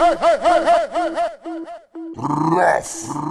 Rough, 0.00 0.16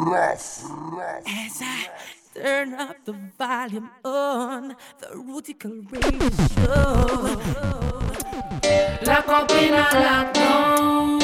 rough, 0.05 0.63
rough. 0.93 1.23
As 1.25 1.61
I 1.63 1.89
turn 2.35 2.75
up 2.75 2.95
the 3.05 3.13
volume 3.39 3.89
on 4.05 4.75
the 4.99 5.07
Rootikal 5.15 5.91
Radio 5.91 6.29
Show. 6.53 7.41
Lock 9.03 9.27
up 9.29 9.51
in 9.51 9.73
a 9.73 9.83
lockdown, 10.05 11.19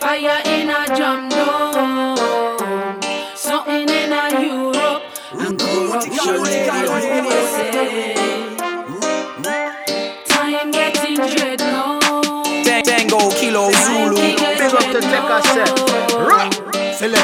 fire 0.00 0.40
in 0.44 0.70
a 0.70 0.86
jam 0.96 1.28
down, 1.28 3.02
something 3.34 3.88
in 3.88 4.12
a 4.12 4.30
Europe, 4.40 5.02
and 5.32 5.58
corruption 5.58 6.46
in 6.46 7.81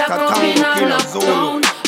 Select 0.08 0.22
a 0.22 0.32
tango, 0.32 0.74
kilo, 0.78 0.98
Zulu. 1.00 1.60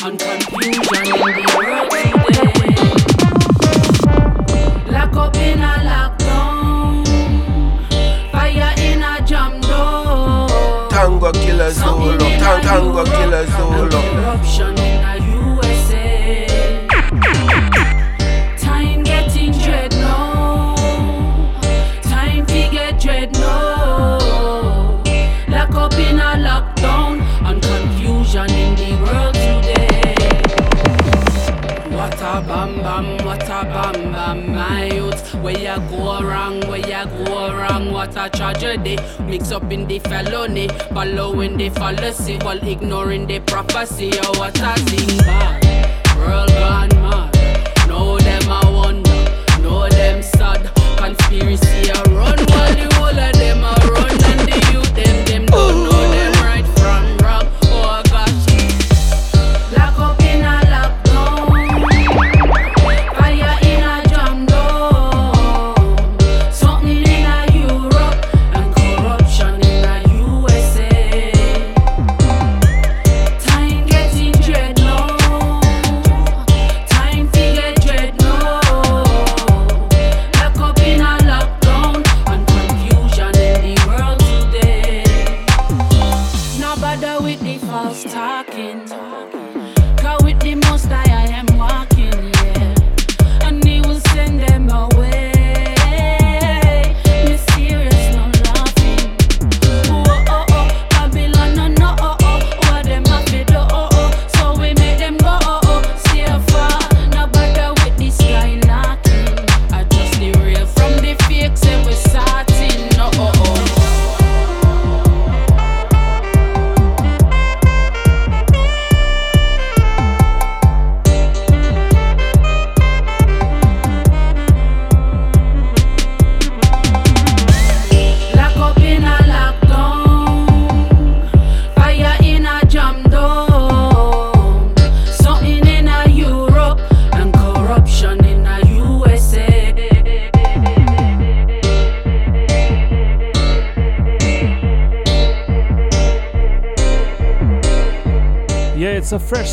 you 35.75 35.89
go 35.89 36.21
wrong, 36.21 36.59
where 36.61 36.79
you 36.79 37.25
go 37.25 37.55
wrong, 37.55 37.91
what 37.91 38.15
a 38.17 38.29
tragedy. 38.29 38.97
Mix 39.23 39.51
up 39.51 39.71
in 39.71 39.87
the 39.87 39.99
felony, 39.99 40.67
following 40.93 41.57
the 41.57 41.69
fallacy, 41.69 42.37
while 42.39 42.61
ignoring 42.67 43.27
the 43.27 43.39
prophecy. 43.41 44.11
Oh, 44.23 44.39
what 44.39 44.59
a 44.59 44.73
thing 44.81 45.17
bad. 45.19 45.70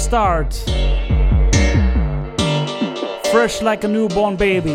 Start. 0.08 0.54
Fresh 3.30 3.60
like 3.60 3.84
a 3.84 3.88
newborn 3.88 4.36
baby. 4.36 4.72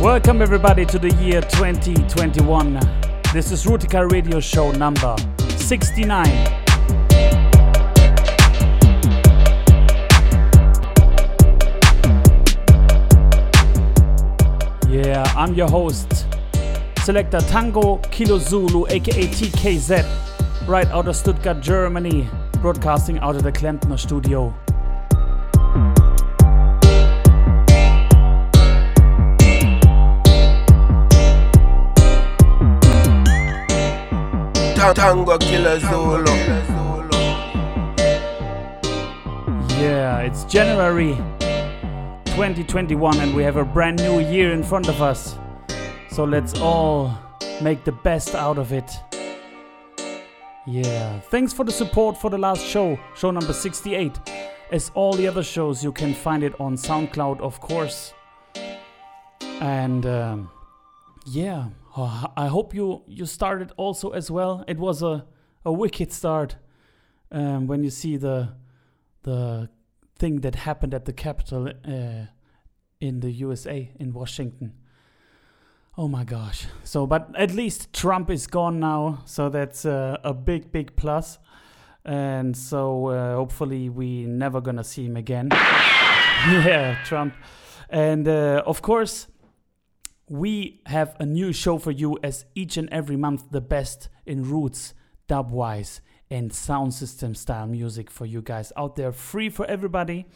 Welcome 0.00 0.40
everybody 0.40 0.86
to 0.86 0.98
the 0.98 1.14
year 1.20 1.42
2021. 1.42 2.80
This 3.34 3.52
is 3.52 3.66
Rootikal 3.66 4.10
Radio 4.10 4.40
Show 4.40 4.72
number 4.72 5.14
69. 5.58 6.24
Yeah, 14.88 15.30
I'm 15.36 15.52
your 15.52 15.68
host, 15.68 16.19
Selector 17.10 17.40
Tango 17.40 17.96
Kilo 18.12 18.38
Zulu, 18.38 18.86
aka 18.86 19.26
TKZ, 19.26 20.06
right 20.68 20.86
out 20.92 21.08
of 21.08 21.16
Stuttgart, 21.16 21.60
Germany, 21.60 22.30
broadcasting 22.62 23.18
out 23.18 23.34
of 23.34 23.42
the 23.42 23.50
Klempner 23.50 23.98
studio. 23.98 24.54
Tango 34.94 35.36
Kilo 35.38 35.78
Zulu. 35.80 36.30
Yeah, 39.82 40.20
it's 40.20 40.44
January 40.44 41.16
2021 42.36 43.18
and 43.18 43.34
we 43.34 43.42
have 43.42 43.56
a 43.56 43.64
brand 43.64 43.98
new 43.98 44.20
year 44.20 44.52
in 44.52 44.62
front 44.62 44.88
of 44.88 45.02
us. 45.02 45.29
So 46.20 46.26
let's 46.26 46.52
all 46.60 47.18
make 47.62 47.82
the 47.84 47.92
best 47.92 48.34
out 48.34 48.58
of 48.58 48.74
it. 48.74 48.90
Yeah, 50.66 51.18
thanks 51.30 51.54
for 51.54 51.64
the 51.64 51.72
support 51.72 52.20
for 52.20 52.28
the 52.28 52.36
last 52.36 52.62
show, 52.62 52.98
show 53.16 53.30
number 53.30 53.54
68. 53.54 54.20
As 54.70 54.90
all 54.94 55.14
the 55.14 55.26
other 55.26 55.42
shows, 55.42 55.82
you 55.82 55.92
can 55.92 56.12
find 56.12 56.42
it 56.42 56.52
on 56.60 56.76
SoundCloud, 56.76 57.40
of 57.40 57.58
course. 57.60 58.12
And 59.62 60.04
um, 60.04 60.50
yeah, 61.24 61.70
oh, 61.96 62.26
I 62.36 62.48
hope 62.48 62.74
you 62.74 63.02
you 63.06 63.24
started 63.24 63.72
also 63.78 64.10
as 64.10 64.30
well. 64.30 64.62
It 64.68 64.76
was 64.76 65.02
a 65.02 65.24
a 65.64 65.72
wicked 65.72 66.12
start 66.12 66.56
um, 67.32 67.66
when 67.66 67.82
you 67.82 67.88
see 67.88 68.18
the 68.18 68.56
the 69.22 69.70
thing 70.18 70.42
that 70.42 70.54
happened 70.54 70.92
at 70.92 71.06
the 71.06 71.14
Capitol 71.14 71.68
uh, 71.68 72.26
in 73.00 73.20
the 73.20 73.30
USA 73.30 73.90
in 73.98 74.12
Washington. 74.12 74.74
Oh 75.98 76.08
my 76.08 76.24
gosh! 76.24 76.66
So, 76.84 77.06
but 77.06 77.30
at 77.36 77.52
least 77.52 77.92
Trump 77.92 78.30
is 78.30 78.46
gone 78.46 78.78
now, 78.78 79.22
so 79.24 79.48
that's 79.48 79.84
uh, 79.84 80.18
a 80.22 80.32
big, 80.32 80.70
big 80.70 80.94
plus. 80.96 81.38
And 82.04 82.56
so, 82.56 83.08
uh, 83.08 83.34
hopefully, 83.34 83.88
we 83.88 84.24
never 84.24 84.60
gonna 84.60 84.84
see 84.84 85.04
him 85.06 85.16
again. 85.16 85.48
yeah, 85.52 87.02
Trump. 87.04 87.34
And 87.90 88.28
uh, 88.28 88.62
of 88.64 88.82
course, 88.82 89.26
we 90.28 90.80
have 90.86 91.16
a 91.18 91.26
new 91.26 91.52
show 91.52 91.76
for 91.76 91.90
you 91.90 92.16
as 92.22 92.46
each 92.54 92.76
and 92.76 92.88
every 92.90 93.16
month 93.16 93.50
the 93.50 93.60
best 93.60 94.08
in 94.24 94.48
roots, 94.48 94.94
dubwise, 95.28 96.00
and 96.30 96.52
sound 96.52 96.94
system 96.94 97.34
style 97.34 97.66
music 97.66 98.08
for 98.08 98.26
you 98.26 98.40
guys 98.40 98.72
out 98.76 98.94
there, 98.94 99.10
free 99.10 99.50
for 99.50 99.66
everybody. 99.66 100.26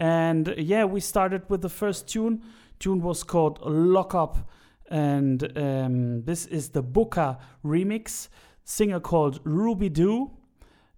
And 0.00 0.54
yeah, 0.56 0.86
we 0.86 1.00
started 1.00 1.42
with 1.50 1.60
the 1.60 1.68
first 1.68 2.08
tune. 2.08 2.42
Tune 2.78 3.02
was 3.02 3.22
called 3.22 3.60
Lock 3.62 4.14
Up, 4.14 4.50
and 4.90 5.56
um, 5.56 6.22
this 6.24 6.46
is 6.46 6.70
the 6.70 6.82
Bukkha 6.82 7.38
remix. 7.64 8.28
Singer 8.64 9.00
called 9.00 9.40
Rubi 9.44 9.88
Du. 9.88 10.30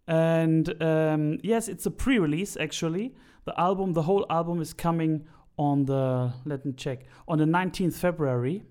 And 0.06 0.82
um, 0.82 1.38
yes, 1.42 1.68
it's 1.68 1.86
a 1.86 1.90
pre 1.90 2.18
release 2.18 2.56
actually. 2.56 3.14
The 3.44 3.58
album, 3.60 3.92
the 3.92 4.02
whole 4.02 4.26
album 4.30 4.60
is 4.60 4.72
coming 4.72 5.26
on 5.56 5.84
the, 5.84 6.32
let 6.44 6.64
me 6.64 6.72
check, 6.72 7.06
on 7.28 7.38
the 7.38 7.44
19th 7.44 7.94
February. 7.94 8.62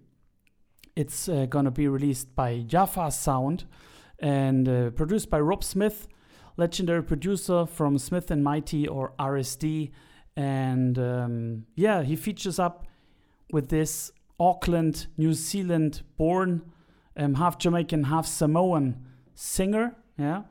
It's 0.96 1.28
uh, 1.28 1.46
gonna 1.50 1.72
be 1.72 1.88
released 1.88 2.36
by 2.36 2.64
Jaffa 2.66 3.12
Sound 3.12 3.66
and 4.20 4.68
uh, 4.68 4.90
produced 4.92 5.30
by 5.30 5.40
Rob 5.40 5.64
Smith, 5.64 6.08
legendary 6.56 7.04
producer 7.04 7.66
from 7.66 7.98
Smith 7.98 8.32
and 8.32 8.44
Mighty 8.44 8.88
or 8.88 9.14
RSD. 9.20 9.92
And 10.38 10.98
um, 10.98 11.66
yeah, 11.76 12.04
he 12.04 12.16
features 12.16 12.60
up 12.60 12.88
with 13.52 13.70
this 13.70 14.12
Auckland, 14.40 15.08
New 15.18 15.34
Zealand 15.34 16.02
born, 16.18 16.62
um, 17.18 17.36
half 17.36 17.58
Jamaican, 17.58 18.06
half 18.06 18.28
Samoan 18.28 19.06
singer. 19.34 19.96
Yeah. 20.18 20.44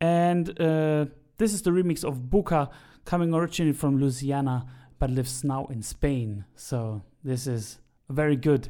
And 0.00 0.48
uh, 0.60 1.06
this 1.38 1.52
is 1.52 1.62
the 1.62 1.70
remix 1.70 2.04
of 2.04 2.30
Bukkha, 2.30 2.70
coming 3.04 3.34
originally 3.34 3.72
from 3.72 3.98
Louisiana, 3.98 4.66
but 4.98 5.10
lives 5.10 5.44
now 5.44 5.66
in 5.66 5.82
Spain. 5.82 6.44
So 6.54 7.02
this 7.24 7.46
is 7.46 7.78
a 8.08 8.12
very 8.12 8.36
good 8.36 8.68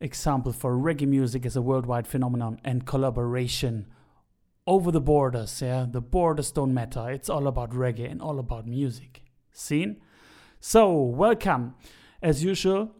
example 0.00 0.52
for 0.52 0.76
reggae 0.76 1.06
music 1.06 1.46
as 1.46 1.56
a 1.56 1.62
worldwide 1.62 2.06
phenomenon 2.06 2.60
and 2.64 2.86
collaboration 2.86 3.86
over 4.66 4.90
the 4.90 5.00
borders. 5.00 5.62
Yeah, 5.62 5.86
the 5.90 6.00
borders 6.00 6.50
don't 6.50 6.74
matter. 6.74 7.10
It's 7.10 7.28
all 7.28 7.46
about 7.46 7.70
reggae 7.70 8.10
and 8.10 8.20
all 8.20 8.38
about 8.38 8.66
music. 8.66 9.22
Seen? 9.52 10.00
So, 10.60 10.92
welcome. 10.92 11.74
As 12.22 12.44
usual, 12.44 12.94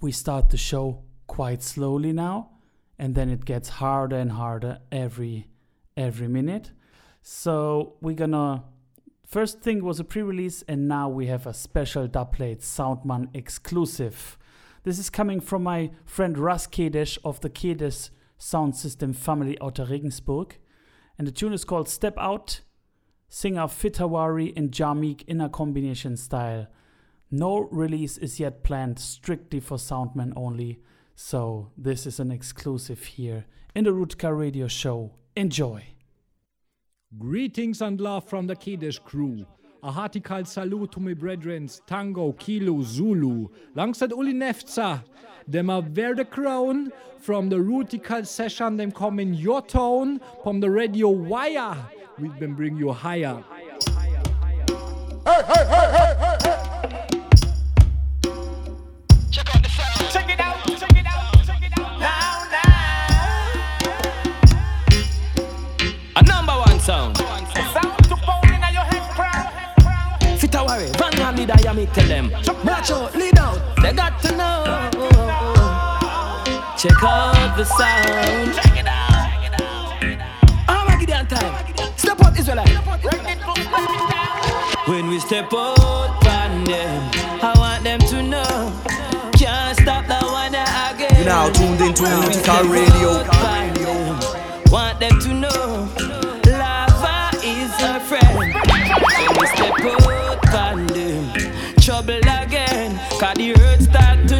we 0.00 0.12
start 0.12 0.50
the 0.50 0.56
show 0.56 1.04
quite 1.26 1.62
slowly 1.62 2.12
now, 2.12 2.50
and 2.98 3.14
then 3.14 3.28
it 3.30 3.44
gets 3.44 3.68
harder 3.68 4.16
and 4.16 4.32
harder 4.32 4.78
every 4.92 5.48
every 5.96 6.28
minute. 6.28 6.72
So 7.22 7.96
we're 8.00 8.14
gonna 8.14 8.64
first 9.26 9.60
thing 9.60 9.84
was 9.84 10.00
a 10.00 10.04
pre-release, 10.04 10.62
and 10.68 10.86
now 10.88 11.08
we 11.08 11.26
have 11.26 11.46
a 11.46 11.54
special 11.54 12.06
dubplate 12.08 12.60
Soundman 12.60 13.28
exclusive. 13.34 14.36
This 14.82 14.98
is 14.98 15.08
coming 15.08 15.40
from 15.40 15.62
my 15.62 15.90
friend 16.04 16.36
Ras 16.36 16.66
Kedesh 16.66 17.16
of 17.24 17.40
the 17.40 17.50
Kedesh 17.50 18.10
Sound 18.36 18.76
System 18.76 19.12
family 19.12 19.58
out 19.60 19.78
of 19.78 19.90
Regensburg. 19.90 20.58
And 21.16 21.26
the 21.26 21.32
tune 21.32 21.54
is 21.54 21.64
called 21.64 21.88
Step 21.88 22.14
Out. 22.18 22.60
Singer 23.28 23.66
Fitta 23.66 24.06
Warri 24.06 24.52
and 24.56 24.78
Ya 24.78 24.94
Meek 24.94 25.24
in 25.26 25.40
a 25.40 25.48
combination 25.48 26.16
style. 26.16 26.68
No 27.30 27.68
release 27.70 28.18
is 28.18 28.38
yet 28.38 28.62
planned, 28.62 28.98
strictly 28.98 29.60
for 29.60 29.76
Soundman 29.76 30.32
only. 30.36 30.80
So 31.16 31.70
this 31.76 32.06
is 32.06 32.20
an 32.20 32.30
exclusive 32.30 33.02
here 33.02 33.46
in 33.74 33.84
the 33.84 33.90
Rootikal 33.90 34.38
Radio 34.38 34.68
Show. 34.68 35.12
Enjoy. 35.36 35.84
Greetings 37.18 37.80
and 37.80 38.00
love 38.00 38.28
from 38.28 38.46
the 38.46 38.56
Kedesh 38.56 39.02
crew. 39.02 39.46
A 39.82 39.92
hearty 39.92 40.20
heartical 40.20 40.44
salute 40.44 40.92
to 40.92 41.00
my 41.00 41.12
brethren, 41.14 41.68
Tango, 41.86 42.32
Kilo, 42.32 42.82
Zulu, 42.82 43.48
langsat 43.76 44.10
Uli 44.10 44.32
Nefzer. 44.32 45.02
Them 45.46 45.70
a 45.70 45.80
wear 45.80 46.14
the 46.14 46.24
crown 46.24 46.90
from 47.18 47.48
the 47.48 47.56
Rootikal 47.56 48.26
session, 48.26 48.76
them 48.76 48.90
come 48.90 49.20
in 49.20 49.34
your 49.34 49.60
tone 49.60 50.20
from 50.42 50.60
the 50.60 50.70
radio 50.70 51.08
wire. 51.08 51.76
We 52.18 52.28
been 52.28 52.54
bring 52.54 52.76
you 52.76 52.92
higher. 52.92 53.44
A 55.26 56.23
worry, 71.46 71.56
Vanguard 71.56 71.64
leader, 71.64 71.64
ya 71.64 71.72
me 71.72 71.86
tell 71.86 72.08
them. 72.08 72.30
Watch 72.64 72.90
out, 72.90 73.14
lead 73.14 73.38
out, 73.38 73.60
they 73.82 73.92
got 73.92 74.20
to 74.22 74.36
know. 74.36 74.90
Check 76.76 77.02
out 77.02 77.56
the 77.56 77.64
sound. 77.64 78.54
Check 78.54 78.76
it 78.76 78.86
out. 78.86 80.04
Oh, 80.68 80.84
my 80.86 80.96
Gideon 80.98 81.26
time. 81.26 81.64
Step 81.96 82.20
out, 82.22 82.38
Israelite. 82.38 82.76
When 84.86 85.08
we 85.08 85.18
step 85.18 85.52
out 85.52 86.26
on 86.26 86.64
them, 86.64 87.10
I 87.42 87.54
want 87.56 87.84
them 87.84 88.00
to 88.00 88.22
know. 88.22 88.72
Can't 89.32 89.78
stop 89.78 90.06
the 90.06 90.18
one 90.26 90.54
again. 90.54 91.18
You 91.18 91.24
now 91.24 91.50
tuned 91.50 91.80
into 91.80 92.02
Rootikal 92.02 92.70
Radio. 92.70 93.24
Want 94.70 95.00
them 95.00 95.18
to 95.20 95.34
know 95.34 95.53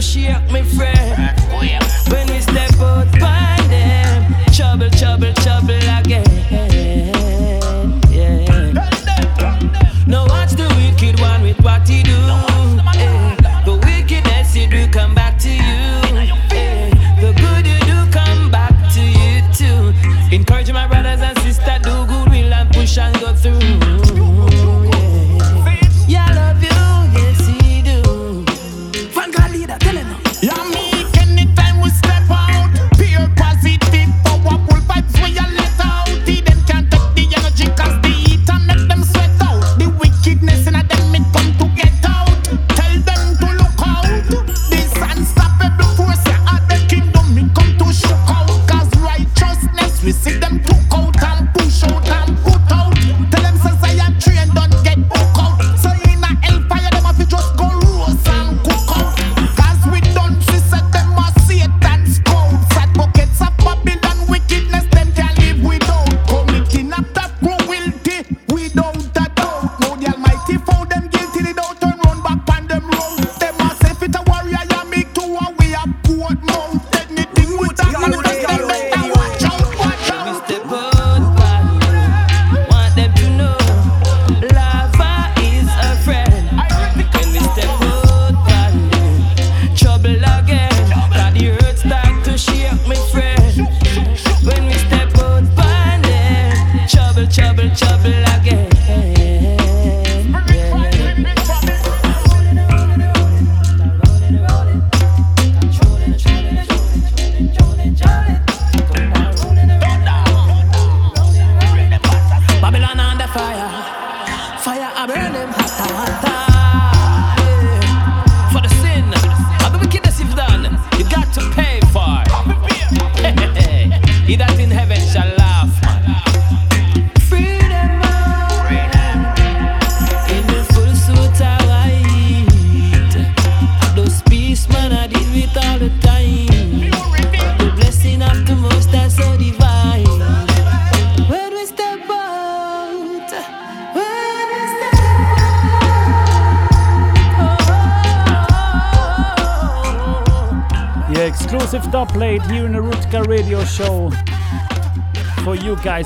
shake, 0.05 0.51
my 0.51 0.63
friend. 0.63 1.41
When 2.11 2.27
we 2.29 2.41
step 2.41 2.75
out 2.81 3.07
on 3.23 3.69
them, 3.69 4.35
trouble, 4.53 4.91
trouble, 4.91 5.33
trouble 5.35 5.81
again. 5.99 6.27
Yeah. 8.11 8.73
Now 10.07 10.27
watch 10.27 10.53
the 10.53 10.69
wicked 10.77 11.21
one 11.21 11.43
with 11.43 11.61
what 11.63 11.89
he 11.89 12.03
do. 12.03 12.24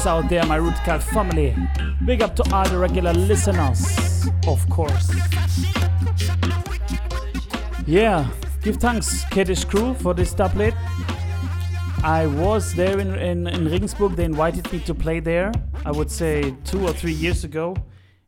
Out 0.08 0.30
there, 0.30 0.46
my 0.46 0.58
Rootical 0.58 1.02
family. 1.02 1.54
Big 2.06 2.22
up 2.22 2.34
to 2.36 2.54
all 2.54 2.66
the 2.66 2.78
regular 2.78 3.12
listeners, 3.12 4.26
of 4.46 4.66
course. 4.70 5.14
Yeah, 7.86 8.26
give 8.62 8.78
thanks, 8.78 9.24
Kedesh 9.26 9.68
Crew, 9.68 9.92
for 9.92 10.14
this 10.14 10.32
dubplate. 10.32 10.74
I 12.02 12.26
was 12.26 12.72
there 12.72 12.98
in, 12.98 13.14
in, 13.16 13.46
in 13.48 13.70
Regensburg. 13.70 14.16
They 14.16 14.24
invited 14.24 14.72
me 14.72 14.78
to 14.80 14.94
play 14.94 15.20
there. 15.20 15.52
I 15.84 15.92
would 15.92 16.10
say 16.10 16.54
two 16.64 16.86
or 16.86 16.94
three 16.94 17.12
years 17.12 17.44
ago. 17.44 17.76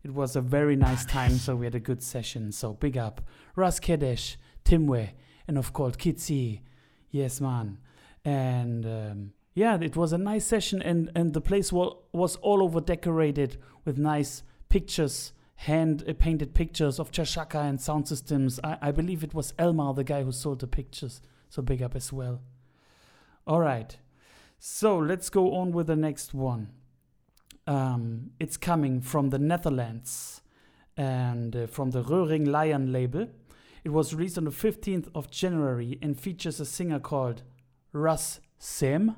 It 0.04 0.12
was 0.12 0.36
a 0.36 0.42
very 0.42 0.76
nice 0.76 1.06
time, 1.06 1.32
so 1.32 1.56
we 1.56 1.64
had 1.64 1.74
a 1.74 1.80
good 1.80 2.02
session. 2.02 2.52
So 2.52 2.74
big 2.74 2.98
up, 2.98 3.22
Ras 3.56 3.80
Kedesh, 3.80 4.36
Timwe, 4.66 5.12
and 5.48 5.56
of 5.56 5.72
course 5.72 5.96
Kitsi. 5.96 6.60
Yes, 7.10 7.40
man. 7.40 7.78
And 8.22 8.84
um, 8.84 9.32
yeah, 9.54 9.78
it 9.80 9.96
was 9.96 10.12
a 10.12 10.18
nice 10.18 10.44
session, 10.44 10.80
and, 10.80 11.10
and 11.14 11.34
the 11.34 11.40
place 11.40 11.72
was, 11.72 11.96
was 12.12 12.36
all 12.36 12.62
over 12.62 12.80
decorated 12.80 13.56
with 13.84 13.98
nice 13.98 14.42
pictures, 14.68 15.32
hand 15.56 16.04
uh, 16.08 16.12
painted 16.18 16.54
pictures 16.54 17.00
of 17.00 17.10
Jah 17.10 17.24
Shaka 17.24 17.58
and 17.58 17.80
sound 17.80 18.06
systems. 18.06 18.60
I, 18.62 18.78
I 18.80 18.90
believe 18.92 19.24
it 19.24 19.34
was 19.34 19.52
Elmar, 19.58 19.94
the 19.94 20.04
guy 20.04 20.22
who 20.22 20.32
sold 20.32 20.60
the 20.60 20.66
pictures. 20.66 21.20
So 21.48 21.62
big 21.62 21.82
up 21.82 21.96
as 21.96 22.12
well. 22.12 22.40
All 23.46 23.60
right. 23.60 23.96
So 24.58 24.96
let's 24.98 25.30
go 25.30 25.54
on 25.54 25.72
with 25.72 25.88
the 25.88 25.96
next 25.96 26.32
one. 26.32 26.70
Um, 27.66 28.30
it's 28.38 28.56
coming 28.56 29.00
from 29.00 29.30
the 29.30 29.38
Netherlands 29.38 30.42
and 30.96 31.56
uh, 31.56 31.66
from 31.66 31.90
the 31.90 32.02
Röhring 32.02 32.46
Lion 32.46 32.92
label. 32.92 33.28
It 33.82 33.88
was 33.88 34.14
released 34.14 34.38
on 34.38 34.44
the 34.44 34.50
15th 34.50 35.08
of 35.14 35.30
January 35.30 35.98
and 36.02 36.18
features 36.18 36.60
a 36.60 36.66
singer 36.66 37.00
called 37.00 37.42
Ras 37.92 38.40
Zehm. 38.60 39.16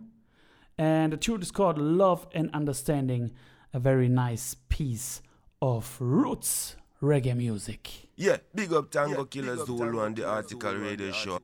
And 0.78 1.12
the 1.12 1.16
tune 1.16 1.42
is 1.42 1.50
called 1.50 1.78
Love 1.78 2.26
and 2.32 2.50
Understanding, 2.54 3.32
a 3.72 3.78
very 3.78 4.08
nice 4.08 4.56
piece 4.68 5.22
of 5.60 5.96
roots 6.00 6.76
reggae 7.02 7.36
music. 7.36 8.08
Yeah, 8.16 8.38
big 8.54 8.72
up 8.72 8.90
Tango 8.90 9.24
Kilo 9.24 9.64
Zulu 9.64 10.00
on 10.00 10.14
the 10.14 10.26
article 10.26 10.74
radio 10.74 11.12
show. 11.12 11.32
What 11.32 11.42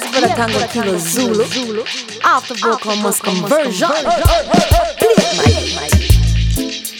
Yes, 0.00 0.10
brother 0.12 0.34
Tango 0.34 0.66
Kilo 0.68 0.96
Zulu. 0.98 1.84
After 2.22 2.54
vocal 2.54 2.96
must 2.96 3.22
conversion. 3.24 3.88
Play 3.88 4.04
it, 5.56 5.74
Mike. 5.74 6.97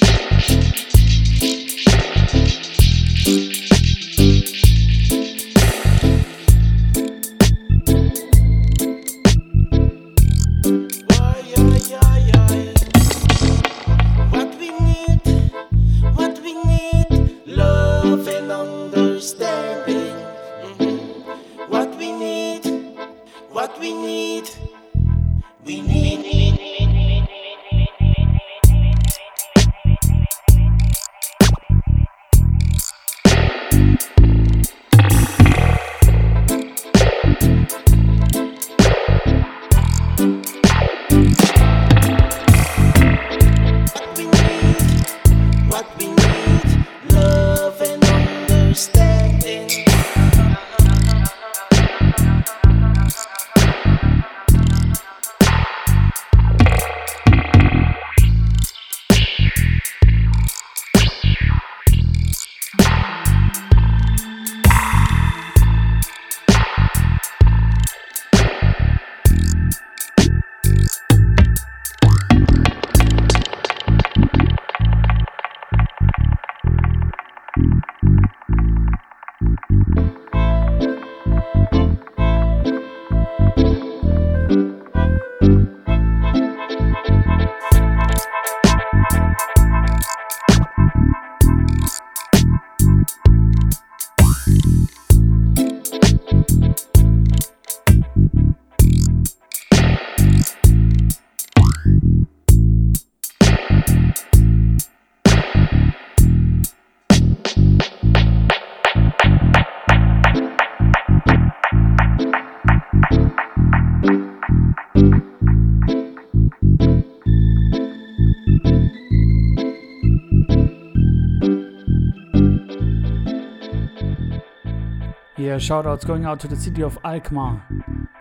Yeah, 125.59 125.63
shout 125.63 125.87
outs 125.89 126.05
going 126.05 126.25
out 126.25 126.39
to 126.41 126.47
the 126.47 126.55
city 126.55 126.85
of 126.85 126.97
Alkmaar 127.05 127.67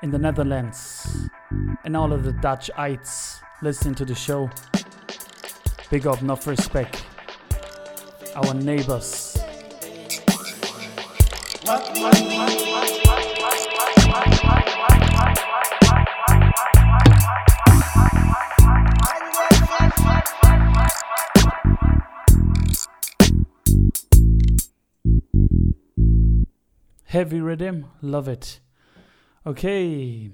in 0.02 0.10
the 0.10 0.18
Netherlands 0.18 1.30
and 1.84 1.96
all 1.96 2.12
of 2.12 2.24
the 2.24 2.34
Dutch 2.34 2.72
ites 2.76 3.42
listening 3.62 3.94
to 3.94 4.06
the 4.06 4.16
show. 4.16 4.50
Big 5.92 6.08
up, 6.08 6.20
enough 6.24 6.48
respect. 6.48 7.06
Our 8.36 8.56
neighbors. 8.56 9.38
Heavy 27.08 27.40
rhythm, 27.40 27.86
love 28.02 28.28
it. 28.28 28.60
Okay, 29.46 30.30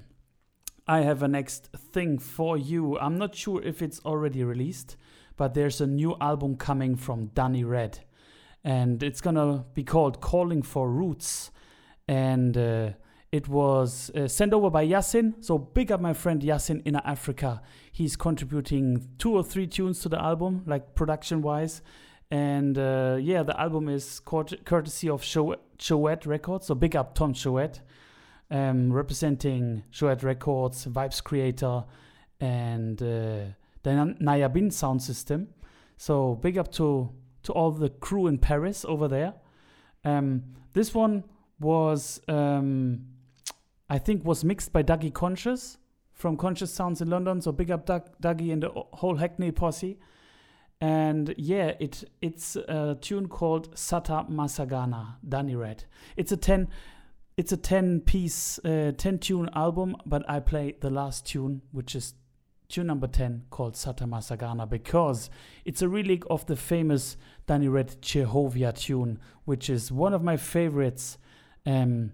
I 0.88 1.02
have 1.02 1.22
a 1.22 1.28
next 1.28 1.68
thing 1.68 2.18
for 2.18 2.58
you. 2.58 2.98
I'm 2.98 3.16
not 3.16 3.36
sure 3.36 3.62
if 3.62 3.80
it's 3.80 4.00
already 4.00 4.42
released, 4.42 4.96
but 5.36 5.54
there's 5.54 5.80
a 5.80 5.86
new 5.86 6.16
album 6.20 6.56
coming 6.56 6.96
from 6.96 7.26
Danny 7.26 7.62
Red, 7.62 8.00
and 8.64 9.04
it's 9.04 9.20
gonna 9.20 9.66
be 9.74 9.84
called 9.84 10.20
Calling 10.20 10.62
for 10.62 10.90
Roots. 10.90 11.52
And 12.08 12.58
uh, 12.58 12.90
it 13.30 13.46
was 13.46 14.10
uh, 14.10 14.26
sent 14.26 14.52
over 14.52 14.68
by 14.68 14.84
Yasin. 14.84 15.44
So 15.44 15.58
big 15.58 15.92
up 15.92 16.00
my 16.00 16.12
friend 16.12 16.42
Yasin 16.42 16.82
in 16.84 16.96
Africa. 16.96 17.62
He's 17.92 18.16
contributing 18.16 19.10
two 19.18 19.32
or 19.32 19.44
three 19.44 19.68
tunes 19.68 20.00
to 20.00 20.08
the 20.08 20.20
album, 20.20 20.64
like 20.66 20.96
production 20.96 21.40
wise. 21.40 21.82
And 22.30 22.76
uh, 22.78 23.18
yeah, 23.20 23.42
the 23.42 23.58
album 23.60 23.88
is 23.88 24.20
court- 24.20 24.64
courtesy 24.64 25.08
of 25.08 25.22
Chouette 25.22 26.26
Records. 26.26 26.66
So 26.66 26.74
big 26.74 26.96
up 26.96 27.14
Tom 27.14 27.34
Chouette, 27.34 27.80
um, 28.50 28.92
representing 28.92 29.84
Chouette 29.90 30.22
Records, 30.22 30.86
Vibes 30.86 31.22
Creator, 31.22 31.84
and 32.40 33.00
uh, 33.00 33.52
the 33.82 33.90
Nayabin 34.20 34.72
sound 34.72 35.02
system. 35.02 35.48
So 35.96 36.34
big 36.36 36.58
up 36.58 36.72
to 36.72 37.10
to 37.44 37.52
all 37.52 37.70
the 37.70 37.90
crew 37.90 38.26
in 38.26 38.38
Paris 38.38 38.84
over 38.86 39.06
there. 39.06 39.34
Um, 40.04 40.42
this 40.72 40.94
one 40.94 41.24
was, 41.60 42.20
um, 42.26 43.06
I 43.88 43.98
think, 43.98 44.24
was 44.24 44.44
mixed 44.44 44.72
by 44.72 44.82
Dougie 44.82 45.12
Conscious 45.12 45.78
from 46.12 46.36
Conscious 46.36 46.72
Sounds 46.72 47.00
in 47.00 47.10
London. 47.10 47.40
So 47.40 47.52
big 47.52 47.70
up 47.70 47.86
Doug, 47.86 48.08
Dougie 48.20 48.52
and 48.52 48.62
the 48.62 48.70
whole 48.70 49.16
Hackney 49.16 49.52
posse. 49.52 49.98
And 50.84 51.34
yeah, 51.38 51.72
it 51.80 52.04
it's 52.20 52.56
a 52.56 52.98
tune 53.00 53.28
called 53.28 53.74
Satta 53.74 54.26
Massagana, 54.28 55.14
Danny 55.26 55.56
Red. 55.56 55.84
It's 56.14 56.30
a 56.30 56.36
ten 56.36 56.68
it's 57.38 57.52
a 57.52 57.56
10 57.56 58.02
piece 58.02 58.60
uh, 58.64 58.92
10 58.96 59.18
tune 59.18 59.50
album 59.56 59.96
but 60.06 60.22
i 60.30 60.38
play 60.38 60.76
the 60.82 60.88
last 60.88 61.26
tune 61.26 61.62
which 61.72 61.96
is 61.96 62.14
tune 62.68 62.86
number 62.86 63.08
10 63.08 63.46
called 63.50 63.74
Satta 63.74 64.04
Massagana 64.04 64.70
because 64.70 65.30
it's 65.64 65.82
a 65.82 65.88
relic 65.88 66.22
of 66.30 66.46
the 66.46 66.54
famous 66.54 67.16
danny 67.48 67.66
red 67.66 68.00
jehovah 68.00 68.72
tune 68.72 69.18
which 69.46 69.68
is 69.68 69.90
one 69.90 70.14
of 70.14 70.22
my 70.22 70.36
favorites 70.36 71.18
um, 71.66 72.12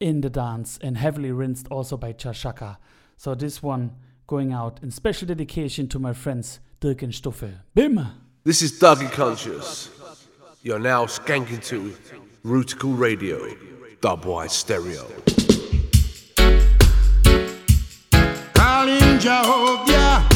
in 0.00 0.20
the 0.20 0.30
dance 0.30 0.80
and 0.82 0.98
heavily 0.98 1.30
rinsed 1.30 1.68
also 1.68 1.96
by 1.96 2.10
Jah 2.10 2.32
Shaka 2.32 2.80
so 3.16 3.36
this 3.36 3.62
one 3.62 3.94
going 4.26 4.52
out 4.52 4.80
in 4.82 4.90
special 4.90 5.28
dedication 5.28 5.86
to 5.86 6.00
my 6.00 6.12
friends 6.12 6.58
dirk 6.80 7.02
and 7.02 7.14
stuffel 7.14 7.50
bim 7.74 8.00
This 8.42 8.62
is 8.62 8.72
Dougie 8.80 9.12
Conscious. 9.12 9.90
You're 10.62 10.78
now 10.78 11.04
skanking 11.04 11.62
to 11.66 11.94
Rootikal 12.42 12.98
Radio, 12.98 13.38
Dubwise 14.00 14.52
Stereo. 14.52 15.06
Calling 18.54 19.18
Jehovah, 19.18 20.26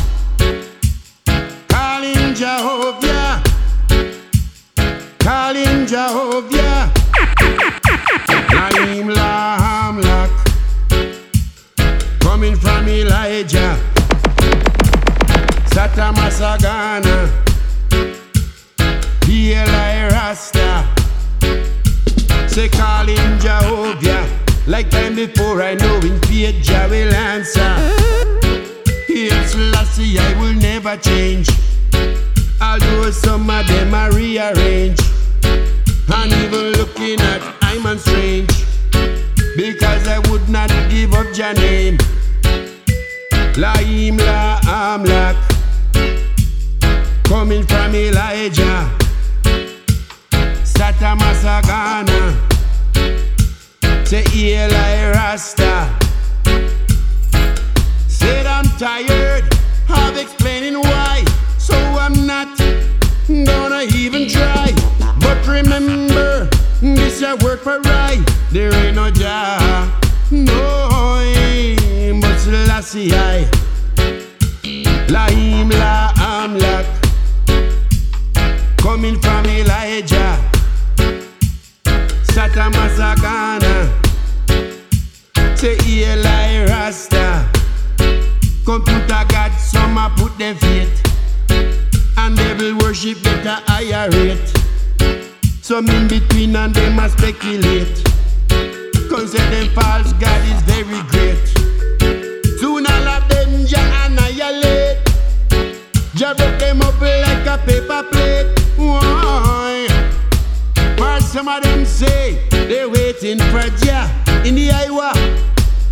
calling 1.69 2.35
Jehovah, 2.35 3.43
calling 5.19 5.87
Jehovah. 5.87 6.64
Satta 16.35 16.67
Massagana, 16.67 17.31
Eli 19.29 20.09
Rasta. 20.09 20.85
Say 22.49 22.69
calling 22.69 23.39
Jehovah, 23.39 24.29
like 24.67 24.91
time 24.91 25.15
before 25.15 25.63
I 25.63 25.75
know 25.75 25.97
in 25.99 26.19
faith 26.23 26.61
Jah 26.65 26.89
will 26.91 27.15
answer. 27.15 27.77
Here 29.07 29.47
Selassie, 29.47 30.19
I 30.19 30.35
will 30.41 30.55
never 30.55 30.97
change. 30.97 31.49
Although 32.61 33.13
some 33.13 33.49
of 33.49 33.65
them 33.69 33.95
are 33.95 34.13
rearranged. 34.13 35.05
And 35.45 36.33
even 36.33 36.73
looking 36.73 37.21
at 37.21 37.43
I'm 37.63 37.87
on 37.87 37.99
strange. 38.01 38.51
Because 39.57 40.09
I 40.09 40.19
would 40.31 40.49
not 40.49 40.71
give 40.91 41.15
up 41.15 41.27
your 41.37 41.55
name. 41.55 41.99
Laim 43.57 44.17
La 44.17 44.59
Amlak. 44.65 45.54
Coming 47.25 47.65
from 47.67 47.95
Elijah. 47.95 48.91
Satta 50.63 51.17
Massagana. 51.17 52.35
Say 54.07 54.25
Eli 54.35 55.11
Rasta. 55.13 55.91
Said 58.09 58.47
I'm 58.47 58.67
tired 58.79 59.45
of 59.89 60.17
explaining 60.17 60.75
why. 60.75 61.25
So 61.59 61.75
I'm 61.75 62.27
not 62.27 62.59
gonna 63.29 63.85
even 63.95 64.29
try. 64.29 64.73
But 65.21 65.47
remember, 65.47 66.49
this 66.81 67.23
a 67.23 67.37
work 67.45 67.63
for 67.63 67.81
right. 67.81 68.23
There 68.53 68.73
ain't 68.75 68.97
no 68.97 69.11
job. 69.11 69.91
No, 70.31 71.23
but 72.21 72.39
Selassie 72.39 73.13
I. 73.13 73.49
Laim 75.09 75.71
La 75.71 76.13
Amlak. 76.17 76.85
Coming 76.85 76.94
Satta 82.55 82.71
Massagana. 82.71 83.91
Say 85.59 85.77
Eli 85.89 86.67
Rasta. 86.67 87.51
Computer 88.65 89.25
God, 89.29 89.53
some 89.59 89.99
a 89.99 90.09
put 90.17 90.39
their 90.39 90.55
faith. 90.55 91.03
And 92.17 92.39
will 92.61 92.79
worship 92.79 93.19
at 93.27 93.45
a 93.45 93.71
higher 93.71 94.09
rate. 94.11 94.53
Some 95.63 95.89
in 95.89 96.07
between 96.07 96.55
and 96.55 96.73
them 96.73 96.99
a 97.01 97.09
speculate. 97.09 97.99
Say 99.27 99.51
them 99.51 99.69
false 99.75 100.13
God 100.13 100.43
is 100.47 100.63
very 100.63 101.03
great. 101.11 101.49
Soon 102.61 102.87
all 102.87 103.09
of 103.09 103.29
them 103.29 103.67
ja 103.67 103.81
annihilate. 104.05 104.99
Ja 106.15 106.35
broke 106.35 106.59
them 106.61 106.83
up 106.83 107.01
like 107.01 107.47
a 107.49 107.59
paper 107.67 108.05
plate. 108.13 108.64
Some 111.35 111.49
of 111.49 111.65
them 111.65 111.85
say 111.85 112.47
they're 112.49 112.89
waiting 112.89 113.41
for 113.51 113.69
Jah 113.83 114.09
in 114.47 114.55
the 114.55 114.71
Iowa. 114.71 115.13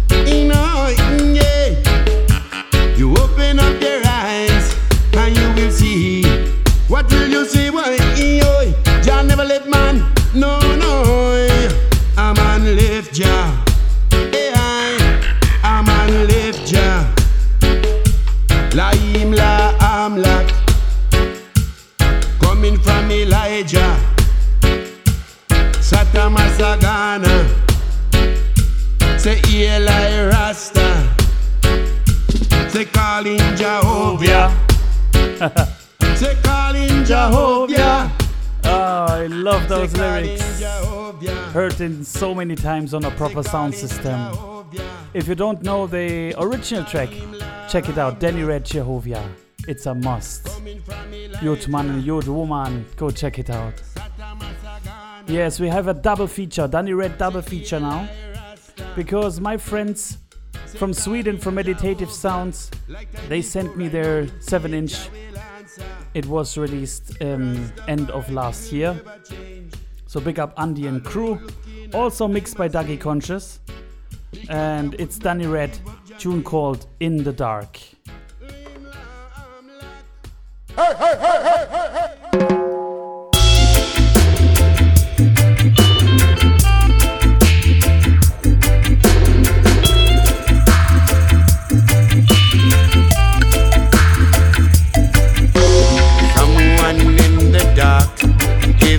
You 0.08 1.34
yeah. 1.34 2.96
You 2.96 3.10
open 3.16 3.58
up 3.58 3.82
your 3.82 4.02
eyes 4.06 4.72
and 5.14 5.36
you 5.36 5.52
will 5.60 5.72
see. 5.72 6.22
What 6.86 7.10
will 7.10 7.26
you 7.26 7.44
see? 7.44 7.70
Why, 7.70 7.98
Jah 9.02 9.24
never 9.24 9.44
let 9.44 9.68
man. 9.68 10.14
No, 10.32 10.60
no. 10.76 11.48
A 12.16 12.34
man 12.34 12.76
left 12.76 13.12
Jah. 13.12 13.61
Say 29.18 29.40
Eli 29.50 30.28
Rasta. 30.28 31.14
Say 32.70 32.86
calling 32.86 33.38
Jehovah. 33.56 34.50
Say 36.16 36.34
calling 36.42 37.04
Jehovah. 37.04 38.10
Oh, 38.64 39.06
I 39.08 39.26
love 39.26 39.68
those 39.68 39.94
lyrics. 39.96 40.62
Heard 41.52 41.78
it 41.80 42.04
so 42.06 42.34
many 42.34 42.56
times 42.56 42.94
on 42.94 43.04
a 43.04 43.10
proper 43.10 43.42
sound 43.42 43.74
system. 43.74 44.34
If 45.12 45.28
you 45.28 45.34
don't 45.34 45.62
know 45.62 45.86
the 45.86 46.34
original 46.38 46.84
track, 46.84 47.10
check 47.68 47.88
it 47.90 47.98
out. 47.98 48.18
Danny 48.18 48.44
Red 48.44 48.64
Jehovah. 48.64 49.28
It's 49.68 49.86
a 49.86 49.94
must. 49.94 50.48
Youth 51.42 51.68
man 51.68 51.90
and 51.90 52.02
youth 52.02 52.28
woman, 52.28 52.86
go 52.96 53.10
check 53.10 53.38
it 53.38 53.50
out. 53.50 53.74
Yes, 55.26 55.60
we 55.60 55.68
have 55.68 55.88
a 55.88 55.94
double 55.94 56.26
feature, 56.26 56.66
Danny 56.66 56.92
Red 56.92 57.16
double 57.18 57.42
feature 57.42 57.80
now. 57.80 58.08
Because 58.96 59.40
my 59.40 59.56
friends 59.56 60.18
from 60.76 60.92
Sweden, 60.92 61.38
from 61.38 61.54
Meditative 61.54 62.10
Sounds, 62.10 62.70
they 63.28 63.42
sent 63.42 63.76
me 63.76 63.88
their 63.88 64.26
7 64.40 64.74
inch. 64.74 65.08
It 66.14 66.26
was 66.26 66.58
released 66.58 67.22
um, 67.22 67.72
end 67.88 68.10
of 68.10 68.30
last 68.30 68.72
year. 68.72 69.00
So 70.06 70.20
big 70.20 70.38
up 70.38 70.54
Andy 70.58 70.86
and 70.86 71.04
crew. 71.04 71.40
Also 71.94 72.26
mixed 72.28 72.56
by 72.56 72.68
Dougie 72.68 73.00
Conscious. 73.00 73.60
And 74.48 74.94
it's 74.98 75.18
Danny 75.18 75.46
Red, 75.46 75.78
tune 76.18 76.42
called 76.42 76.86
In 77.00 77.22
the 77.22 77.32
Dark. 77.32 77.78
Someone 82.32 82.71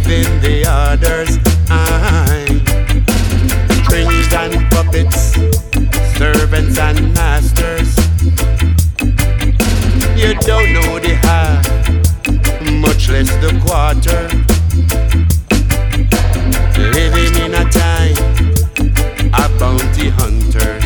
giving 0.04 0.40
the 0.42 0.66
orders. 0.68 1.38
I 1.70 2.46
strings 3.84 4.34
and 4.34 4.72
puppets, 4.72 5.34
servants 6.18 6.78
and 6.78 7.14
masters. 7.14 7.96
You 10.16 10.34
don't 10.42 10.74
know 10.74 11.00
the 11.00 11.18
half, 11.24 11.66
much 12.82 13.10
less 13.10 13.30
the 13.44 13.52
quarter. 13.64 14.28
Living 16.92 17.36
in 17.44 17.54
a 17.54 17.66
time 17.70 18.18
of 19.34 19.60
bounty 19.60 20.10
hunters. 20.10 20.84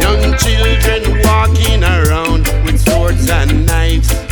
Young 0.00 0.36
children 0.38 1.22
walking 1.24 1.82
around 1.82 2.46
with 2.64 2.80
swords 2.80 3.30
and 3.30 3.66
knives. 3.66 4.29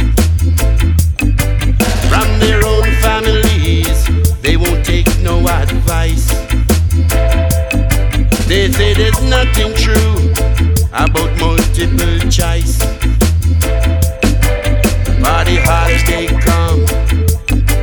Advice. 5.88 6.28
They 8.46 8.70
say 8.70 8.94
there's 8.94 9.22
nothing 9.22 9.74
true 9.74 10.32
about 10.92 11.30
multiple 11.38 12.18
choice. 12.30 12.78
But 15.20 15.44
the 15.44 15.56
they 16.06 16.26
come, 16.44 16.84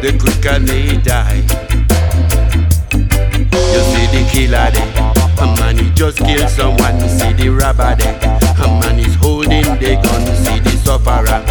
the 0.02 0.12
quicker 0.20 0.60
they 0.60 0.98
die. 0.98 1.42
You 3.74 3.82
see 3.92 4.08
the 4.14 4.24
killer 4.32 4.70
there, 4.72 4.92
a 5.42 5.56
man 5.58 5.78
he 5.78 5.90
just 5.92 6.18
killed 6.20 6.50
someone. 6.50 7.00
You 7.00 7.10
See 7.10 7.34
the 7.34 7.50
robber 7.50 7.96
there, 7.96 8.20
a 8.64 8.68
man 8.82 9.00
is 9.00 9.16
holding 9.16 9.64
the 9.80 10.00
gun. 10.04 10.22
You 10.22 10.36
See 10.46 10.60
the 10.60 10.72
sufferer 10.84 11.42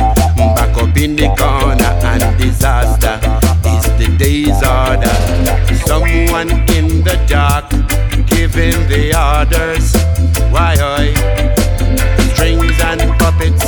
back 0.54 0.76
up 0.76 0.96
in 0.96 1.16
the 1.16 1.28
corner, 1.36 1.92
and 2.10 2.38
disaster 2.38 3.18
is 3.66 3.84
the 3.98 4.16
day's 4.16 4.62
order. 4.62 5.73
Someone 5.94 6.50
in 6.74 7.04
the 7.04 7.16
dark 7.28 7.70
giving 8.26 8.74
the 8.88 9.14
orders. 9.14 9.94
Why, 10.50 10.74
oi? 10.82 11.14
Strings 12.34 12.80
and 12.80 13.00
puppets, 13.20 13.62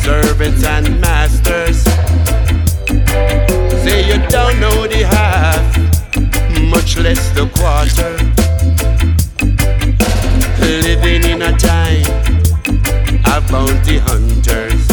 servants 0.00 0.64
and 0.64 1.00
masters. 1.00 1.82
Say 3.82 4.06
you 4.06 4.18
don't 4.28 4.60
know 4.60 4.86
the 4.86 5.02
half 5.10 5.76
much 6.70 6.98
less 6.98 7.28
the 7.30 7.48
quarter. 7.56 8.14
Living 10.86 11.24
in 11.28 11.42
a 11.42 11.52
time 11.58 12.06
of 13.34 13.42
bounty 13.50 13.98
hunters. 13.98 14.86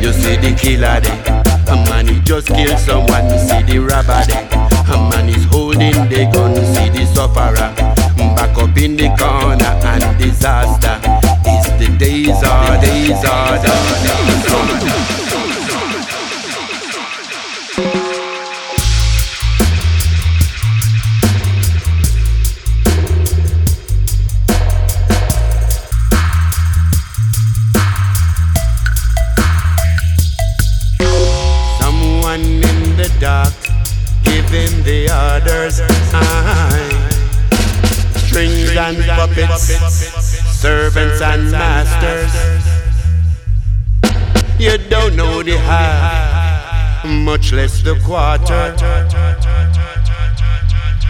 You 0.00 0.10
see 0.14 0.36
the 0.36 0.56
killer 0.58 1.00
there, 1.00 1.42
a 1.68 1.76
man 1.90 2.06
he 2.08 2.18
just 2.20 2.48
killed 2.48 2.78
someone. 2.78 3.28
See 3.38 3.62
the 3.62 3.78
robber 3.78 4.24
there, 4.26 4.53
a 4.88 4.96
man 5.10 5.28
is 5.28 5.44
holding 5.44 6.08
the 6.08 6.30
gun. 6.32 6.54
See 6.74 6.88
the 6.90 7.06
sufferer 7.06 7.74
back 8.34 8.56
up 8.58 8.76
in 8.76 8.96
the 8.96 9.08
corner, 9.18 9.72
and 9.84 10.18
disaster 10.18 10.96
is 11.46 11.66
the 11.78 11.96
days 11.98 12.42
or 12.42 12.80
days 12.80 13.24
order. 13.24 14.63
And 38.96 39.06
puppets, 39.06 39.62
servants 40.60 41.20
and 41.20 41.50
masters. 41.50 42.32
You 44.58 44.78
don't 44.88 45.16
know 45.16 45.42
the 45.42 45.58
half, 45.58 47.04
much 47.06 47.52
less 47.52 47.82
the 47.82 47.94
quarter. 48.04 48.74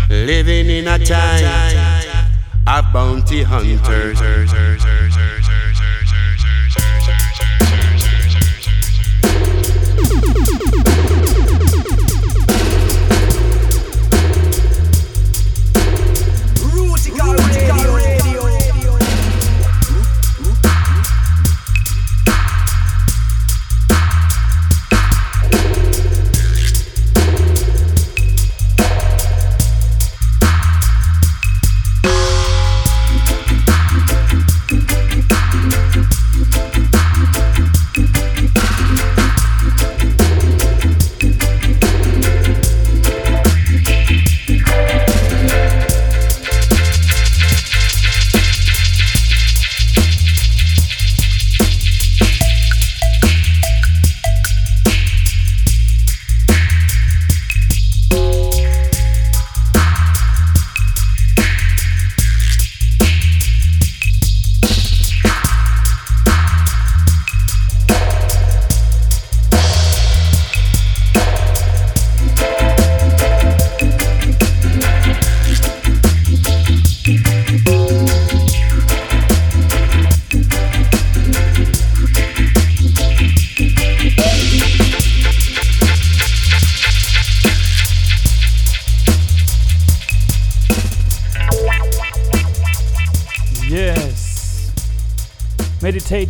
Living 0.09 0.71
in 0.71 0.89
a 0.89 0.99
time 0.99 2.25
of 2.67 2.93
bounty 2.93 3.43
hunters. 3.43 4.21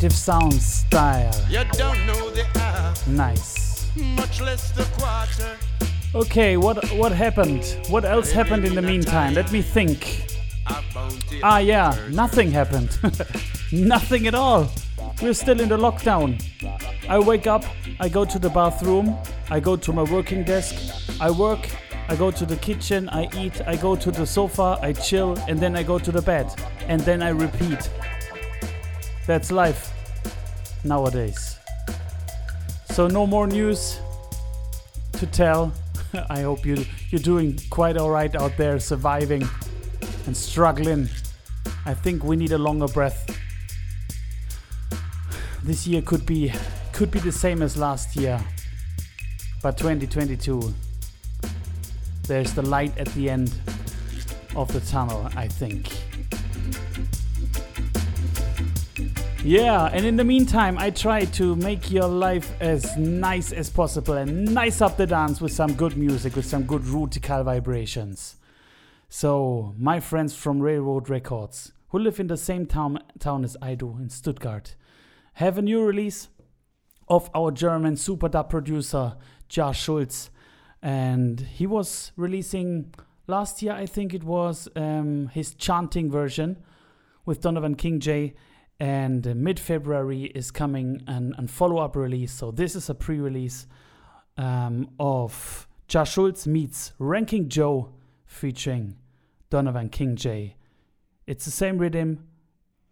Meditative 0.05 0.19
sound 0.19 0.53
style. 0.61 1.35
You 1.49 1.65
don't 1.79 2.07
know 2.07 2.29
the 2.29 2.45
Nice. 3.07 3.91
much 3.97 4.43
less 4.43 4.71
the 4.73 4.85
quarter. 4.99 5.57
Okay, 6.15 6.59
what 6.59 6.77
what 6.99 7.11
happened? 7.13 7.65
What 7.89 8.05
else 8.05 8.31
happened 8.31 8.67
in 8.67 8.75
the 8.75 8.83
meantime? 8.83 9.33
Let 9.33 9.51
me 9.51 9.63
think. 9.63 10.27
Ah 11.43 11.59
yeah, 11.59 11.97
nothing 12.11 12.51
happened. 12.53 12.91
nothing 13.73 14.27
at 14.27 14.35
all. 14.35 14.69
We're 15.23 15.33
still 15.33 15.59
in 15.61 15.69
the 15.71 15.79
lockdown. 15.79 16.37
I 17.09 17.19
wake 17.19 17.47
up, 17.47 17.65
I 17.99 18.11
go 18.11 18.27
to 18.27 18.39
the 18.39 18.51
bathroom, 18.51 19.17
I 19.49 19.59
go 19.61 19.75
to 19.77 19.93
my 19.93 20.03
working 20.03 20.45
desk, 20.45 20.75
I 21.19 21.31
work, 21.31 21.67
I 22.11 22.17
go 22.17 22.31
to 22.31 22.45
the 22.45 22.57
kitchen, 22.57 23.09
I 23.09 23.23
eat, 23.43 23.63
I 23.67 23.77
go 23.77 23.97
to 23.97 24.11
the 24.11 24.27
sofa, 24.27 24.79
I 24.83 24.93
chill, 24.93 25.39
and 25.49 25.59
then 25.59 25.75
I 25.77 25.83
go 25.83 25.99
to 25.99 26.13
the 26.13 26.23
bed. 26.23 26.47
And 26.89 27.01
then 27.01 27.23
I 27.23 27.31
repeat. 27.31 27.91
That's 29.27 29.51
life 29.51 29.94
nowadays. 30.85 31.59
So 32.91 33.09
no 33.09 33.27
more 33.27 33.47
news 33.47 33.99
to 35.15 35.27
tell. 35.27 35.73
I 36.31 36.43
hope 36.43 36.65
you 36.65 36.85
you're 37.11 37.23
doing 37.23 37.59
quite 37.71 37.97
alright 37.97 38.35
out 38.37 38.57
there, 38.57 38.79
surviving 38.79 39.47
and 40.27 40.37
struggling. 40.37 41.09
I 41.87 41.95
think 41.95 42.25
we 42.25 42.37
need 42.37 42.53
a 42.53 42.59
longer 42.59 42.89
breath. 42.89 43.27
This 45.63 45.87
year 45.87 46.03
could 46.03 46.27
be 46.27 46.53
could 46.93 47.11
be 47.11 47.19
the 47.19 47.33
same 47.33 47.63
as 47.63 47.77
last 47.77 48.17
year. 48.17 48.41
But 49.63 49.79
2022 49.79 50.75
there's 52.27 52.55
the 52.55 52.63
light 52.63 52.97
at 52.97 53.09
the 53.09 53.29
end 53.29 53.53
of 54.57 54.73
the 54.73 54.81
tunnel, 54.81 55.29
I 55.37 55.49
think. 55.49 55.91
Yeah, 59.47 59.91
and 59.93 60.07
in 60.07 60.17
the 60.17 60.25
meantime, 60.25 60.79
I 60.79 60.89
try 60.89 61.27
to 61.27 61.55
make 61.57 61.91
your 61.91 62.09
life 62.09 62.51
as 62.63 62.97
nice 62.97 63.53
as 63.53 63.69
possible 63.69 64.15
and 64.15 64.55
nice 64.55 64.81
up 64.81 64.97
the 64.97 65.07
dance 65.07 65.39
with 65.39 65.53
some 65.53 65.75
good 65.75 65.99
music, 65.99 66.35
with 66.35 66.47
some 66.47 66.63
good 66.63 66.87
rutical 66.87 67.45
vibrations. 67.45 68.37
So, 69.11 69.75
my 69.77 70.01
friends 70.01 70.35
from 70.35 70.61
Railroad 70.61 71.11
Records, 71.11 71.73
who 71.91 71.99
live 71.99 72.19
in 72.21 72.29
the 72.29 72.39
same 72.39 72.65
town, 72.65 73.01
town 73.19 73.45
as 73.45 73.55
I 73.61 73.75
do 73.75 73.99
in 73.99 74.09
Stuttgart, 74.09 74.77
have 75.35 75.59
a 75.59 75.63
new 75.63 75.85
release 75.85 76.29
of 77.07 77.29
our 77.35 77.51
German 77.51 77.99
super 77.99 78.31
dub 78.31 78.49
producer, 78.49 79.15
Jah 79.51 79.75
Schulz. 79.75 80.31
And 80.81 81.39
he 81.41 81.67
was 81.67 82.13
releasing 82.17 82.95
last 83.27 83.61
year, 83.61 83.75
I 83.75 83.85
think 83.85 84.15
it 84.15 84.25
was, 84.25 84.69
um, 84.75 85.29
his 85.35 85.55
chanting 85.55 86.11
version 86.11 86.65
with 87.27 87.43
Donovan 87.43 87.75
Kingjay 87.75 88.33
and 88.81 89.35
mid 89.37 89.61
February 89.61 90.25
is 90.25 90.51
coming 90.51 91.03
an, 91.07 91.35
an 91.39 91.49
follow 91.49 91.79
up 91.79 91.97
release. 91.97 92.33
So 92.33 92.51
this 92.51 92.75
is 92.75 92.89
a 92.91 92.95
pre 92.95 93.19
release 93.19 93.67
um, 94.37 94.91
of 94.99 95.69
Jah 95.87 96.05
Schulz 96.05 96.47
meets 96.47 96.93
Ranking 96.99 97.49
Joe 97.49 97.93
featuring 98.27 98.97
Donovan 99.51 99.91
Kingjay. 99.91 100.55
It's 101.27 101.45
the 101.45 101.51
same 101.51 101.79
rhythm 101.79 102.27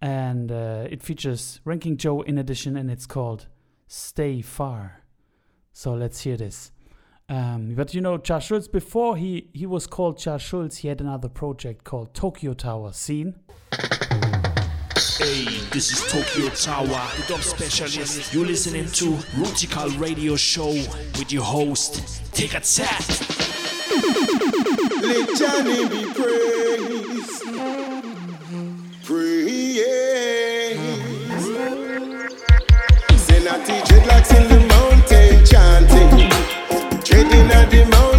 and 0.01 0.51
uh, 0.51 0.87
it 0.91 1.03
features 1.03 1.61
Ranking 1.65 1.97
Joe 1.97 2.23
in 2.23 2.39
addition 2.39 2.77
and 2.77 2.91
it's 2.91 3.07
called 3.07 3.47
Stay 3.87 4.41
Far. 4.43 5.03
So 5.73 5.95
let's 5.95 6.21
hear 6.21 6.37
this. 6.37 6.71
Um, 7.29 7.75
but 7.75 7.95
you 7.95 8.01
know, 8.01 8.19
Jah 8.19 8.41
Schulz, 8.41 8.69
before 8.69 9.17
he, 9.17 9.49
he 9.53 9.65
was 9.65 9.87
called 9.87 10.19
Jah 10.19 10.39
Schulz, 10.39 10.79
he 10.79 10.89
had 10.89 11.01
another 11.01 11.29
project 11.29 11.85
called 11.85 12.15
Tokyo 12.15 12.53
Tower. 12.53 12.93
Scene? 12.93 13.35
Hey, 15.19 15.45
this 15.71 15.93
is 15.93 16.01
Tokyo 16.11 16.49
Tower, 16.51 16.87
the 16.87 17.25
dub 17.29 17.43
specialist. 17.43 18.33
You're 18.33 18.47
listening 18.47 18.87
to 18.93 19.13
Rootikal 19.37 20.01
Radio 20.01 20.37
Show 20.37 20.71
with 20.71 21.31
your 21.31 21.45
host, 21.45 22.23
Take 22.33 22.55
a 22.55 22.61
Tap. 22.61 23.05
Let 25.03 25.29
Johnny 25.37 25.89
be 25.89 26.05
praised. 26.15 27.43
Praise. 29.05 30.79
Send 33.21 33.47
a 33.47 33.51
dreadlocks 33.85 34.33
in 34.35 34.45
the 34.49 34.61
mountain 34.69 35.45
chanting. 35.45 36.31
Treading 37.03 37.51
at 37.51 37.71
the 37.71 37.85
mountain 37.85 38.12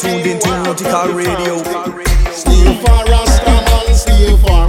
tuned 0.00 0.26
into 0.26 0.48
Rootikal 0.48 1.14
Radio. 1.14 1.58
Stay 2.32 2.80
far, 2.82 3.04
Rastaman, 3.04 3.94
stay 3.94 4.34
far. 4.38 4.66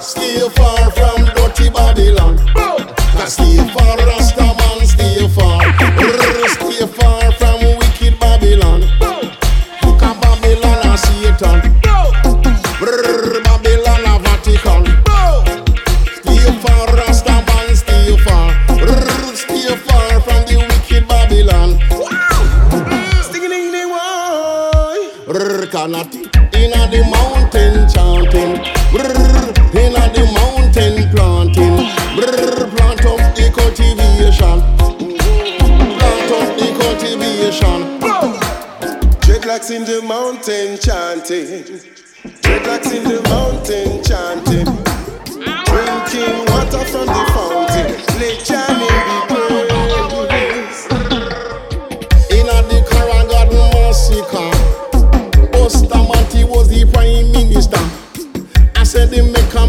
Stay 0.00 0.48
far 0.56 0.90
from 0.90 1.26
dirty 1.36 1.68
Babylon. 1.68 2.38
Stay 3.28 3.58
far, 3.74 3.96
Brr, 25.78 25.86
Kanati 25.86 26.22
inna 26.56 26.88
the 26.90 27.04
mountain 27.08 27.88
chanting. 27.88 28.58
Brr, 28.90 29.14
inna 29.78 30.10
the 30.12 30.24
mountain 30.34 31.08
planting. 31.10 31.76
Brr, 32.16 32.66
plant 32.74 33.04
up 33.06 33.34
the 33.36 33.46
cultivation. 33.54 34.58
Plant 35.98 36.32
up 36.34 36.50
the 36.58 36.68
cultivation. 36.80 37.78
Dreadlocks 39.20 39.70
in 39.70 39.84
the 39.84 40.02
mountain 40.02 40.78
chanting. 40.78 41.64
Dreadlocks 42.42 42.92
in 42.92 43.04
the 43.04 43.20
mountain 43.28 44.02
chanting. 44.02 44.66
Drinking 45.64 46.38
water 46.50 46.84
from 46.86 47.06
the 47.06 47.24
fountain. 47.34 48.57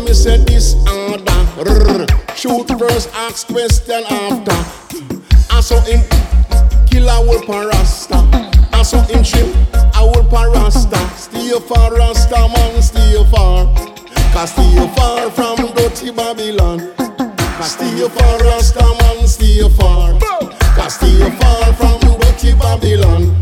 Me 0.10 0.15
said 0.15 0.48
this 0.48 0.74
order. 0.89 2.06
Shoot 2.36 2.67
first, 2.80 3.10
ask 3.13 3.48
question 3.48 4.04
after. 4.10 4.58
I 5.54 5.62
saw 5.62 5.80
him 5.82 6.02
kill 6.89 7.08
a 7.08 7.12
whole 7.12 7.41
parasta. 7.45 8.17
I 8.74 8.82
saw 8.82 9.02
him 9.04 9.24
trim 9.24 9.50
a 9.74 10.02
whole 10.02 10.26
parasta. 10.34 11.00
Stay 11.15 11.52
far, 11.60 11.93
Rasta 11.93 12.39
man, 12.56 12.82
stay 12.82 13.24
far. 13.32 13.65
Cause 14.34 14.52
stay 14.52 14.88
far 14.95 15.30
from 15.30 15.58
dirty 15.76 16.12
Babylon. 16.12 16.80
Stay 17.62 18.10
far, 18.10 18.39
Rasta 18.39 18.86
man, 19.00 19.28
stay 19.28 19.69
far. 19.78 20.17
Cause 20.76 20.95
stay 20.95 21.30
far 21.39 21.74
from 21.74 22.00
dirty 22.19 22.54
Babylon. 22.54 23.39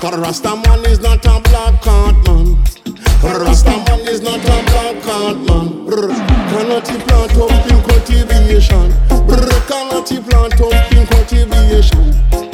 Cause 0.00 0.18
Rasta 0.18 0.56
man 0.56 0.84
is 0.86 0.98
not 0.98 1.24
a 1.26 1.40
black 1.40 1.80
card 1.82 2.16
man. 2.26 2.58
Rasta 3.22 3.70
man 3.86 4.00
is 4.08 4.22
not 4.22 4.40
a 4.40 4.69
Cannot 6.80 6.96
he 6.96 7.04
plant 7.04 7.36
up 7.36 7.70
in 7.70 7.82
cultivation. 7.82 8.92
Brr. 9.26 9.60
Cannot 9.68 10.08
plant 10.20 10.60
up 10.60 10.92
in 10.92 11.06
cultivation. 11.06 12.49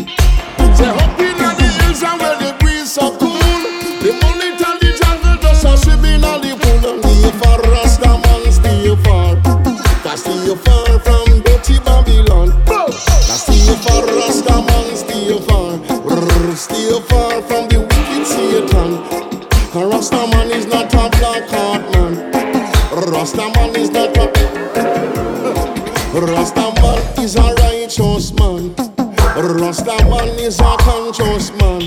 Is 30.47 30.61
a 30.61 30.77
conscious 30.79 31.51
man. 31.59 31.81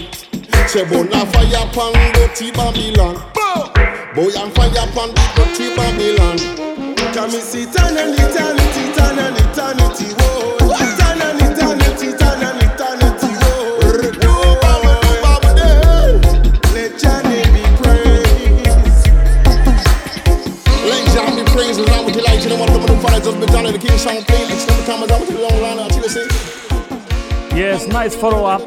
Say 0.68 0.84
burn 0.84 1.08
a 1.14 1.26
fire 1.32 1.64
upon 1.64 1.94
dirty 2.12 2.52
Babylon. 2.52 3.16
Boy 4.14 4.36
and 4.36 4.52
fire 4.54 4.84
the 5.16 5.24
dirty 5.36 5.76
Babylon. 5.76 6.38
Come 7.14 7.32
and 7.32 7.44
see 7.44 7.66
turn 7.72 7.96
and 7.96 8.14
eternity, 8.20 8.92
turn 8.92 9.18
and 9.18 9.38
eternity. 9.40 10.12
Turn 11.00 11.22
and 11.24 11.40
eternity, 11.40 12.12
turn 12.20 12.44
and 12.44 12.60
eternity, 12.68 13.32
whoa. 13.40 13.80
Be 17.56 17.64
praised. 17.80 18.20
Let 20.84 21.04
Johnny 21.16 21.44
be 21.44 21.50
praised. 21.52 21.80
With 22.06 22.16
the 22.16 22.22
what 22.60 22.70
I'm 22.70 23.40
done 23.48 23.66
in 23.68 23.74
the 23.74 23.80
play. 24.28 24.44
It's 24.52 24.68
never 24.68 24.84
time 24.86 25.04
as 25.04 25.12
I'm 25.12 25.22
with 25.22 25.30
the 25.30 25.40
long 25.40 25.62
line. 25.62 26.49
Yes, 27.60 27.90
nice 27.90 28.16
follow 28.16 28.46
up. 28.46 28.62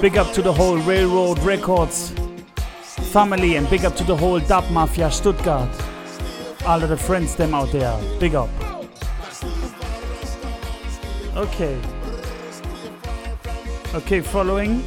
Big 0.00 0.16
up 0.16 0.32
to 0.34 0.42
the 0.42 0.52
whole 0.52 0.78
Railroad 0.78 1.40
Records 1.40 2.12
family 3.10 3.56
and 3.56 3.68
big 3.68 3.84
up 3.84 3.96
to 3.96 4.04
the 4.04 4.16
whole 4.16 4.38
Dub 4.38 4.70
Mafia 4.70 5.10
Stuttgart. 5.10 5.68
All 6.64 6.80
of 6.80 6.88
the 6.88 6.96
friends 6.96 7.34
them 7.34 7.52
out 7.52 7.72
there. 7.72 7.98
Big 8.20 8.36
up. 8.36 8.48
Okay. 11.36 11.76
Okay, 13.92 14.20
following, 14.20 14.84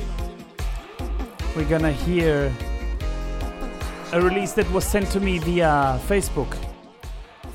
we're 1.57 1.67
gonna 1.67 1.91
hear 1.91 2.55
a 4.13 4.21
release 4.21 4.53
that 4.53 4.71
was 4.71 4.85
sent 4.85 5.11
to 5.11 5.19
me 5.19 5.39
via 5.39 5.99
Facebook 6.07 6.55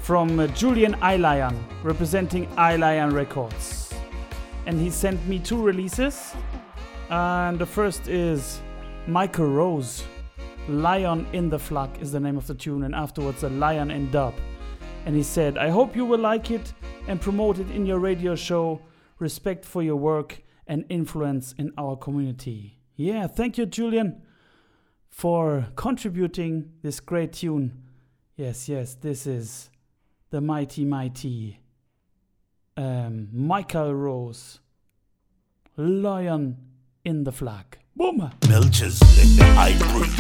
from 0.03 0.39
uh, 0.39 0.47
Julian 0.49 0.95
I 1.01 1.17
Lion, 1.17 1.59
representing 1.83 2.47
I 2.59 2.77
Lion 2.77 3.15
Records. 3.15 3.80
And 4.71 4.81
he 4.81 4.89
sent 4.89 5.27
me 5.27 5.41
two 5.41 5.61
releases. 5.61 6.33
And 7.09 7.59
the 7.59 7.67
first 7.67 8.07
is 8.07 8.61
Mykal 9.09 9.53
Rose. 9.53 10.05
Lion 10.69 11.27
in 11.33 11.49
the 11.49 11.59
Flag 11.59 11.91
is 12.01 12.13
the 12.13 12.21
name 12.21 12.37
of 12.37 12.47
the 12.47 12.55
tune, 12.55 12.85
and 12.85 12.95
afterwards 12.95 13.43
a 13.43 13.49
Lion 13.49 13.91
in 13.91 14.13
Dub. 14.13 14.33
And 15.07 15.17
he 15.17 15.25
said, 15.25 15.59
I 15.59 15.71
hope 15.71 15.97
you 15.97 16.05
will 16.05 16.21
like 16.21 16.53
it 16.53 16.73
and 17.09 17.21
promote 17.21 17.59
it 17.59 17.69
in 17.73 17.85
your 17.85 17.99
radio 17.99 18.37
show. 18.37 18.81
Respect 19.19 19.65
for 19.65 19.83
your 19.83 19.97
work 19.97 20.41
and 20.69 20.85
influence 20.89 21.53
in 21.59 21.73
our 21.77 21.97
community. 21.97 22.79
Yeah, 22.95 23.27
thank 23.27 23.59
you, 23.59 23.67
Julian, 23.67 24.23
for 25.09 25.67
contributing 25.75 26.75
this 26.83 27.01
great 27.01 27.33
tune. 27.33 27.89
Yes, 28.37 28.69
yes, 28.69 28.95
this 28.95 29.27
is 29.27 29.69
the 30.31 30.41
mighty, 30.41 30.85
mighty 30.85 31.59
um, 32.81 33.29
Mykal 33.35 33.95
Rose, 33.95 34.60
Lion 35.81 36.59
in 37.07 37.25
the 37.25 37.33
Flag. 37.33 37.79
Boom! 37.97 38.31
Melchizedek, 38.49 39.39
the 39.39 39.45
high 39.55 39.73
priest. 39.79 40.20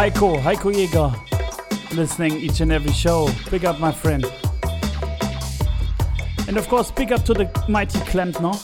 Heiko, 0.00 0.40
Heiko 0.40 0.72
Jäger, 0.72 1.14
listening 1.94 2.38
each 2.38 2.62
and 2.62 2.72
every 2.72 2.90
show. 2.90 3.28
Big 3.50 3.66
up, 3.66 3.78
my 3.78 3.92
friend. 3.92 4.24
And 6.48 6.56
of 6.56 6.66
course, 6.68 6.90
big 6.90 7.12
up 7.12 7.22
to 7.26 7.34
the 7.34 7.50
mighty 7.68 7.98
Klempner, 7.98 8.56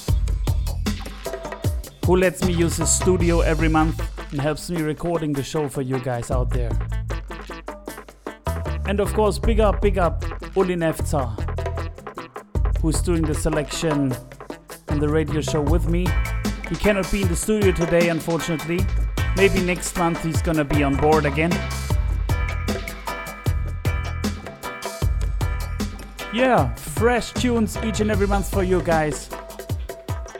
who 2.07 2.17
lets 2.17 2.43
me 2.43 2.55
use 2.55 2.79
his 2.79 2.91
studio 2.91 3.41
every 3.41 3.69
month 3.69 4.01
and 4.33 4.41
helps 4.41 4.71
me 4.71 4.81
recording 4.81 5.35
the 5.35 5.43
show 5.43 5.69
for 5.69 5.83
you 5.83 5.99
guys 5.99 6.31
out 6.31 6.49
there. 6.49 6.73
And 8.87 8.99
of 8.99 9.13
course, 9.13 9.39
big 9.39 9.61
up, 9.61 9.83
big 9.83 9.99
up, 9.99 10.25
Uli 10.57 10.75
Nefzer, 10.75 11.29
who's 12.81 13.03
doing 13.03 13.21
the 13.21 13.35
selection 13.35 14.17
and 14.89 15.03
the 15.03 15.09
radio 15.11 15.43
show 15.43 15.61
with 15.61 15.87
me. 15.87 16.07
He 16.71 16.77
cannot 16.77 17.13
be 17.13 17.21
in 17.21 17.29
the 17.29 17.37
studio 17.37 17.73
today, 17.73 18.09
unfortunately. 18.09 18.81
Maybe 19.37 19.61
next 19.61 19.99
month 19.99 20.23
he's 20.25 20.41
gonna 20.41 20.65
be 20.65 20.83
on 20.83 20.97
board 20.97 21.27
again. 21.27 21.53
Yeah, 26.33 26.75
fresh 26.75 27.33
tunes 27.33 27.77
each 27.85 28.01
and 28.01 28.11
every 28.11 28.27
month 28.27 28.51
for 28.51 28.63
you 28.63 28.81
guys. 28.83 29.29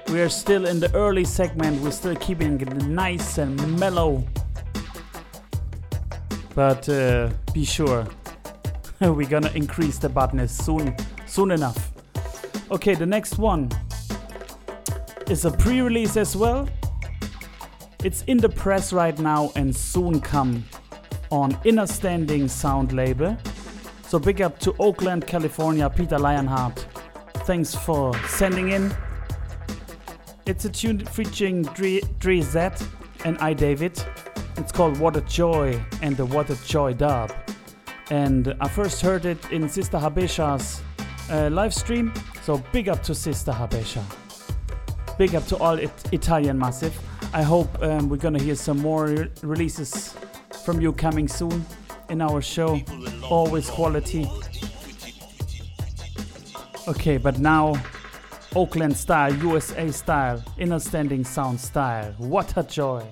We 0.09 0.21
are 0.21 0.31
still 0.31 0.67
in 0.67 0.81
the 0.81 0.95
early 0.95 1.25
segment, 1.25 1.83
we're 1.83 1.91
still 1.91 2.17
keeping 2.17 2.59
it 2.61 2.73
nice 2.87 3.37
and 3.37 3.79
mellow. 3.79 4.25
But 6.55 6.89
uh, 6.89 7.31
be 7.53 7.67
sure, 7.67 8.07
we're 9.01 9.29
gonna 9.29 9.53
increase 9.55 9.99
the 9.99 10.09
badness 10.09 10.57
soon, 10.57 10.97
soon 11.27 11.51
enough. 11.51 11.93
Okay, 12.71 12.95
the 12.95 13.05
next 13.05 13.37
one 13.37 13.71
is 15.29 15.45
a 15.45 15.51
pre-release 15.51 16.17
as 16.17 16.35
well. 16.35 16.67
It's 18.05 18.23
in 18.23 18.39
the 18.39 18.49
press 18.49 18.93
right 18.93 19.19
now 19.19 19.53
and 19.57 19.75
soon 19.75 20.21
come 20.21 20.65
on 21.31 21.59
Inner 21.65 21.87
Standing 21.87 22.49
Sound 22.49 22.93
label. 22.93 23.37
So 24.03 24.19
big 24.19 24.41
up 24.41 24.59
to 24.61 24.75
Oakland, 24.79 25.27
California, 25.27 25.91
Peter 25.91 26.19
Lionheart. 26.19 26.87
Thanks 27.47 27.75
for 27.75 28.17
sending 28.29 28.71
in. 28.71 28.95
It's 30.47 30.65
a 30.65 30.71
tune 30.71 31.05
featuring 31.05 31.63
Der, 31.63 32.01
Der 32.21 32.41
Z 32.41 32.87
and 33.25 33.37
I 33.39 33.53
David. 33.53 34.01
It's 34.57 34.71
called 34.71 34.99
What 34.99 35.17
a 35.17 35.21
Joy 35.23 35.85
and 36.03 36.17
the 36.17 36.25
What 36.25 36.51
a 36.51 36.67
Joy 36.67 36.95
dub. 36.95 37.33
And 38.11 38.55
I 38.61 38.69
first 38.69 39.01
heard 39.03 39.25
it 39.25 39.51
in 39.51 39.69
Sister 39.69 39.99
Habesha's 39.99 40.83
uh, 41.31 41.51
live 41.51 41.75
stream. 41.75 42.13
So 42.43 42.63
big 42.71 42.89
up 42.89 43.03
to 43.05 43.15
Sister 43.15 43.51
Habesha. 43.51 44.05
Big 45.19 45.35
up 45.35 45.47
to 45.47 45.57
all 45.57 45.79
it 45.79 45.91
Italian 46.13 46.59
massive. 46.59 46.97
I 47.37 47.43
hope 47.43 47.83
um, 47.83 48.09
we're 48.09 48.17
gonna 48.17 48.43
hear 48.43 48.55
some 48.55 48.79
more 48.79 49.09
re- 49.09 49.29
releases 49.43 50.15
from 50.65 50.81
you 50.81 50.91
coming 50.91 51.29
soon 51.29 51.67
in 52.09 52.23
our 52.23 52.41
show. 52.41 52.81
Always 53.29 53.69
quality. 53.69 54.27
Okay, 56.89 57.19
but 57.19 57.39
now 57.39 57.75
Oakland 58.55 58.97
style, 58.97 59.35
USA 59.35 59.91
style, 59.91 60.43
inner 60.57 60.79
standing 60.79 61.25
sound 61.25 61.61
style. 61.61 62.15
What 62.17 62.57
a 62.57 62.63
joy! 62.63 63.05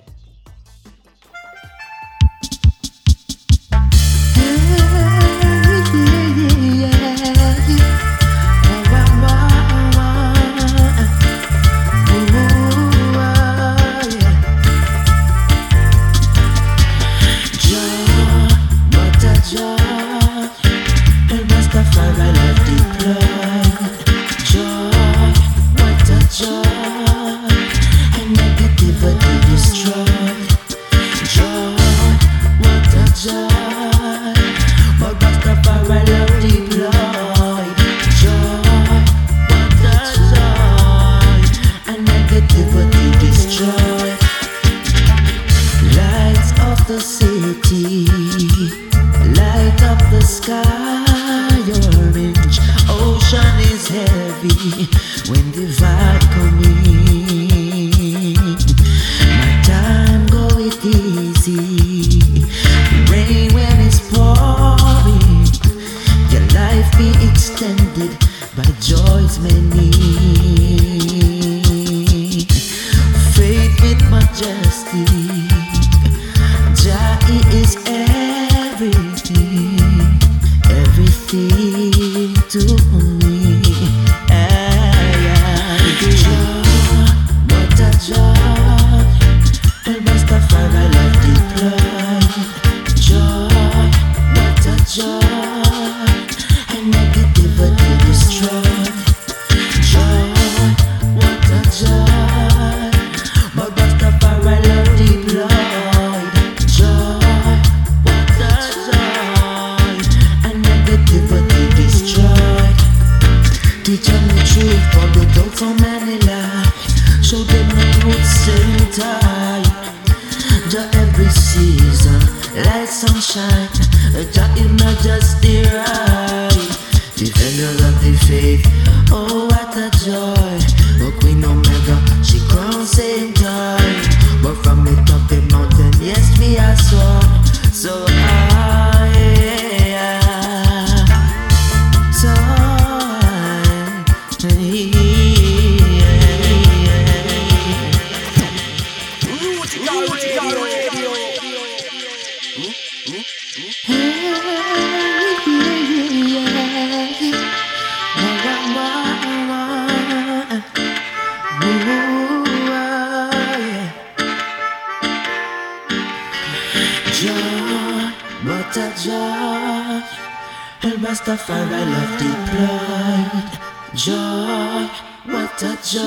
Joy. 175.94 176.02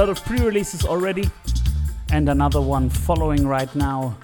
Lot 0.00 0.08
of 0.08 0.24
pre 0.24 0.40
releases 0.40 0.86
already, 0.86 1.28
and 2.10 2.30
another 2.30 2.62
one 2.62 2.88
following 2.88 3.46
right 3.46 3.68
now. 3.74 4.16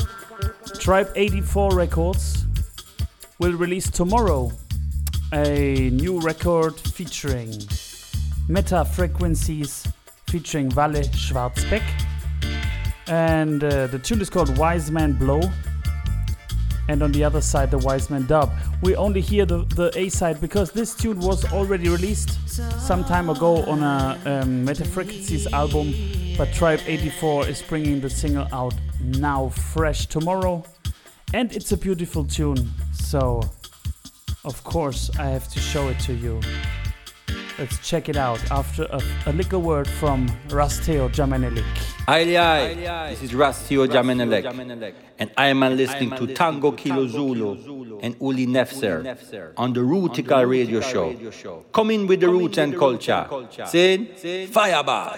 Tribe 0.79 1.13
84 1.15 1.73
Records 1.73 2.47
will 3.39 3.53
release 3.53 3.91
tomorrow 3.91 4.53
a 5.35 5.91
new 5.91 6.19
record 6.21 6.81
featuring 6.81 7.53
Metta 8.49 8.87
Frequencies 8.87 9.87
featuring 10.27 10.71
Vale 10.71 11.03
Schwarzbeck. 11.13 11.85
And 13.07 13.63
uh, 13.63 13.89
the 13.89 13.99
tune 13.99 14.23
is 14.23 14.31
called 14.31 14.57
Wise 14.57 14.91
Man 14.91 15.13
Blow. 15.13 15.43
And 16.89 17.03
on 17.03 17.13
the 17.13 17.25
other 17.25 17.41
side, 17.41 17.71
the 17.71 17.79
Wise 17.79 18.11
Man 18.11 18.27
Dub. 18.27 18.53
We 18.83 18.95
only 18.97 19.21
hear 19.21 19.45
the, 19.45 19.65
the 19.65 19.91
A 19.97 20.09
side 20.09 20.41
because 20.41 20.71
this 20.71 20.95
tune 20.95 21.21
was 21.21 21.45
already 21.53 21.89
released 21.89 22.39
some 22.81 23.05
time 23.05 23.29
ago 23.29 23.65
on 23.65 23.83
a 23.83 24.21
um, 24.25 24.65
Metta 24.65 24.85
Frequencies 24.85 25.47
album. 25.53 25.95
But 26.37 26.53
Tribe 26.53 26.81
84 26.87 27.49
is 27.49 27.63
bringing 27.63 28.01
the 28.01 28.11
single 28.11 28.47
out 28.53 28.75
now, 29.03 29.49
fresh 29.49 30.07
tomorrow. 30.07 30.65
And 31.35 31.53
it's 31.53 31.73
a 31.73 31.77
beautiful 31.77 32.25
tune. 32.25 32.71
So, 32.93 33.43
of 34.45 34.63
course, 34.65 35.11
I 35.19 35.27
have 35.27 35.49
to 35.49 35.59
show 35.59 35.89
it 35.89 35.99
to 36.01 36.15
you. 36.15 36.41
Let's 37.59 37.79
check 37.79 38.11
it 38.11 38.17
out 38.17 38.39
after 38.51 38.83
a, 38.85 39.01
a 39.25 39.33
little 39.33 39.63
word 39.63 39.89
from 39.89 40.29
Rasteo 40.49 41.09
Jamenelik. 41.09 41.65
Aye, 42.07 42.37
aye. 42.37 43.11
This 43.11 43.23
is 43.23 43.33
Rastio 43.33 43.87
Jamenelek, 43.87 44.95
and 45.19 45.31
I 45.39 45.47
am 45.47 45.61
listening 45.61 46.11
to 46.17 46.35
Tango 46.35 46.73
Kilo 46.73 47.07
Zulu 47.07 47.99
and 48.03 48.15
Uli 48.21 48.47
Nefzer 48.47 49.55
on 49.57 49.73
the 49.73 49.81
Rootikal 49.81 50.47
Radio 50.47 50.83
Show. 50.83 51.65
Come 51.73 51.93
in 51.93 52.07
with 52.07 52.21
the 52.21 52.29
roots 52.29 52.59
and 52.59 52.77
culture. 52.77 53.27
Sin, 53.67 54.09
Firebar. 54.53 55.17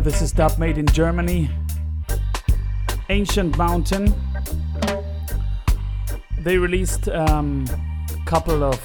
This 0.00 0.22
is 0.22 0.32
dub 0.32 0.58
made 0.58 0.78
in 0.78 0.86
Germany. 0.86 1.50
Ancient 3.08 3.58
Mountain. 3.58 4.14
They 6.38 6.56
released 6.56 7.08
a 7.08 7.30
um, 7.32 7.66
couple 8.24 8.62
of 8.62 8.80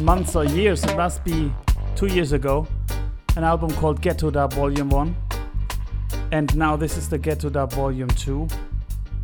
months 0.00 0.34
or 0.34 0.44
years, 0.44 0.82
it 0.84 0.96
must 0.96 1.22
be 1.24 1.52
two 1.94 2.06
years 2.06 2.32
ago, 2.32 2.66
an 3.36 3.44
album 3.44 3.70
called 3.72 4.00
Ghetto 4.00 4.30
Dub 4.30 4.54
Volume 4.54 4.88
1. 4.88 5.14
And 6.32 6.56
now 6.56 6.74
this 6.76 6.96
is 6.96 7.08
the 7.08 7.18
Ghetto 7.18 7.50
Dub 7.50 7.72
Volume 7.72 8.08
2. 8.08 8.48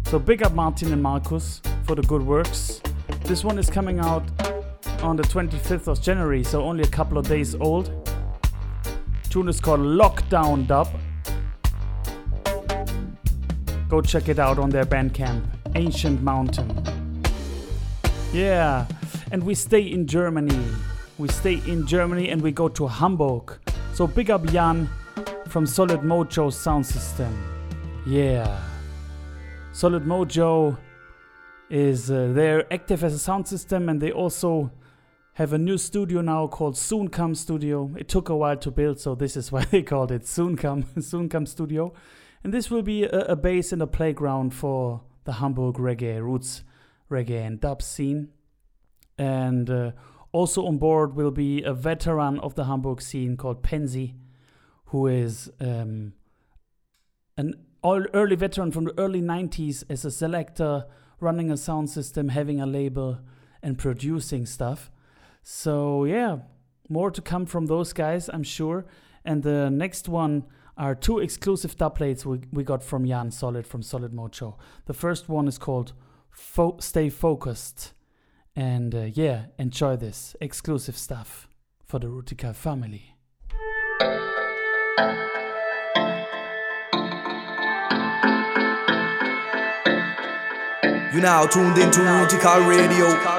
So 0.05 0.18
big 0.18 0.43
up 0.43 0.53
Martin 0.53 0.93
and 0.93 1.03
Marcus 1.03 1.62
for 1.84 1.95
the 1.95 2.03
good 2.03 2.22
works. 2.22 2.82
This 3.24 3.43
one 3.43 3.59
is 3.59 3.70
coming 3.70 4.01
out 4.01 4.24
on 5.03 5.16
the 5.16 5.22
25th 5.22 5.89
of 5.89 6.03
January, 6.03 6.45
so 6.45 6.62
only 6.62 6.84
a 6.84 6.89
couple 6.89 7.16
of 7.16 7.26
days 7.26 7.55
old. 7.55 8.06
Tune 9.37 9.51
is 9.51 9.61
called 9.61 9.80
Lockdown 9.80 10.66
Dub. 10.66 10.89
Go 13.87 14.01
check 14.01 14.30
it 14.30 14.39
out 14.39 14.59
on 14.59 14.70
their 14.70 14.87
Bandcamp, 14.87 15.45
Ancient 15.74 16.22
Mountain. 16.22 16.72
Yeah, 18.32 18.87
and 19.32 19.43
we 19.45 19.55
stay 19.55 19.82
in 19.82 20.07
Germany. 20.07 20.59
We 21.18 21.28
stay 21.28 21.61
in 21.66 21.87
Germany 21.87 22.30
and 22.30 22.41
we 22.41 22.51
go 22.51 22.68
to 22.68 22.87
Hamburg. 22.87 23.59
So 23.93 24.07
big 24.07 24.30
up 24.30 24.43
Jan 24.47 24.89
from 25.49 25.66
Solid 25.66 26.01
Mojo 26.01 26.51
Sound 26.51 26.87
System. 26.87 27.30
Yeah. 28.07 28.59
Solid 29.72 30.05
Mojo 30.05 30.78
is 31.68 32.11
uh, 32.11 32.30
they're 32.32 32.64
active 32.72 33.05
as 33.05 33.12
a 33.12 33.18
sound 33.18 33.47
system 33.47 33.91
and 33.91 34.01
they 34.01 34.12
also 34.12 34.70
have 35.37 35.53
a 35.53 35.59
new 35.59 35.76
studio 35.76 36.22
now 36.22 36.47
called 36.47 36.78
Soon 36.78 37.09
Come 37.09 37.34
Studio. 37.34 37.91
It 37.99 38.09
took 38.09 38.30
a 38.30 38.37
while 38.37 38.57
to 38.57 38.70
build, 38.70 38.99
so 38.99 39.14
this 39.14 39.37
is 39.37 39.53
why 39.53 39.64
they 39.64 39.82
called 39.82 40.11
it 40.11 40.26
Soon 40.26 40.57
Come 40.57 40.87
Soon 41.01 41.28
Come 41.28 41.45
Studio. 41.45 41.93
And 42.43 42.55
this 42.55 42.70
will 42.70 42.80
be 42.80 43.05
a, 43.05 43.20
a 43.20 43.37
base 43.37 43.70
and 43.70 43.82
a 43.82 43.87
playground 43.87 44.55
for 44.55 45.03
the 45.24 45.34
Hamburg 45.34 45.74
reggae 45.74 46.22
roots 46.22 46.62
reggae 47.11 47.47
and 47.47 47.61
dub 47.61 47.82
scene. 47.82 48.30
And 49.18 49.68
uh, 49.68 49.93
also 50.32 50.64
on 50.64 50.78
board 50.78 51.14
will 51.14 51.30
be 51.30 51.62
a 51.62 51.74
veteran 51.74 52.41
of 52.41 52.55
the 52.55 52.64
Hamburg 52.64 53.03
scene 53.03 53.37
called 53.37 53.62
Pensi, 53.62 54.14
who 54.87 55.07
is 55.07 55.53
um, 55.61 56.14
an 57.37 57.62
early 57.84 58.37
veteran 58.37 58.72
from 58.72 58.84
the 58.84 58.99
early 58.99 59.20
90s 59.20 59.84
as 59.91 60.07
a 60.07 60.11
selector, 60.11 60.87
running 61.20 61.51
a 61.51 61.59
sound 61.59 61.91
system, 61.91 62.30
having 62.30 62.59
a 62.59 62.64
label, 62.64 63.18
and 63.62 63.76
producing 63.76 64.47
stuff. 64.47 64.91
So, 65.49 66.05
yeah, 66.07 66.38
more 66.88 67.12
to 67.12 67.22
come 67.22 67.47
from 67.47 67.66
those 67.66 67.92
guys, 67.92 68.28
I'm 68.28 68.42
sure. 68.42 68.84
And 69.24 69.44
the 69.44 69.70
next 69.70 70.09
one 70.09 70.42
are 70.76 70.97
two 70.97 71.20
exclusive 71.20 71.76
dub 71.76 71.94
plates 71.94 72.26
we, 72.26 72.40
we 72.53 72.64
got 72.64 72.82
from 72.82 73.07
Jan 73.07 73.30
Solid 73.30 73.64
from 73.64 73.80
Solid 73.80 74.12
Mojo. 74.12 74.57
The 74.86 74.92
first 74.92 75.28
one 75.28 75.47
is 75.47 75.57
called 75.57 75.92
Fo- 76.32 76.78
Stay 76.80 77.11
Focused. 77.11 77.92
And 78.57 78.92
uh, 78.92 79.03
yeah, 79.12 79.44
enjoy 79.57 79.94
this 79.94 80.34
exclusive 80.40 80.99
stuff 80.99 81.49
for 81.84 82.01
the 82.01 82.09
Rootikal 82.09 82.57
family. 82.57 83.14
You 91.14 91.20
now 91.20 91.47
tuned 91.47 91.78
into 91.78 92.01
Rootikal 92.01 92.68
Radio. 92.68 93.36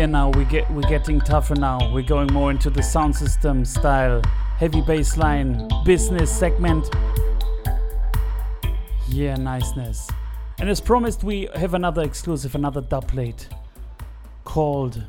Hear 0.00 0.06
now 0.06 0.30
we 0.30 0.46
get 0.46 0.70
we're 0.70 0.88
getting 0.88 1.20
tougher 1.20 1.54
now. 1.54 1.92
We're 1.92 2.00
going 2.00 2.32
more 2.32 2.50
into 2.50 2.70
the 2.70 2.82
sound 2.82 3.14
system 3.14 3.66
style, 3.66 4.22
heavy 4.56 4.80
bass 4.80 5.18
line, 5.18 5.68
business 5.84 6.34
segment. 6.34 6.88
Yeah, 9.08 9.34
niceness. 9.34 10.08
And 10.58 10.70
as 10.70 10.80
promised, 10.80 11.22
we 11.22 11.50
have 11.54 11.74
another 11.74 12.02
exclusive, 12.02 12.54
another 12.54 12.80
dub 12.80 13.08
plate 13.08 13.50
called 14.44 15.04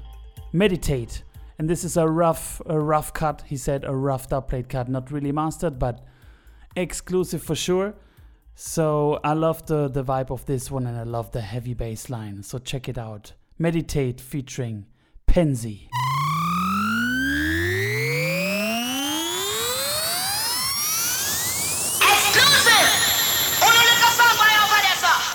Meditate. 0.51 1.23
And 1.57 1.69
this 1.69 1.85
is 1.85 1.95
a 1.95 2.05
rough, 2.05 2.61
a 2.65 2.77
rough 2.77 3.13
cut. 3.13 3.45
He 3.47 3.55
said 3.55 3.85
a 3.85 3.95
rough 3.95 4.27
dub 4.27 4.49
plate 4.49 4.67
cut, 4.67 4.89
not 4.89 5.09
really 5.09 5.31
mastered, 5.31 5.79
but 5.79 6.05
exclusive 6.75 7.41
for 7.41 7.55
sure. 7.55 7.93
So 8.55 9.21
I 9.23 9.35
love 9.35 9.65
the, 9.67 9.87
the 9.87 10.03
vibe 10.03 10.31
of 10.31 10.45
this 10.47 10.69
one 10.69 10.85
and 10.85 10.97
I 10.97 11.03
love 11.03 11.31
the 11.31 11.39
heavy 11.39 11.75
bass 11.75 12.09
line. 12.09 12.43
So 12.43 12.57
check 12.57 12.89
it 12.89 12.97
out. 12.97 13.31
Meditate 13.61 14.19
featuring 14.19 14.87
Pensi. 15.27 15.87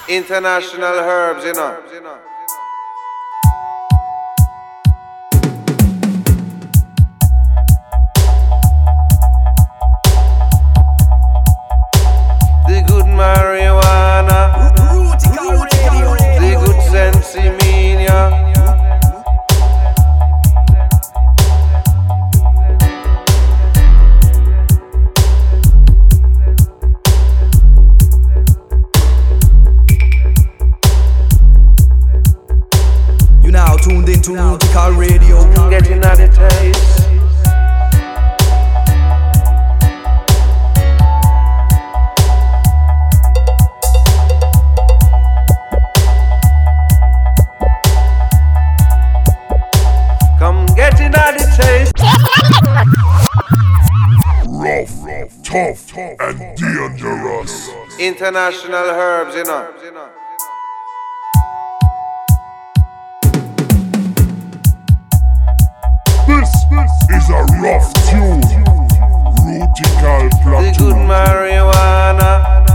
International 0.09 0.99
herbs, 0.99 1.45
you 1.45 1.53
know. 1.53 2.19
International 58.27 58.91
herbs, 58.91 59.37
you 59.37 59.45
know. 59.45 59.71
This 66.27 66.51
is 67.09 67.31
a 67.31 67.47
rough 67.63 67.93
tune. 68.11 68.43
Rootikal 69.47 70.29
The 70.43 70.75
good 70.77 70.97
marijuana, 71.07 72.67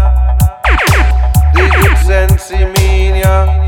the 1.53 1.67
good 1.67 1.97
sensimania. 2.07 3.60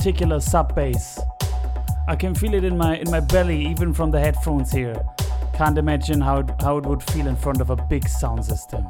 Particular 0.00 0.40
sub 0.40 0.74
bass. 0.74 1.20
I 2.08 2.16
can 2.16 2.34
feel 2.34 2.54
it 2.54 2.64
in 2.64 2.78
my 2.78 2.96
in 2.96 3.10
my 3.10 3.20
belly, 3.20 3.66
even 3.66 3.92
from 3.92 4.10
the 4.10 4.18
headphones 4.18 4.72
here. 4.72 4.96
Can't 5.52 5.76
imagine 5.76 6.22
how 6.22 6.38
it, 6.38 6.48
how 6.62 6.78
it 6.78 6.86
would 6.86 7.02
feel 7.02 7.26
in 7.26 7.36
front 7.36 7.60
of 7.60 7.68
a 7.68 7.76
big 7.76 8.08
sound 8.08 8.42
system. 8.42 8.82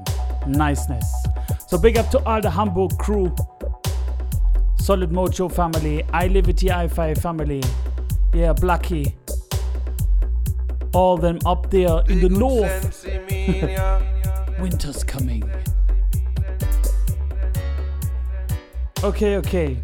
Niceness. 0.47 1.13
So 1.67 1.79
big 1.79 1.99
up 1.99 2.09
to 2.13 2.25
all 2.25 2.41
the 2.41 2.49
Hamburg 2.49 2.97
crew, 2.99 3.35
Solid 4.77 5.11
Mojo 5.11 5.51
family, 5.51 6.05
I 6.13 6.29
Liberty 6.29 6.69
I5 6.69 7.21
family, 7.21 7.65
yeah, 8.33 8.53
Blackie, 8.53 9.13
all 10.95 11.17
them 11.17 11.41
up 11.45 11.73
there 11.73 12.03
in 12.09 12.21
the 12.21 12.29
north. 12.29 13.05
Winter's 14.61 15.03
coming. 15.03 15.43
Okay, 19.03 19.39
okay. 19.39 19.83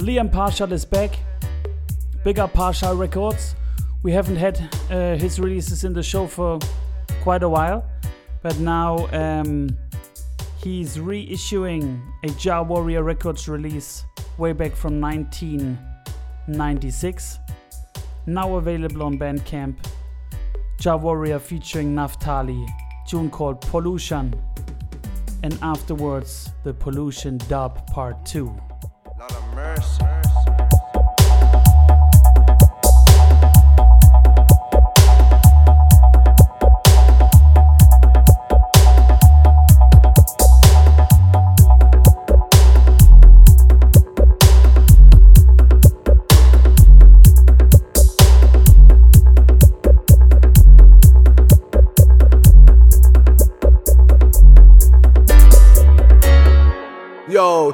Liam 0.00 0.32
Partial 0.32 0.72
is 0.72 0.84
back. 0.86 1.18
Big 2.24 2.38
up 2.38 2.54
Partial 2.54 2.96
Records. 2.96 3.54
We 4.02 4.12
haven't 4.12 4.36
had 4.36 4.58
uh, 4.90 5.16
his 5.16 5.38
releases 5.38 5.84
in 5.84 5.92
the 5.92 6.02
show 6.02 6.26
for 6.26 6.58
quite 7.22 7.42
a 7.42 7.48
while, 7.50 7.84
but 8.42 8.58
now 8.60 9.06
um, 9.12 9.68
he's 10.56 10.96
reissuing 10.96 12.00
a 12.24 12.30
Jah 12.30 12.62
Warrior 12.62 13.02
Records 13.02 13.46
release 13.46 14.06
way 14.38 14.54
back 14.54 14.74
from 14.74 15.02
1996. 15.02 17.38
Now 18.24 18.56
available 18.56 19.02
on 19.02 19.18
Bandcamp. 19.18 19.76
Jah 20.78 20.96
Warrior 20.96 21.38
featuring 21.38 21.94
Naph-Tali, 21.94 22.66
tune 23.06 23.28
called 23.28 23.60
Pollution, 23.60 24.32
and 25.42 25.58
afterwards 25.60 26.48
the 26.64 26.72
Pollution 26.72 27.36
Dub 27.48 27.86
Part 27.88 28.24
2. 28.24 28.69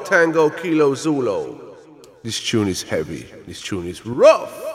Tango 0.07 0.51
Kilo 0.51 0.95
Zulu. 0.95 1.66
This 2.27 2.41
tune 2.41 2.66
is 2.66 2.83
heavy. 2.83 3.24
This 3.47 3.62
tune 3.62 3.87
is 3.87 4.05
rough. 4.05 4.66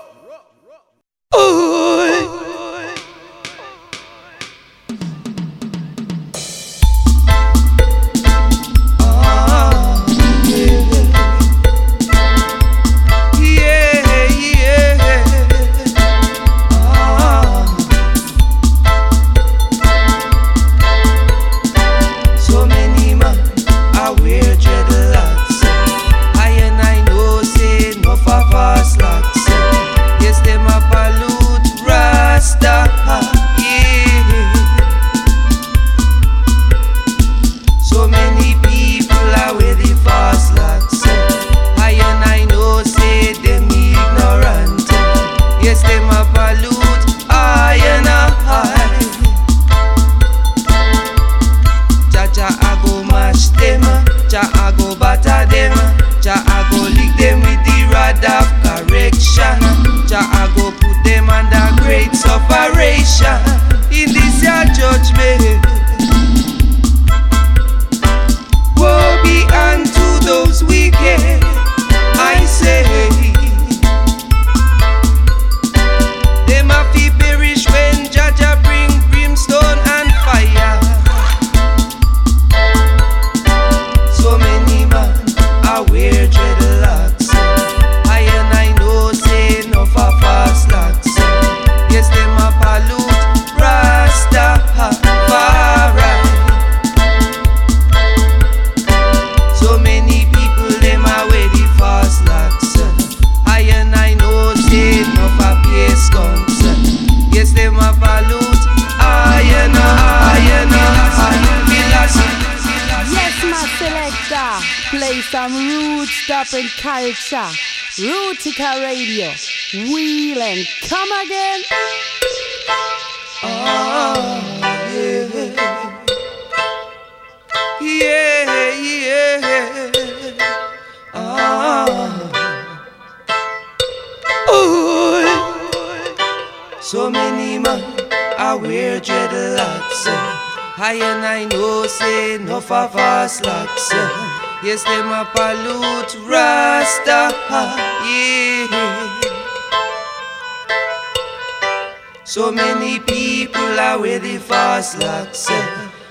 The 154.81 154.97
fast 154.97 154.99
locks. 154.99 155.47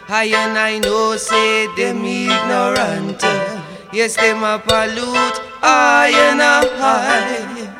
I 0.08 0.24
and 0.24 0.58
I 0.58 0.78
know 0.78 1.16
say 1.16 1.66
them 1.76 2.04
ignorant. 2.04 3.22
Yes, 3.92 4.16
them 4.16 4.42
a 4.44 4.58
pollute 4.58 5.40
I 5.62 6.12
and 6.30 6.42
I. 6.42 7.76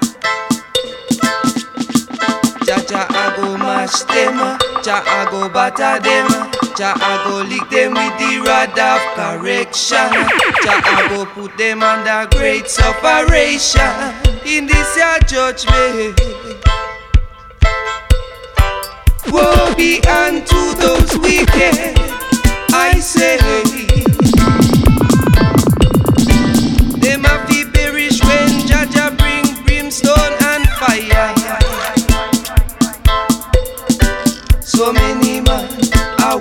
Jaja 2.67 3.07
I 3.09 3.37
go 3.37 3.57
mash 3.57 4.01
them, 4.03 4.39
Jah 4.83 5.03
I 5.07 5.29
go 5.31 5.49
batter 5.49 6.03
them, 6.03 6.29
Jah 6.77 6.95
I 6.97 7.23
go 7.25 7.43
lick 7.43 7.69
them 7.71 7.95
with 7.95 8.15
the 8.19 8.41
rod 8.47 8.79
of 8.79 9.03
correction. 9.17 10.11
Jah 10.63 10.81
I 10.85 11.09
go 11.09 11.25
put 11.27 11.57
them 11.59 11.83
under 11.83 12.29
great 12.37 12.69
separation 12.69 14.15
in 14.45 14.67
this 14.67 14.97
your 14.97 15.19
judgment. 15.55 16.50
Woe 19.31 19.75
be 19.77 20.01
unto 20.07 20.75
those 20.75 21.17
wicked, 21.19 21.99
I 22.73 22.99
say. 23.01 23.39
Perish 27.73 28.21
when 28.23 28.67
bring 29.17 29.45
brimstone 29.65 30.35
and 30.43 30.67
fire. 30.81 31.35
So 34.61 34.93
many 34.93 35.41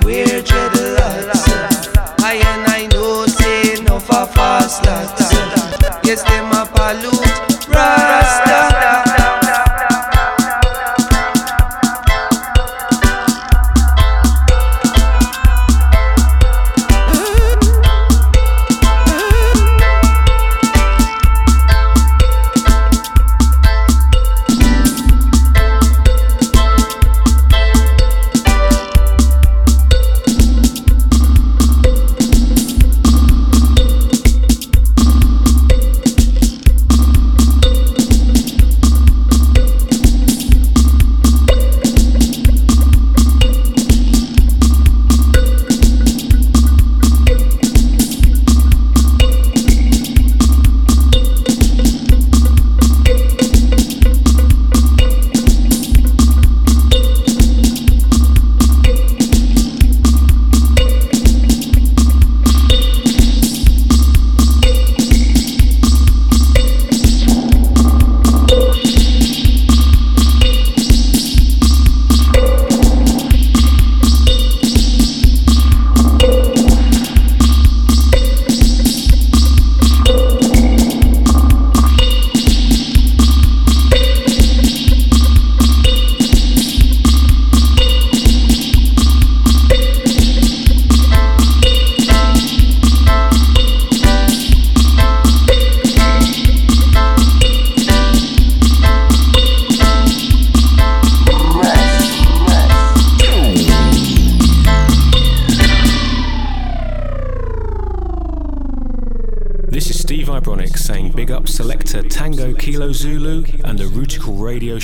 wear 0.04 0.42
dreadlocks. 0.42 1.46
I 2.22 2.36
and 2.36 2.68
I 2.68 2.88
know 2.92 3.26
say 3.28 3.82
no. 3.84 4.00
Yes, 6.04 6.24
them 6.24 6.49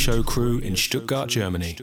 Show 0.06 0.22
crew 0.22 0.60
in 0.60 0.76
Stuttgart, 0.76 1.30
Germany. 1.30 1.76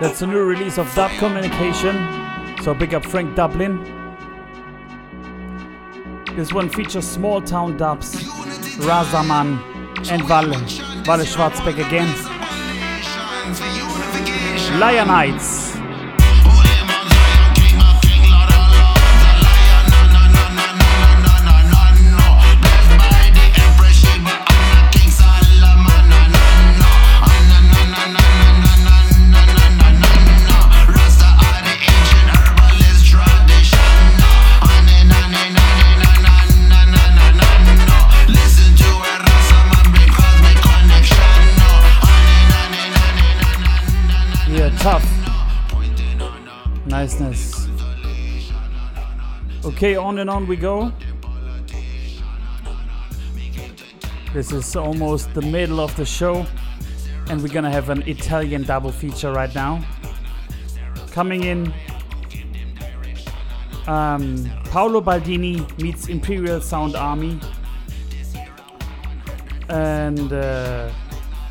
That's 0.00 0.22
a 0.22 0.26
new 0.26 0.42
release 0.42 0.78
of 0.78 0.92
Dub 0.94 1.10
Communication. 1.18 1.94
So 2.62 2.72
big 2.72 2.94
up 2.94 3.04
Frank 3.04 3.36
Dublin. 3.36 3.76
This 6.34 6.54
one 6.54 6.70
features 6.70 7.06
Small 7.06 7.42
Town 7.42 7.76
Dubz, 7.76 8.14
Razaman 8.80 9.58
and 10.10 10.22
Vale, 10.24 10.54
Vale 11.04 11.24
Schwarzbeck 11.26 11.86
again. 11.86 12.08
Yeah, 14.80 15.69
Okay, 49.64 49.96
on 49.96 50.18
and 50.18 50.30
on 50.30 50.46
we 50.46 50.56
go. 50.56 50.92
This 54.32 54.52
is 54.52 54.76
almost 54.76 55.34
the 55.34 55.42
middle 55.42 55.80
of 55.80 55.94
the 55.96 56.04
show, 56.04 56.46
and 57.28 57.42
we're 57.42 57.52
gonna 57.52 57.70
have 57.70 57.90
an 57.90 58.02
Italian 58.08 58.62
double 58.62 58.92
feature 58.92 59.32
right 59.32 59.52
now. 59.54 59.84
Coming 61.10 61.44
in, 61.44 61.74
um, 63.86 64.48
Paolo 64.70 65.00
Baldini 65.00 65.60
meets 65.82 66.08
Imperial 66.08 66.60
Sound 66.60 66.94
Army. 66.94 67.40
And 69.68 70.32
uh, 70.32 70.92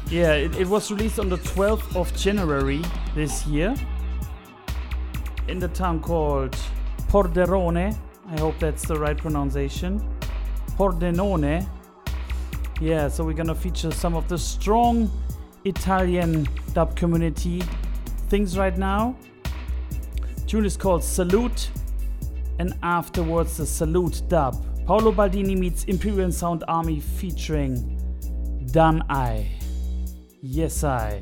yeah, 0.10 0.34
it, 0.34 0.56
it 0.56 0.68
was 0.68 0.90
released 0.90 1.19
on 1.19 1.30
the 1.30 1.38
12th 1.38 1.95
of 1.95 2.15
January 2.15 2.81
this 3.14 3.45
year 3.45 3.76
in 5.49 5.59
the 5.59 5.67
town 5.69 5.99
called 5.99 6.55
Pordenone. 7.09 7.97
I 8.27 8.39
hope 8.39 8.59
that's 8.59 8.88
the 8.88 8.97
right 8.97 9.17
pronunciation. 9.17 9.99
Pordenone. 10.77 11.67
Yeah, 12.80 13.09
so 13.09 13.23
we're 13.26 13.34
gonna 13.34 13.55
feature 13.55 13.91
some 13.91 14.15
of 14.15 14.27
the 14.30 14.38
strong 14.38 15.11
Italian 15.65 16.47
dub 16.73 16.95
community 16.95 17.63
things 18.30 18.57
right 18.57 18.77
now. 18.77 19.17
Tune 20.47 20.65
is 20.65 20.77
called 20.77 21.03
Salute, 21.03 21.69
and 22.59 22.73
afterwards 22.84 23.57
the 23.57 23.65
Salute 23.65 24.21
dub. 24.27 24.65
Paolo 24.85 25.11
Baldini 25.11 25.57
meets 25.57 25.84
Imperial 25.85 26.31
Sound 26.31 26.63
Army 26.67 26.99
featuring 26.99 27.97
Dan 28.71 29.03
I. 29.09 29.47
Yes, 30.41 30.84
I. 30.84 31.21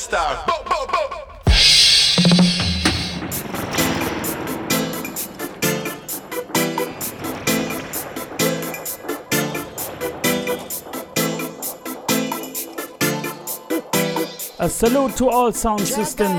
Bossy 0.00 0.08
star. 0.08 0.44
Bo, 0.46 0.54
bo, 0.64 0.86
bo. 0.86 0.98
A 14.58 14.68
salute 14.68 15.16
to 15.16 15.28
all 15.28 15.52
sound 15.52 15.86
system. 15.86 16.32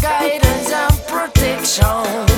guidance 0.00 0.72
and 0.72 0.96
protection. 1.06 2.31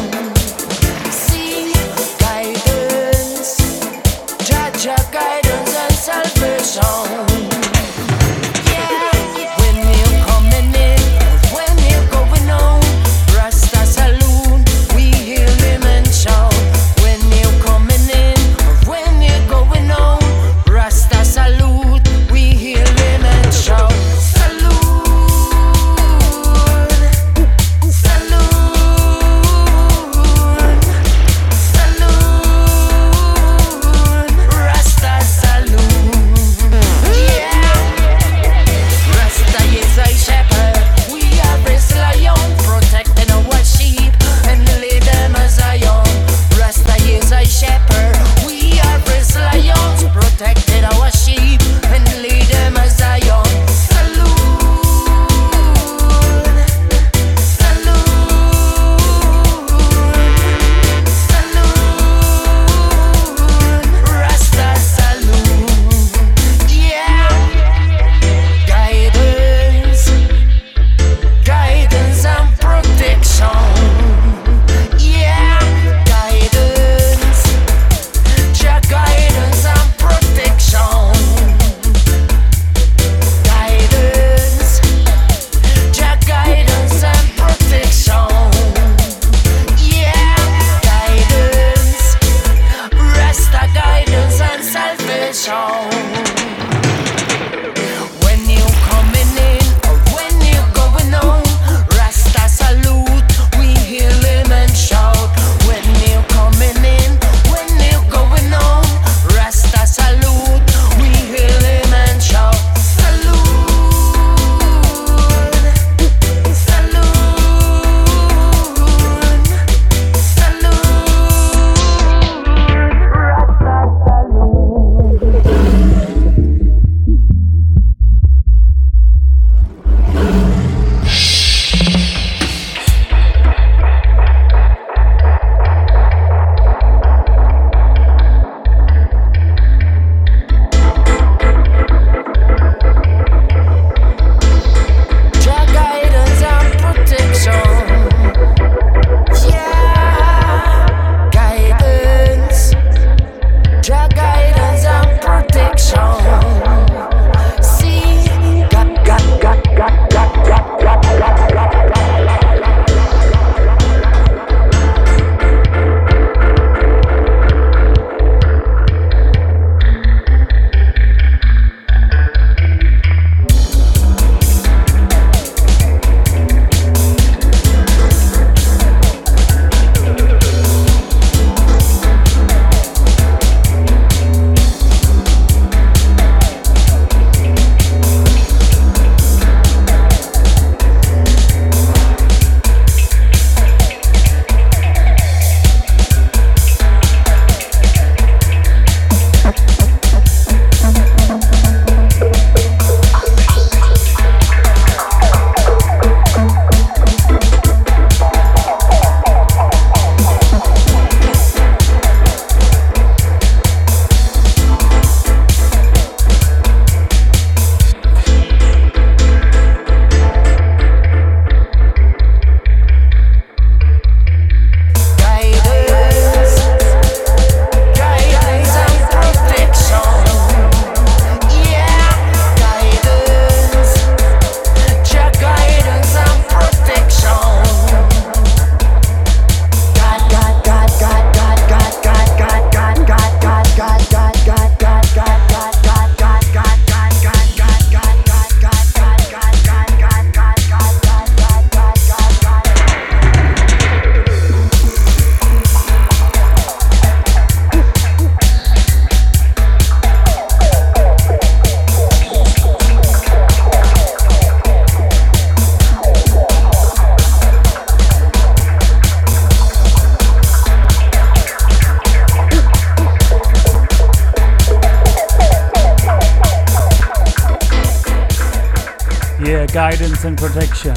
And 280.24 280.38
protection 280.38 280.94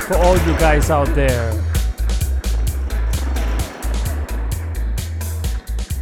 for 0.00 0.16
all 0.16 0.36
you 0.38 0.58
guys 0.58 0.90
out 0.90 1.06
there. 1.14 1.52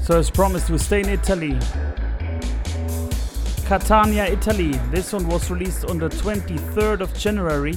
So, 0.03 0.19
as 0.19 0.31
promised, 0.31 0.71
we 0.71 0.79
stay 0.79 1.01
in 1.01 1.09
Italy. 1.09 1.59
Catania, 3.65 4.27
Italy. 4.27 4.73
This 4.91 5.13
one 5.13 5.27
was 5.27 5.51
released 5.51 5.85
on 5.87 5.99
the 5.99 6.09
23rd 6.09 7.01
of 7.01 7.13
January 7.15 7.77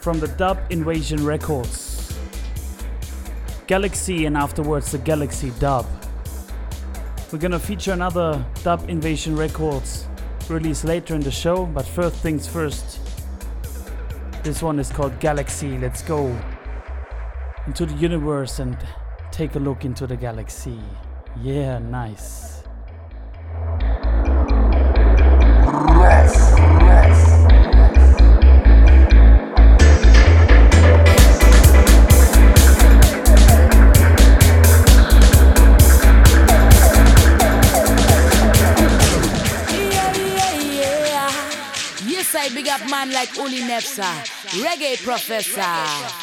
from 0.00 0.18
the 0.18 0.28
Dub 0.28 0.58
Invasion 0.70 1.24
Records. 1.24 2.18
Galaxy 3.66 4.24
and 4.24 4.36
afterwards 4.36 4.92
the 4.92 4.98
Galaxy 4.98 5.52
Dub. 5.58 5.86
We're 7.30 7.38
gonna 7.38 7.58
feature 7.58 7.92
another 7.92 8.44
Dub 8.62 8.88
Invasion 8.88 9.36
Records 9.36 10.06
release 10.50 10.84
later 10.84 11.14
in 11.14 11.20
the 11.20 11.30
show, 11.30 11.66
but 11.66 11.86
first 11.86 12.16
things 12.16 12.46
first. 12.46 12.98
This 14.42 14.62
one 14.62 14.78
is 14.78 14.90
called 14.90 15.18
Galaxy. 15.20 15.78
Let's 15.78 16.02
go 16.02 16.36
into 17.66 17.86
the 17.86 17.94
universe 17.94 18.58
and 18.58 18.76
take 19.30 19.54
a 19.54 19.58
look 19.58 19.84
into 19.84 20.06
the 20.06 20.16
galaxy. 20.16 20.80
Yeah, 21.40 21.78
nice. 21.78 22.29
Nefzer, 43.96 44.62
reggae 44.62 44.96
professor. 44.98 46.19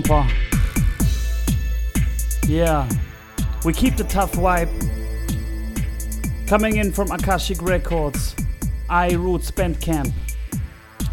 compa. 0.00 0.30
Yeah, 2.48 2.88
we 3.64 3.72
keep 3.72 3.96
the 3.96 4.04
tough 4.04 4.32
vibe. 4.32 4.70
Coming 6.46 6.76
in 6.76 6.92
from 6.92 7.10
Akashic 7.10 7.62
Records, 7.62 8.34
I 8.88 9.12
Roots 9.12 9.50
Bandcamp, 9.50 10.12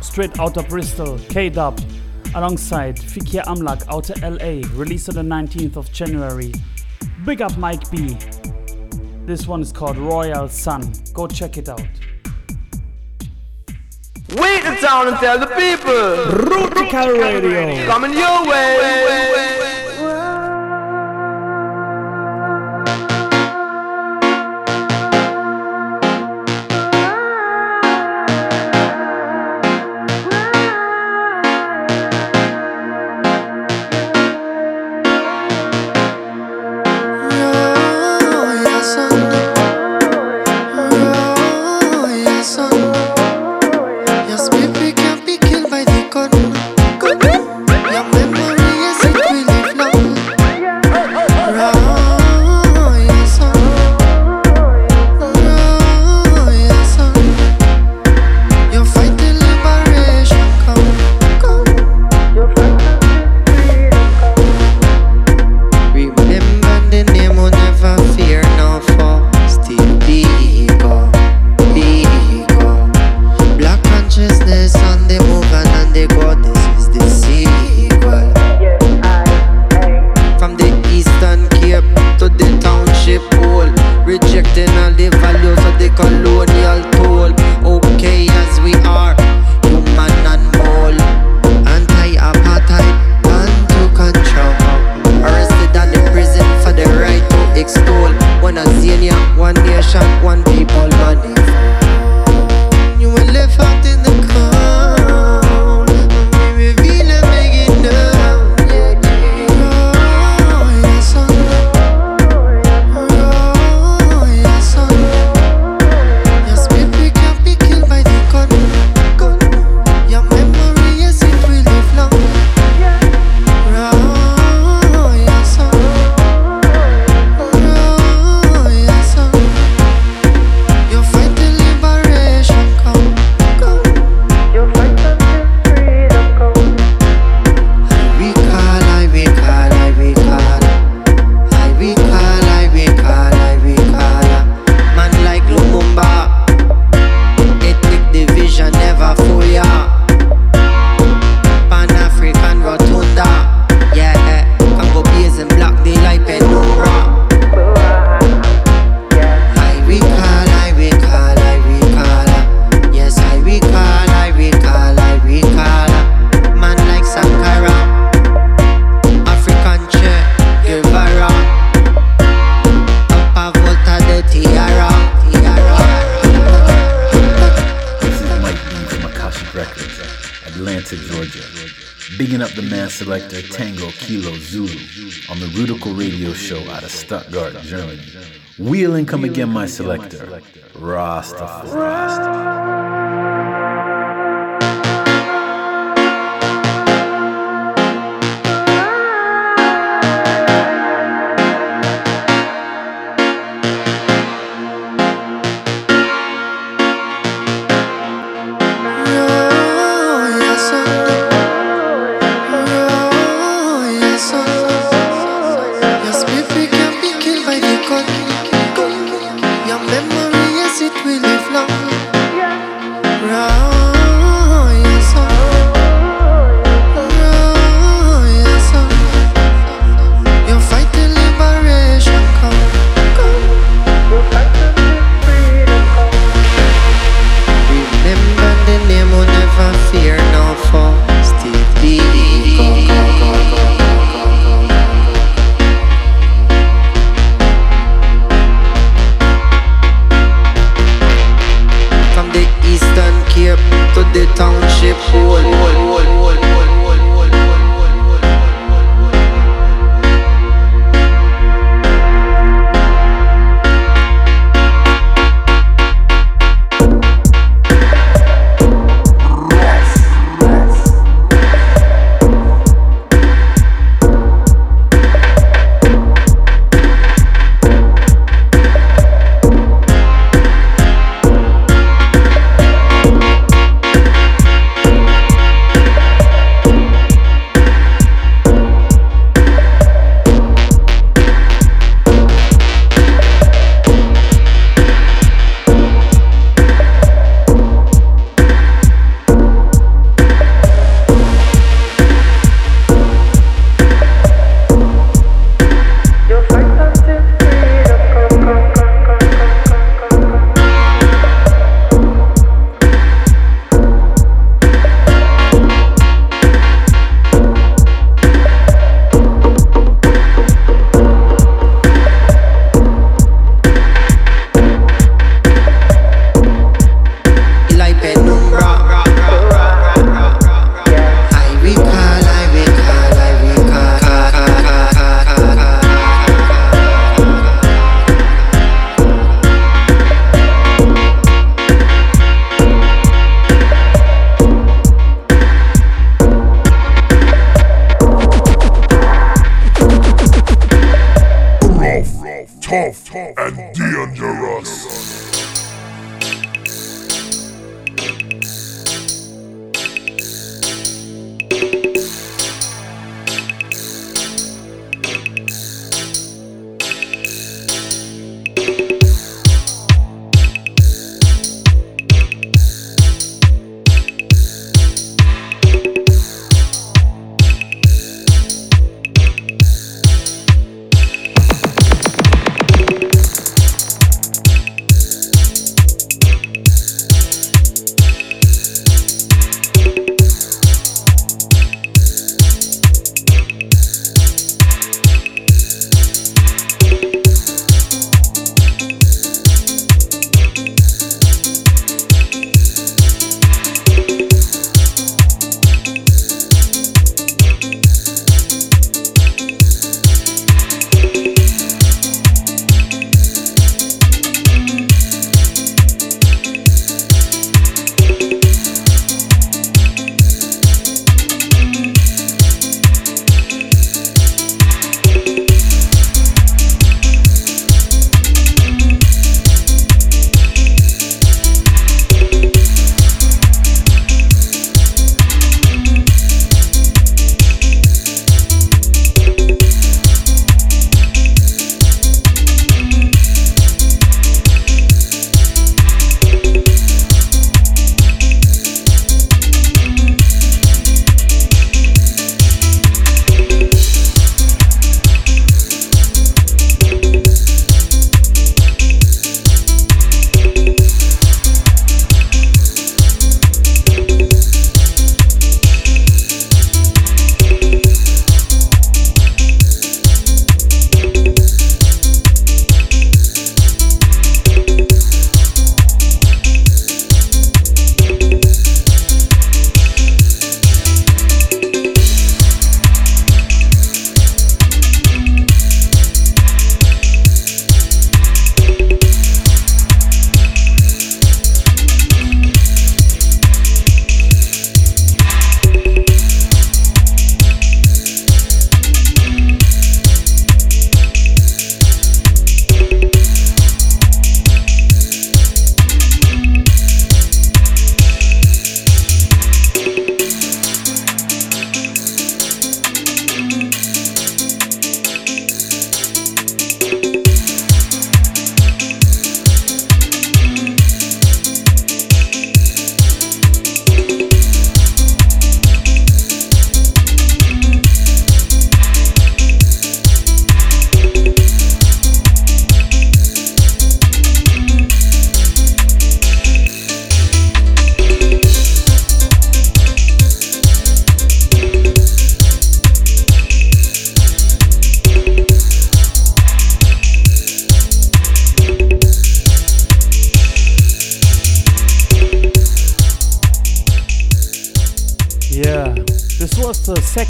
straight 0.01 0.39
out 0.39 0.57
of 0.57 0.68
Bristol, 0.68 1.19
Kai 1.30 1.49
Dub, 1.49 1.80
alongside 2.34 2.97
Fikir 2.97 3.43
Amlak 3.43 3.88
out 3.88 4.09
of 4.09 4.22
LA, 4.22 4.68
released 4.77 5.09
on 5.09 5.15
the 5.15 5.22
19th 5.22 5.76
of 5.76 5.91
January. 5.91 6.53
Big 7.26 7.41
up 7.41 7.55
Mike 7.57 7.89
B. 7.91 8.18
This 9.26 9.47
one 9.47 9.61
is 9.61 9.72
called 9.72 9.97
Royal 9.97 10.47
Son. 10.47 10.91
Go 11.14 11.27
check 11.27 11.57
it 11.57 11.69
out. 11.69 11.81
Wait 14.35 14.65
in 14.65 14.75
town 14.77 15.07
and 15.07 15.17
tell 15.17 15.39
the 15.39 15.47
people. 15.47 15.93
Root 16.51 16.75
Radio. 16.75 17.85
Coming 17.85 18.11
your 18.11 18.45
way. 18.45 19.56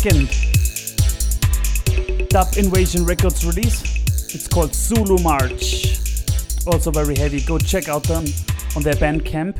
Second 0.07 0.29
Dub 2.29 2.47
Invasion 2.55 3.03
Records 3.03 3.45
release. 3.45 3.83
It's 4.33 4.47
called 4.47 4.73
Zulu 4.73 5.21
March. 5.21 5.99
Also 6.65 6.91
very 6.91 7.13
heavy. 7.17 7.41
Go 7.41 7.57
check 7.57 7.89
out 7.89 8.03
them 8.03 8.23
on 8.77 8.83
their 8.83 8.93
Bandcamp. 8.93 9.57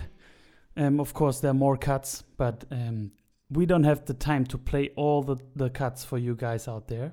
Um, 0.77 1.01
of 1.01 1.13
course, 1.13 1.41
there 1.41 1.51
are 1.51 1.53
more 1.53 1.75
cuts, 1.75 2.23
but 2.37 2.63
um, 2.71 3.11
we 3.49 3.65
don't 3.65 3.83
have 3.83 4.05
the 4.05 4.13
time 4.13 4.45
to 4.45 4.57
play 4.57 4.91
all 4.95 5.21
the, 5.21 5.35
the 5.53 5.69
cuts 5.69 6.05
for 6.05 6.17
you 6.17 6.33
guys 6.33 6.69
out 6.69 6.87
there. 6.87 7.11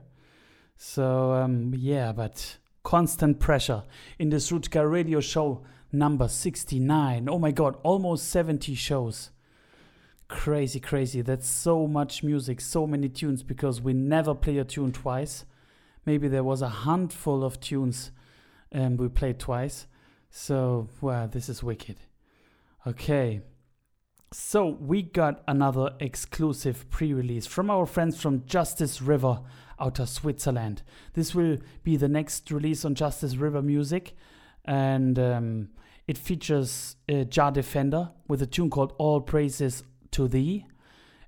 So, 0.77 1.33
um, 1.33 1.75
yeah, 1.77 2.13
but 2.13 2.59
constant 2.85 3.41
pressure 3.41 3.83
in 4.17 4.31
this 4.31 4.53
Rootikal 4.53 4.89
radio 4.89 5.19
show 5.19 5.65
number 5.91 6.29
69. 6.29 7.29
Oh 7.29 7.41
my 7.41 7.51
god, 7.51 7.79
almost 7.83 8.29
70 8.29 8.77
shows. 8.77 9.31
Crazy, 10.29 10.81
crazy. 10.81 11.21
That's 11.21 11.49
so 11.49 11.87
much 11.87 12.23
music, 12.23 12.61
so 12.61 12.87
many 12.87 13.09
tunes 13.09 13.43
because 13.43 13.81
we 13.81 13.93
never 13.93 14.35
play 14.35 14.59
a 14.59 14.65
tune 14.65 14.93
twice. 14.93 15.45
Maybe 16.07 16.29
there 16.29 16.45
was 16.45 16.63
a 16.63 16.69
handful 16.69 17.45
of 17.45 17.61
tunes 17.61 18.11
and 18.73 18.99
we 18.99 19.09
played 19.09 19.39
twice. 19.39 19.87
So, 20.31 20.89
wow, 21.01 21.27
this 21.27 21.49
is 21.49 21.63
wicked. 21.63 21.97
Okay. 22.87 23.43
So, 24.33 24.67
we 24.67 25.03
got 25.03 25.45
another 25.47 25.91
exclusive 26.01 26.91
pre 26.91 27.13
release 27.13 27.47
from 27.47 27.71
our 27.71 27.87
friends 27.87 28.21
from 28.21 28.45
Justice 28.47 29.01
River 29.01 29.41
out 29.79 30.01
of 30.01 30.09
Switzerland. 30.09 30.83
This 31.13 31.35
will 31.35 31.59
be 31.85 31.97
the 31.97 32.09
next 32.09 32.51
release 32.51 32.85
on 32.85 32.97
Justice 32.97 33.37
River 33.37 33.63
Music, 33.63 34.17
and 34.65 35.19
um, 35.19 35.69
it 36.09 36.19
features 36.19 36.97
uh, 37.09 37.25
Jah 37.25 37.53
Defender 37.53 38.11
with 38.27 38.43
a 38.43 38.47
tune 38.47 38.71
called 38.71 38.95
All 38.99 39.21
Praises 39.21 39.85
to 40.15 40.29
Thee. 40.29 40.67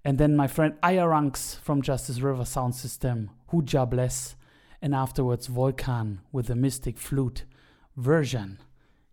And 0.04 0.18
then 0.18 0.36
my 0.36 0.46
friend 0.46 0.74
Ayaranks 0.82 1.60
from 1.60 1.82
Justice 1.82 2.20
River 2.20 2.44
Sound 2.44 2.74
System, 2.74 3.30
Huja 3.52 3.88
Bless. 3.88 4.36
And 4.82 4.94
afterwards 4.94 5.46
Volcan 5.46 6.20
with 6.32 6.46
the 6.46 6.56
Mystic 6.56 6.98
Flute 6.98 7.44
version. 7.96 8.58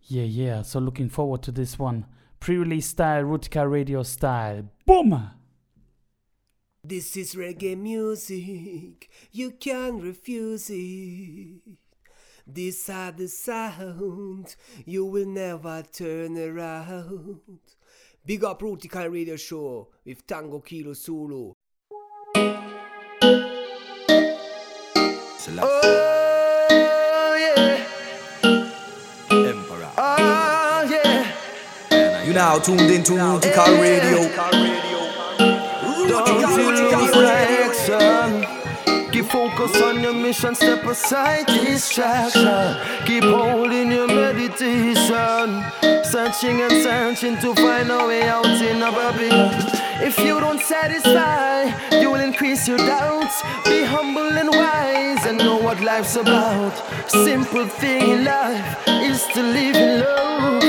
Yeah, 0.02 0.24
yeah. 0.24 0.62
So 0.62 0.78
looking 0.78 1.08
forward 1.08 1.42
to 1.44 1.52
this 1.52 1.78
one. 1.78 2.06
Pre 2.40 2.58
release 2.58 2.86
style, 2.86 3.24
Rootikal 3.24 3.70
radio 3.70 4.02
style. 4.02 4.68
Boom! 4.84 5.30
This 6.86 7.16
is 7.16 7.34
reggae 7.34 7.78
music, 7.78 9.08
you 9.32 9.52
can't 9.52 10.02
refuse 10.02 10.68
it. 10.68 11.62
These 12.46 12.90
are 12.90 13.10
the 13.10 13.26
sound, 13.26 14.54
you 14.84 15.06
will 15.06 15.26
never 15.26 15.82
turn 15.90 16.36
around. 16.36 17.40
Big 18.26 18.42
Up 18.42 18.62
Rootikal 18.62 19.12
Radio 19.12 19.36
Show 19.36 19.88
with 20.06 20.26
Tango 20.26 20.60
Kilo 20.60 20.94
Zulu. 20.94 21.52
Oh, 25.60 27.36
yeah. 27.38 27.84
Emperor. 29.30 29.90
Oh, 29.98 30.88
yeah. 30.90 32.24
You 32.24 32.32
now 32.32 32.58
tuned 32.60 32.90
into 32.90 33.12
Rootikal 33.12 33.78
Radio. 33.78 34.93
Focus 39.34 39.82
on 39.82 40.00
your 40.00 40.12
mission, 40.12 40.54
step 40.54 40.84
aside 40.84 41.46
distraction. 41.46 42.76
Keep 43.04 43.24
holding 43.24 43.90
your 43.90 44.06
meditation. 44.06 45.64
Searching 46.04 46.60
and 46.62 46.72
searching 46.84 47.36
to 47.38 47.52
find 47.56 47.90
a 47.90 48.06
way 48.06 48.28
out 48.28 48.46
in 48.46 48.80
a 48.80 48.92
bubble. 48.92 49.50
If 50.00 50.20
you 50.20 50.38
don't 50.38 50.60
satisfy, 50.60 51.64
you 52.00 52.12
will 52.12 52.20
increase 52.20 52.68
your 52.68 52.78
doubts. 52.78 53.42
Be 53.64 53.82
humble 53.82 54.38
and 54.38 54.50
wise 54.50 55.26
and 55.26 55.38
know 55.38 55.56
what 55.56 55.80
life's 55.80 56.14
about. 56.14 56.72
Simple 57.10 57.66
thing 57.66 58.10
in 58.10 58.24
life 58.24 58.86
is 58.86 59.26
to 59.34 59.42
live 59.42 59.74
in 59.74 59.98
love. 59.98 60.62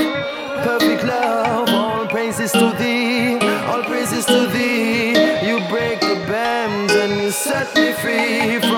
Perfect 0.64 1.04
love, 1.04 1.68
all 1.68 2.08
praises 2.08 2.50
to 2.50 2.74
thee, 2.80 3.38
all 3.68 3.84
praises 3.84 4.26
to 4.26 4.48
thee 4.48 5.05
set 7.46 7.74
me 7.76 7.92
free. 7.92 8.75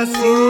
assim. 0.00 0.49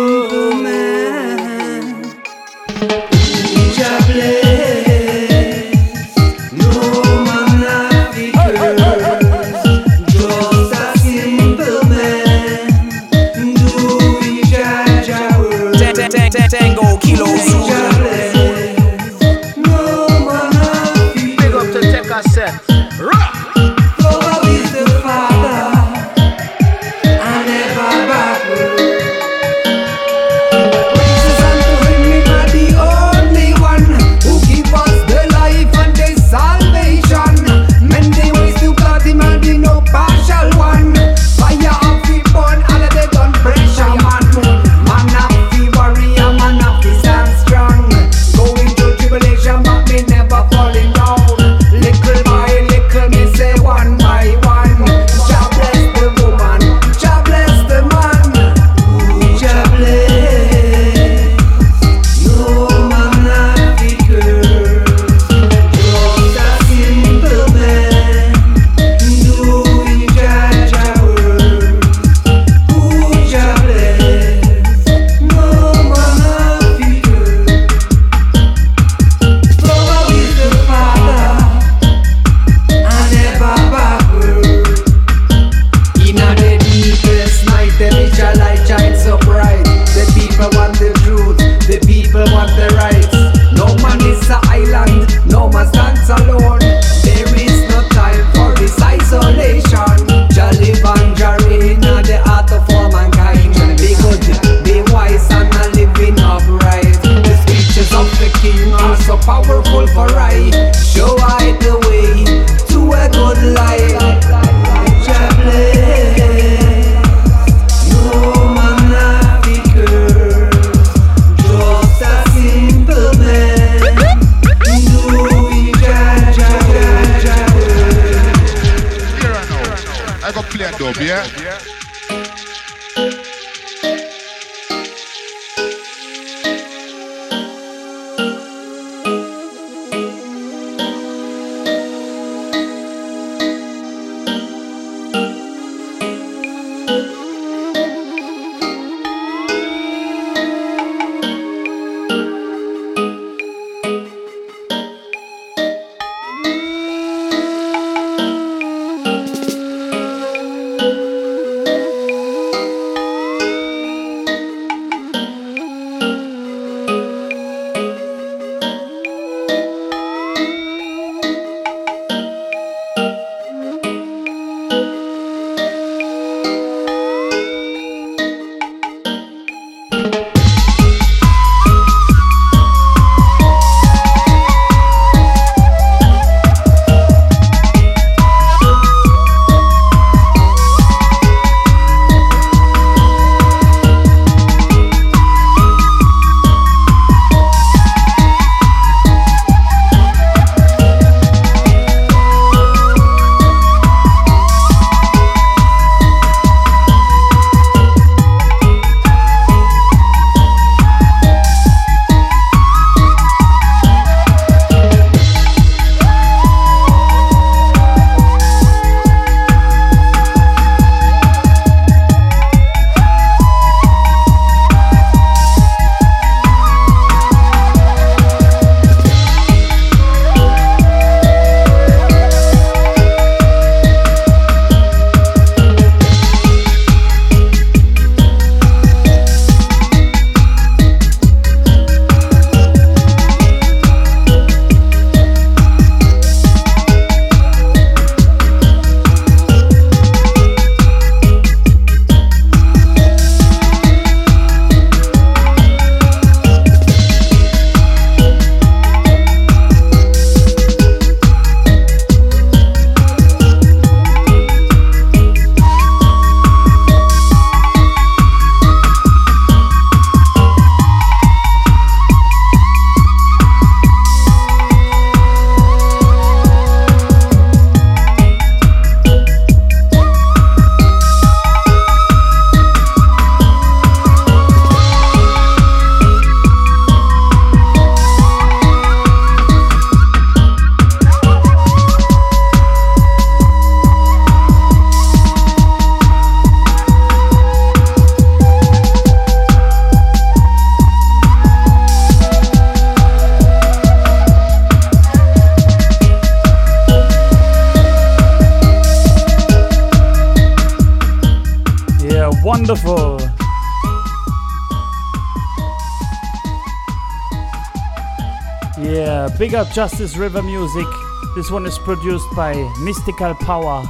Up 319.61 319.70
Justice 319.74 320.16
River 320.16 320.43
Music. 320.43 320.87
This 321.35 321.51
one 321.51 321.66
is 321.66 321.77
produced 321.77 322.27
by 322.35 322.55
Mystical 322.81 323.35
Power. 323.35 323.85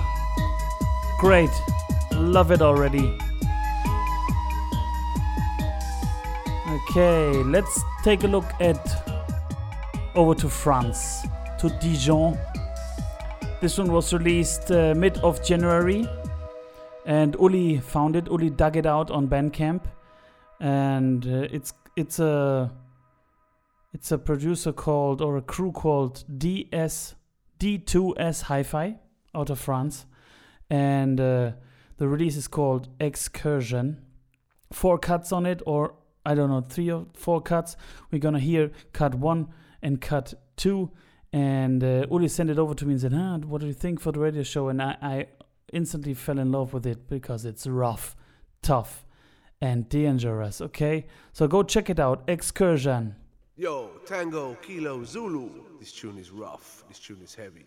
Great. 1.21 1.51
Love 2.15 2.51
it 2.51 2.61
already. 2.61 3.17
Okay, 6.67 7.31
let's 7.45 7.85
take 8.03 8.25
a 8.25 8.27
look 8.27 8.47
at 8.59 8.83
over 10.17 10.35
to 10.35 10.49
France, 10.49 11.25
to 11.61 11.69
Dijon. 11.81 12.37
This 13.61 13.79
one 13.79 13.93
was 13.93 14.13
released 14.13 14.73
uh, 14.73 14.95
mid 14.97 15.19
of 15.19 15.41
January, 15.45 16.09
and 17.07 17.37
Uli 17.39 17.79
found 17.79 18.17
it. 18.17 18.27
Uli 18.27 18.51
dug 18.51 18.77
it 18.77 18.87
out 18.87 19.13
on 19.13 19.29
Bandcamp, 19.29 19.83
and 20.59 21.25
uh, 21.27 21.47
it's 21.53 21.73
it's 21.95 22.19
a 22.19 22.73
it's 23.93 24.13
a 24.13 24.19
producer 24.19 24.73
called 24.73 25.21
or 25.21 25.37
a 25.37 25.43
crew 25.43 25.73
called 25.73 26.25
DS 26.39 27.15
D2S 27.59 28.43
Hi-Fi 28.43 28.97
out 29.35 29.51
of 29.51 29.59
France, 29.59 30.07
and 30.69 31.21
uh, 31.21 31.53
the 31.99 32.09
release 32.09 32.37
is 32.37 32.49
called 32.49 32.89
Excursion. 32.99 34.01
Four 34.73 34.99
cuts 34.99 35.33
on 35.33 35.45
it, 35.47 35.63
or 35.67 35.95
I 36.25 36.35
don't 36.35 36.49
know, 36.49 36.61
three 36.61 36.91
or 36.91 37.07
four 37.15 37.41
cuts. 37.41 37.77
We're 38.11 38.21
gonna 38.21 38.41
hear 38.41 38.71
cut 38.93 39.15
one 39.15 39.49
and 39.83 40.01
cut 40.01 40.35
two. 40.57 40.91
And 41.33 41.83
uh, 41.85 42.07
Uli 42.11 42.29
sent 42.29 42.51
it 42.51 42.59
over 42.59 42.75
to 42.75 42.87
me 42.87 42.93
and 42.93 43.01
said, 43.01 43.13
huh, 43.13 43.39
What 43.39 43.61
do 43.61 43.67
you 43.67 43.73
think 43.73 44.01
for 44.01 44.13
the 44.13 44.21
radio 44.21 44.43
show? 44.43 44.69
And 44.69 44.83
I, 44.83 44.97
I 45.01 45.27
instantly 45.73 46.15
fell 46.15 46.39
in 46.39 46.51
love 46.51 46.73
with 46.73 46.87
it 46.87 47.09
because 47.09 47.45
it's 47.45 47.67
rough, 47.67 48.17
tough, 48.63 49.07
and 49.61 49.89
dangerous. 49.89 50.61
Okay, 50.61 51.07
so 51.33 51.47
go 51.47 51.63
check 51.63 51.91
it 51.91 52.01
out. 52.01 52.25
Excursion. 52.27 53.17
Yo, 53.61 53.91
Tango, 54.07 54.57
Kilo, 54.63 55.05
Zulu. 55.05 55.51
This 55.79 55.93
tune 55.93 56.17
is 56.17 56.31
rough. 56.31 56.83
This 56.89 56.99
tune 56.99 57.21
is 57.23 57.35
heavy. 57.35 57.67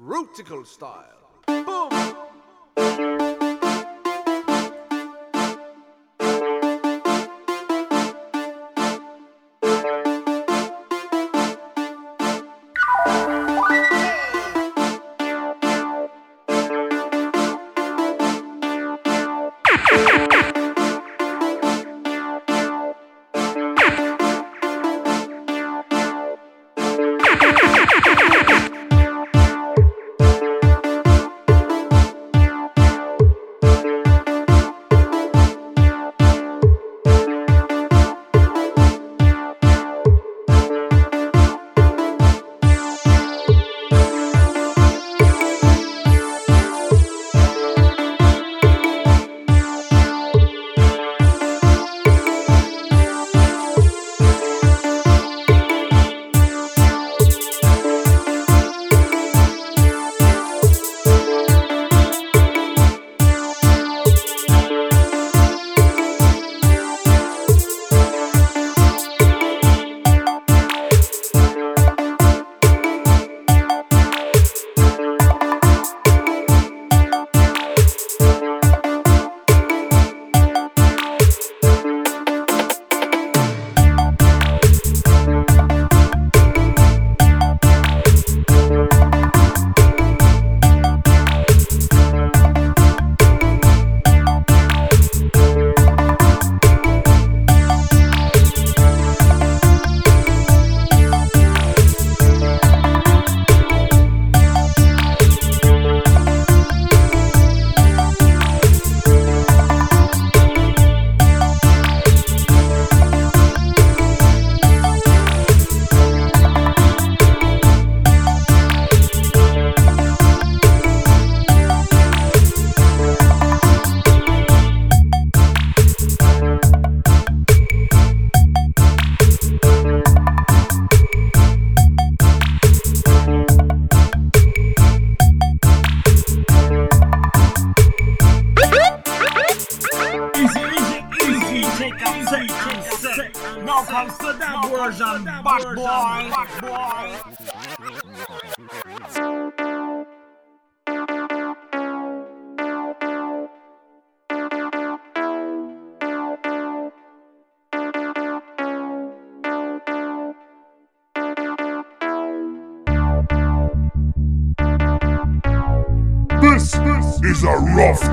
Rootikal 0.00 0.66
style. 0.66 1.28
Boom! 1.46 1.90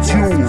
Rough 0.10 0.41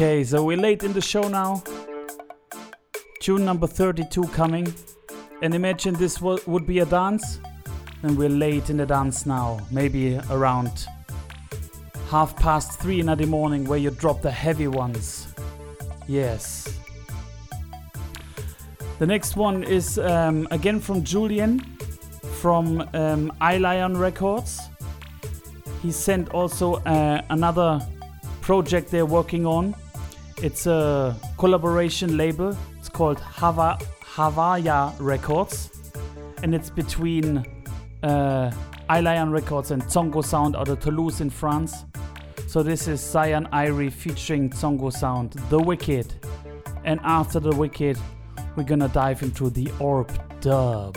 Okay, 0.00 0.22
so 0.22 0.44
we're 0.44 0.56
late 0.56 0.84
in 0.84 0.92
the 0.92 1.00
show 1.00 1.26
now. 1.26 1.60
Tune 3.18 3.44
number 3.44 3.66
32 3.66 4.28
coming. 4.28 4.72
And 5.42 5.52
imagine 5.52 5.94
this 5.94 6.20
wo- 6.20 6.38
would 6.46 6.68
be 6.68 6.78
a 6.78 6.86
dance. 6.86 7.40
And 8.04 8.16
we're 8.16 8.28
late 8.28 8.70
in 8.70 8.76
the 8.76 8.86
dance 8.86 9.26
now. 9.26 9.58
Maybe 9.72 10.20
around 10.30 10.86
half 12.10 12.36
past 12.36 12.78
three 12.78 13.00
in 13.00 13.06
the 13.06 13.26
morning 13.26 13.64
where 13.64 13.80
you 13.80 13.90
drop 13.90 14.22
the 14.22 14.30
heavy 14.30 14.68
ones. 14.68 15.34
Yes. 16.06 16.78
The 19.00 19.06
next 19.06 19.34
one 19.34 19.64
is 19.64 19.98
um, 19.98 20.46
again 20.52 20.78
from 20.78 21.02
Julian 21.02 21.58
from 22.40 22.88
um, 22.94 23.32
I 23.40 23.58
Lion 23.58 23.96
Records. 23.96 24.60
He 25.82 25.90
sent 25.90 26.28
also 26.28 26.74
uh, 26.74 27.20
another 27.30 27.84
project 28.42 28.92
they're 28.92 29.04
working 29.04 29.44
on. 29.44 29.74
It's 30.40 30.66
a 30.66 31.16
collaboration 31.36 32.16
label. 32.16 32.56
It's 32.78 32.88
called 32.88 33.18
Hava 33.18 33.76
Havaya 34.02 34.94
Records, 35.00 35.70
and 36.44 36.54
it's 36.54 36.70
between 36.70 37.44
uh, 38.04 38.52
Records 38.88 39.72
and 39.72 39.82
Zongo 39.82 40.24
Sound 40.24 40.54
out 40.54 40.68
of 40.68 40.78
Toulouse 40.78 41.20
in 41.20 41.28
France. 41.28 41.84
So 42.46 42.62
this 42.62 42.86
is 42.86 43.00
Zion 43.00 43.48
Irie 43.52 43.92
featuring 43.92 44.50
Zongo 44.50 44.92
Sound, 44.92 45.32
The 45.50 45.58
Wicked. 45.58 46.14
And 46.84 47.00
after 47.02 47.40
The 47.40 47.54
Wicked, 47.54 47.98
we're 48.54 48.62
gonna 48.62 48.88
dive 48.88 49.22
into 49.22 49.50
the 49.50 49.68
Orb 49.80 50.10
dub. 50.40 50.96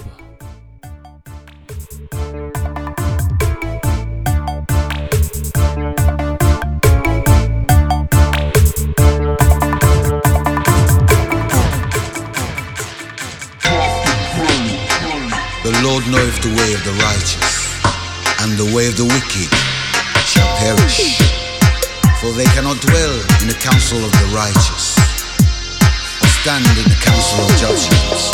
The 15.82 15.88
Lord 15.88 16.08
knoweth 16.12 16.42
the 16.44 16.54
way 16.54 16.74
of 16.78 16.84
the 16.86 16.94
righteous, 17.02 17.74
and 18.46 18.54
the 18.54 18.70
way 18.70 18.86
of 18.86 18.98
the 18.98 19.06
wicked 19.06 19.50
shall 20.30 20.46
perish. 20.62 21.18
For 22.22 22.30
they 22.38 22.46
cannot 22.54 22.78
dwell 22.82 23.18
in 23.42 23.48
the 23.50 23.58
counsel 23.58 23.98
of 23.98 24.12
the 24.12 24.30
righteous, 24.30 24.94
or 26.22 26.30
stand 26.46 26.70
in 26.78 26.86
the 26.86 27.02
counsel 27.02 27.42
of 27.42 27.50
judgments, 27.58 28.30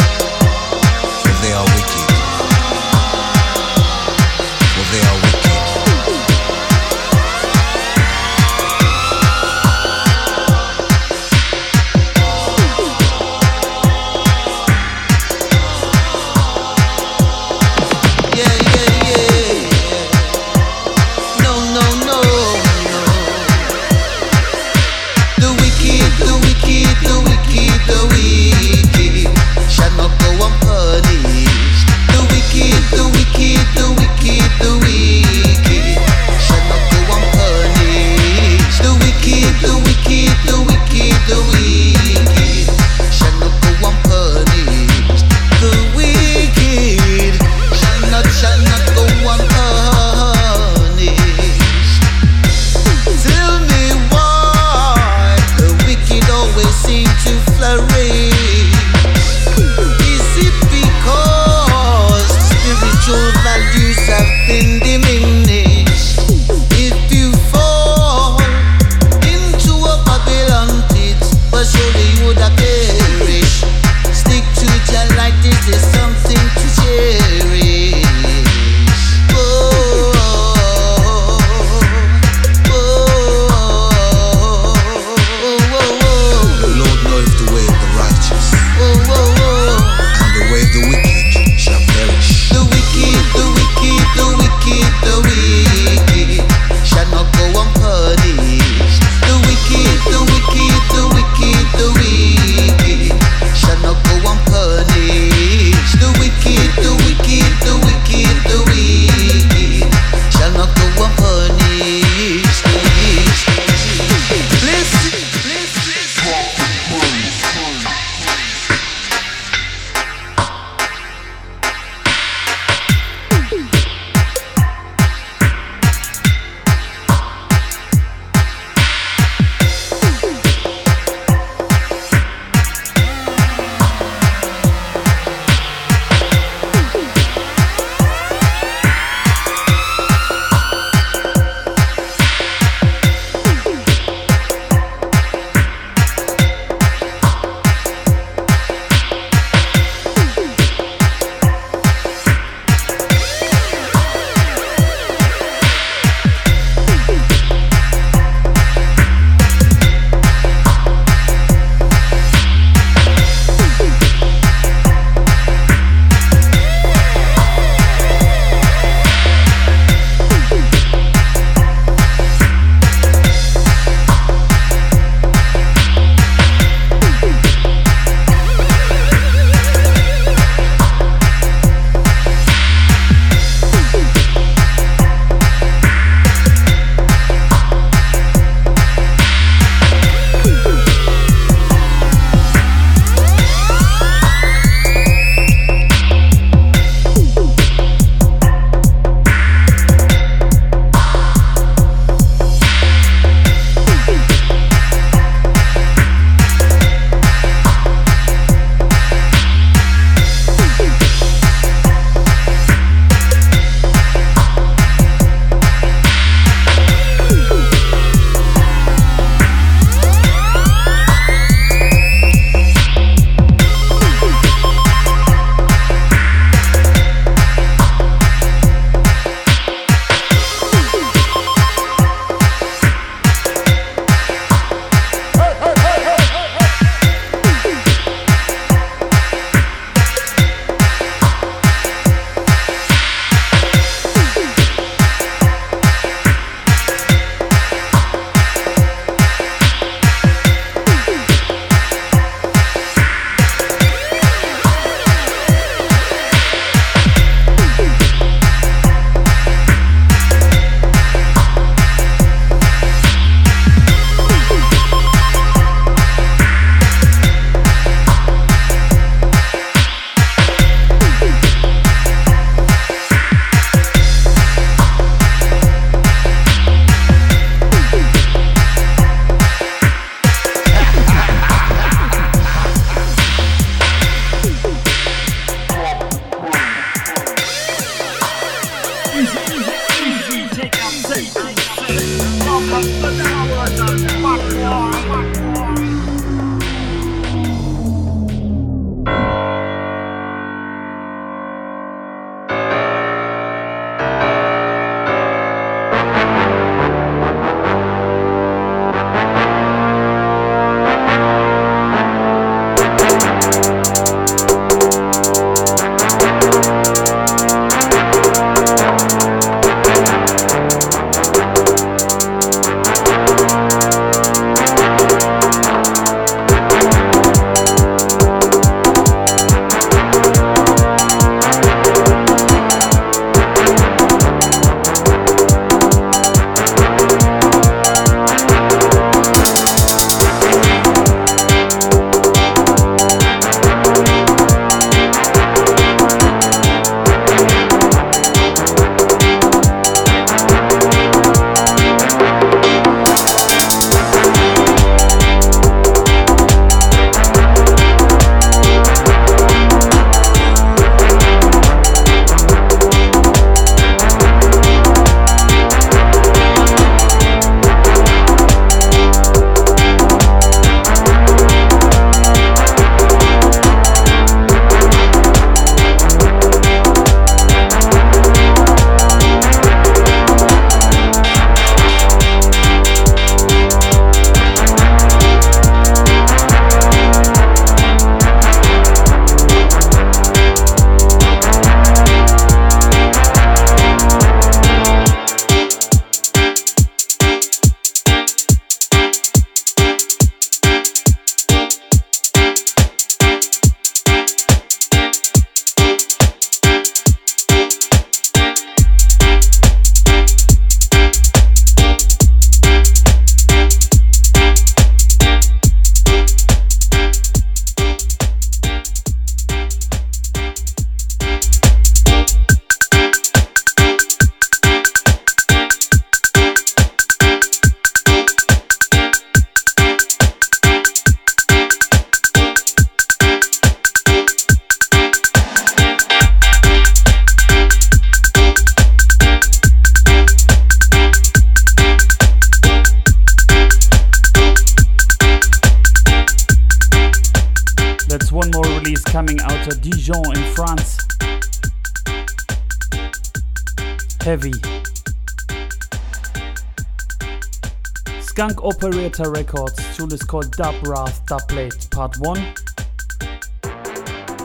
Operator 459.20 459.32
Records. 459.32 459.98
Tune 459.98 460.12
is 460.12 460.22
called 460.22 460.52
Dub 460.52 460.76
Wrath 460.86 461.26
Dub 461.26 461.48
Plate 461.48 461.88
Part 461.90 462.20
1. 462.20 462.38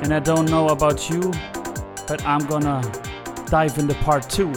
And 0.02 0.14
I 0.14 0.18
don't 0.18 0.50
know 0.50 0.68
about 0.68 1.10
you, 1.10 1.20
but 2.08 2.24
I'm 2.24 2.46
gonna 2.46 2.80
dive 3.50 3.76
into 3.76 3.94
part 3.96 4.30
2. 4.30 4.50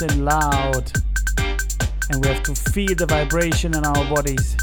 In 0.00 0.24
loud. 0.24 0.90
And 2.10 2.24
we 2.24 2.28
have 2.28 2.42
to 2.44 2.54
feel 2.54 2.94
the 2.94 3.06
vibration 3.06 3.74
in 3.74 3.84
our 3.84 4.04
bodies. 4.14 4.56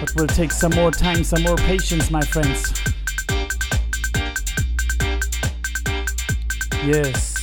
But 0.00 0.14
we'll 0.14 0.26
take 0.28 0.52
some 0.52 0.72
more 0.72 0.90
time, 0.90 1.24
some 1.24 1.42
more 1.42 1.56
patience, 1.56 2.10
my 2.10 2.20
friends. 2.20 2.72
Yes. 6.84 7.34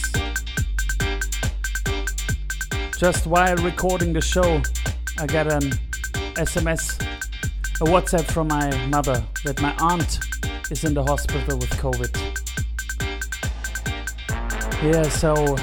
Just 2.98 3.28
while 3.28 3.58
recording 3.58 4.14
the 4.14 4.22
show, 4.22 4.62
I 5.20 5.26
got 5.26 5.52
an 5.52 5.72
SMS, 6.36 7.02
a 7.82 7.86
WhatsApp 7.86 8.32
from 8.32 8.48
my 8.48 8.88
mother 8.88 9.22
that 9.44 9.62
my 9.62 9.76
aunt 9.80 10.20
is 10.72 10.86
in 10.86 10.94
the 10.94 11.04
hospital 11.04 11.58
with 11.58 11.72
COVID. 11.72 12.23
Yeah, 14.84 15.04
so 15.08 15.56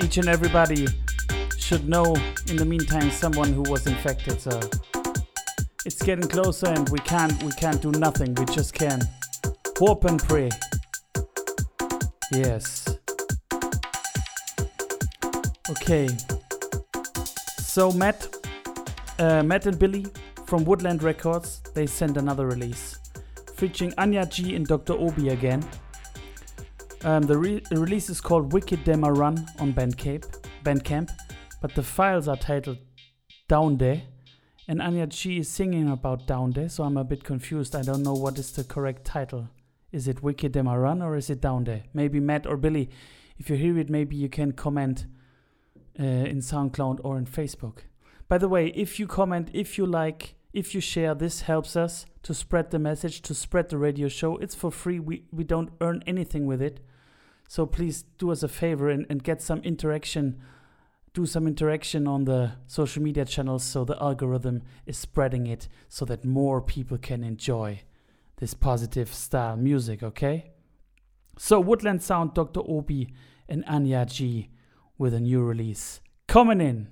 each 0.00 0.18
and 0.18 0.28
everybody 0.28 0.86
should 1.58 1.88
know 1.88 2.14
in 2.46 2.54
the 2.54 2.64
meantime 2.64 3.10
someone 3.10 3.52
who 3.52 3.62
was 3.62 3.88
infected. 3.88 4.40
So 4.40 4.60
it's 5.84 6.00
getting 6.00 6.28
closer 6.28 6.68
and 6.68 6.88
we 6.90 7.00
can't 7.00 7.42
we 7.42 7.50
can't 7.50 7.82
do 7.82 7.90
nothing. 7.90 8.34
We 8.36 8.44
just 8.44 8.72
can 8.72 9.00
hope 9.78 10.04
and 10.04 10.22
pray. 10.22 10.48
Yes. 12.30 12.86
Okay. 15.68 16.08
So 17.58 17.90
Matt, 17.90 18.28
uh, 19.18 19.42
Matt 19.42 19.66
and 19.66 19.76
Billy 19.76 20.06
from 20.46 20.64
Woodland 20.64 21.02
Records, 21.02 21.62
they 21.74 21.86
sent 21.86 22.16
another 22.16 22.46
release, 22.46 22.96
featuring 23.56 23.92
Anya 23.98 24.24
G 24.24 24.54
and 24.54 24.68
Dr. 24.68 24.92
Obi 24.92 25.30
again. 25.30 25.64
Um, 27.04 27.22
the, 27.22 27.38
re- 27.38 27.62
release 27.70 28.10
is 28.10 28.20
called 28.20 28.52
Wicked 28.52 28.84
Dema 28.84 29.16
Run 29.16 29.46
on 29.60 29.72
Bandcamp, 29.72 30.26
Bandcamp, 30.64 31.10
but 31.62 31.74
the 31.74 31.82
files 31.82 32.26
are 32.26 32.36
titled 32.36 32.78
Down 33.48 33.76
There, 33.76 34.02
and 34.66 34.82
Anya 34.82 35.06
G 35.06 35.38
is 35.38 35.48
singing 35.48 35.88
about 35.90 36.26
Down 36.26 36.50
There, 36.50 36.68
so 36.68 36.82
I'm 36.82 36.96
a 36.96 37.04
bit 37.04 37.22
confused. 37.22 37.76
I 37.76 37.82
don't 37.82 38.02
know 38.02 38.14
what 38.14 38.36
is 38.38 38.50
the 38.52 38.64
correct 38.64 39.04
title. 39.04 39.48
Is 39.92 40.08
it 40.08 40.22
Wicked 40.22 40.52
Dema 40.52 40.80
Run 40.80 41.00
or 41.00 41.16
is 41.16 41.30
it 41.30 41.40
Down 41.40 41.64
There? 41.64 41.84
Maybe 41.94 42.20
Matt 42.20 42.46
or 42.46 42.56
Billy, 42.56 42.90
if 43.38 43.48
you 43.48 43.56
hear 43.56 43.78
it, 43.78 43.88
maybe 43.88 44.16
you 44.16 44.28
can 44.28 44.52
comment 44.52 45.06
uh, 45.98 46.02
in 46.02 46.40
SoundCloud 46.40 47.00
or 47.04 47.16
in 47.16 47.26
Facebook. 47.26 47.78
By 48.28 48.38
the 48.38 48.48
way, 48.48 48.68
if 48.68 48.98
you 48.98 49.06
comment, 49.06 49.50
if 49.54 49.78
you 49.78 49.86
like, 49.86 50.34
if 50.52 50.74
you 50.74 50.80
share, 50.80 51.14
this 51.14 51.42
helps 51.42 51.76
us 51.76 52.06
to 52.24 52.34
spread 52.34 52.70
the 52.70 52.78
message, 52.78 53.22
to 53.22 53.34
spread 53.34 53.68
the 53.68 53.78
radio 53.78 54.08
show. 54.08 54.36
It's 54.36 54.54
for 54.54 54.70
free. 54.70 54.98
We 54.98 55.24
we 55.32 55.44
don't 55.44 55.70
earn 55.80 56.02
anything 56.06 56.46
with 56.46 56.60
it. 56.60 56.80
So 57.48 57.64
please 57.64 58.04
do 58.18 58.30
us 58.30 58.42
a 58.42 58.48
favor 58.48 58.90
and, 58.90 59.06
and 59.08 59.24
get 59.24 59.40
some 59.40 59.60
interaction. 59.62 60.38
Do 61.14 61.24
some 61.24 61.46
interaction 61.46 62.06
on 62.06 62.26
the 62.26 62.52
social 62.66 63.02
media 63.02 63.24
channels 63.24 63.64
so 63.64 63.84
the 63.84 64.00
algorithm 64.00 64.62
is 64.86 64.98
spreading 64.98 65.46
it 65.46 65.66
so 65.88 66.04
that 66.04 66.26
more 66.26 66.60
people 66.60 66.98
can 66.98 67.24
enjoy 67.24 67.80
this 68.36 68.52
positive 68.52 69.12
style 69.12 69.56
music, 69.56 70.02
okay? 70.02 70.52
So 71.38 71.58
Woodland 71.58 72.02
Sound, 72.02 72.34
Dr. 72.34 72.60
Obi 72.68 73.14
and 73.48 73.64
Anya 73.66 74.04
G 74.04 74.50
with 74.98 75.14
a 75.14 75.20
new 75.20 75.42
release. 75.42 76.00
Coming 76.26 76.60
in. 76.60 76.88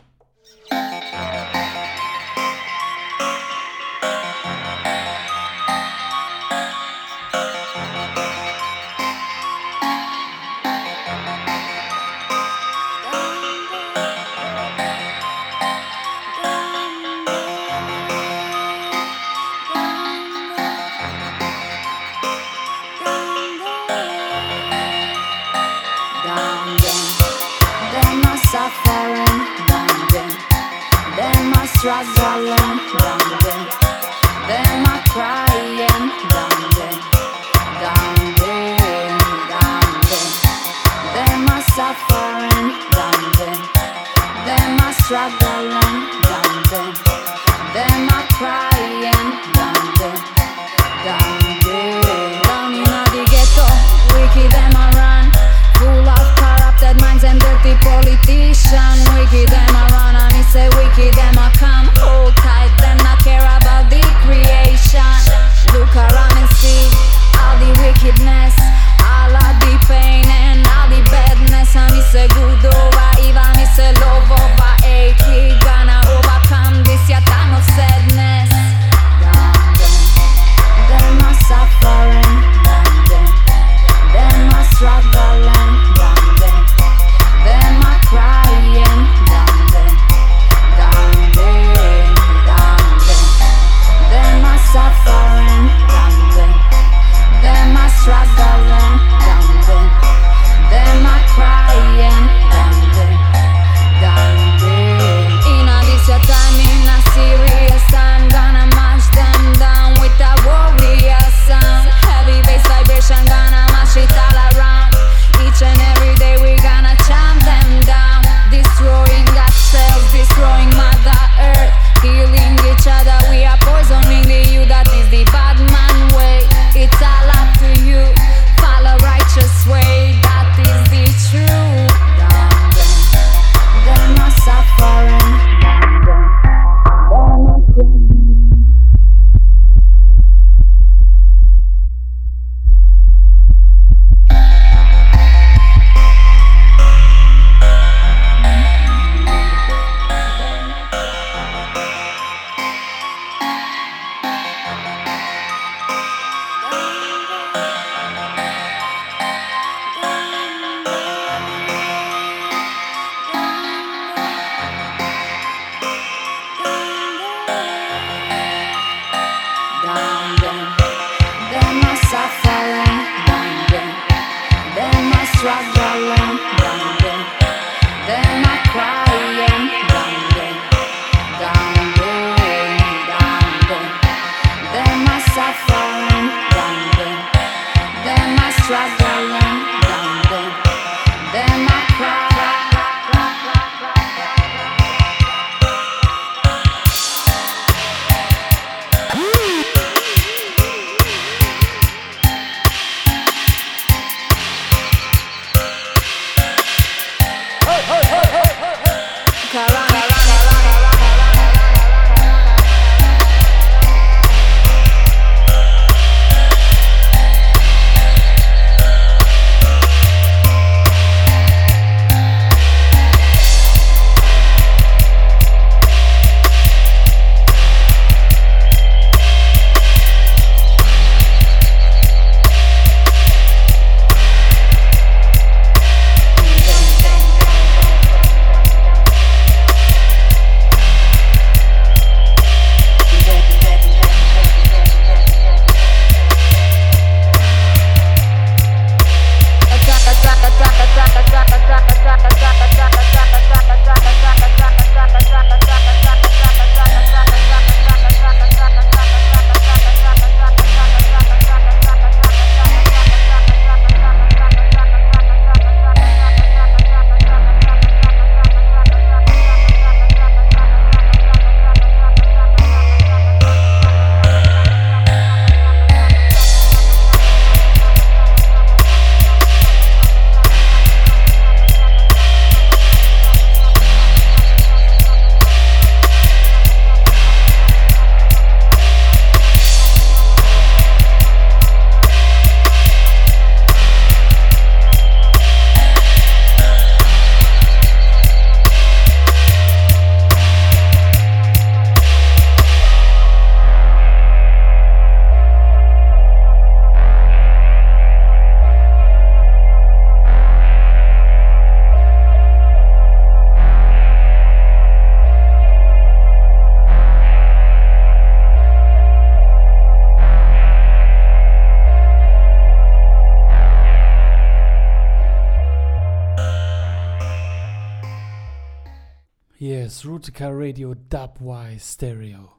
Radio 330.76 330.92
Dubwise 330.92 331.80
Stereo. 331.80 332.58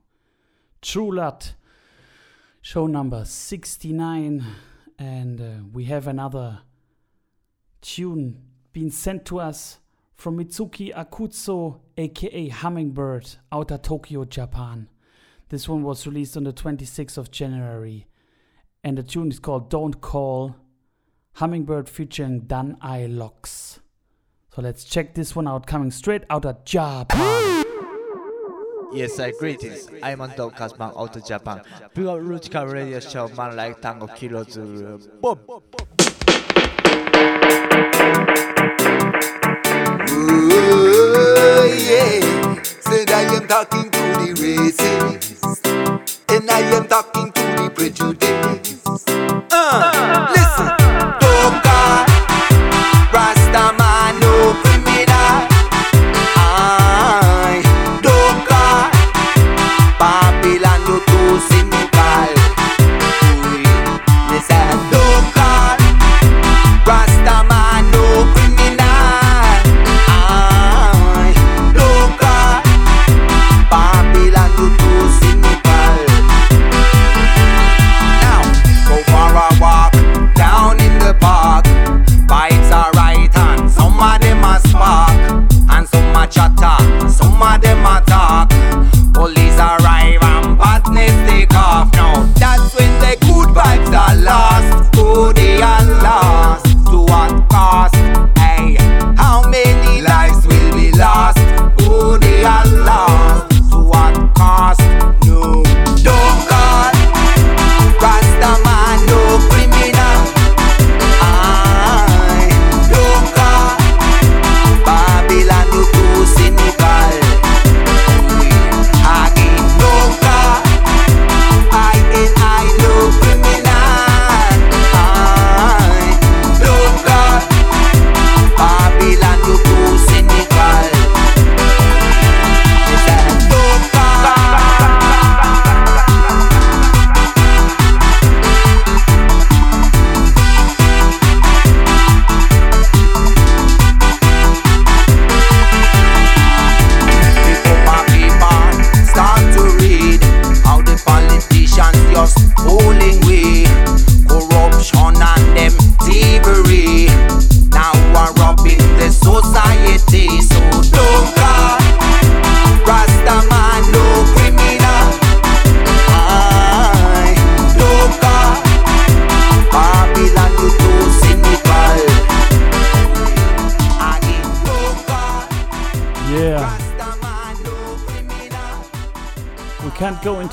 True 0.81 1.13
Lot, 1.13 1.53
show 2.61 2.87
number 2.87 3.23
69, 3.23 4.43
and 4.97 5.39
uh, 5.39 5.63
we 5.71 5.83
have 5.83 6.07
another 6.07 6.61
tune 7.79 8.41
being 8.73 8.89
sent 8.89 9.23
to 9.25 9.39
us 9.39 9.77
from 10.15 10.39
Mitsuki 10.39 10.91
Akutsu, 10.95 11.79
aka 11.95 12.47
Hummingbird, 12.49 13.35
out 13.51 13.69
of 13.69 13.83
Tokyo, 13.83 14.25
Japan. 14.25 14.89
This 15.49 15.69
one 15.69 15.83
was 15.83 16.07
released 16.07 16.35
on 16.35 16.45
the 16.45 16.53
26th 16.53 17.19
of 17.19 17.29
January, 17.29 18.07
and 18.83 18.97
the 18.97 19.03
tune 19.03 19.29
is 19.29 19.37
called 19.37 19.69
Don't 19.69 20.01
Call. 20.01 20.55
Hummingbird 21.33 21.87
featuring 21.87 22.47
Dan 22.47 22.77
I 22.81 23.05
Locks. 23.05 23.79
So 24.55 24.63
let's 24.63 24.85
check 24.85 25.13
this 25.13 25.35
one 25.35 25.47
out, 25.47 25.67
coming 25.67 25.91
straight 25.91 26.23
out 26.31 26.45
of 26.45 26.65
Japan. 26.65 27.56
Yes, 28.93 29.19
I 29.19 29.31
greetings. 29.31 29.89
I'm 30.01 30.21
on 30.21 30.31
Dogcast 30.31 30.79
Man 30.79 30.91
out 30.95 31.15
of 31.15 31.25
Japan. 31.25 31.61
Rootikal 31.95 32.71
radio 32.71 32.99
show, 32.99 33.27
man 33.29 33.55
like 33.55 33.81
Tango 33.81 34.07
Kilo 34.07 34.43
Zulu. 34.43 34.99
Boom! 35.21 35.39
Oh, 40.09 41.65
yeah. 41.89 42.61
Said 42.63 43.11
I 43.11 43.23
am 43.35 43.47
talking 43.47 43.89
to 43.91 43.99
the 43.99 44.33
racist, 44.37 45.65
and 46.29 46.49
I 46.49 46.59
am 46.75 46.87
talking 46.87 47.31
to 47.31 47.41
the 47.41 47.69
prejudiced. 47.73 49.09
Uh, 49.51 50.27
listen, 50.31 50.76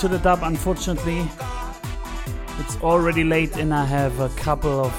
into 0.04 0.18
the 0.18 0.22
dub, 0.22 0.42
unfortunately. 0.42 1.26
It's 2.58 2.76
already 2.82 3.24
late, 3.24 3.56
and 3.56 3.72
I 3.72 3.86
have 3.86 4.20
a 4.20 4.28
couple 4.30 4.84
of 4.84 4.92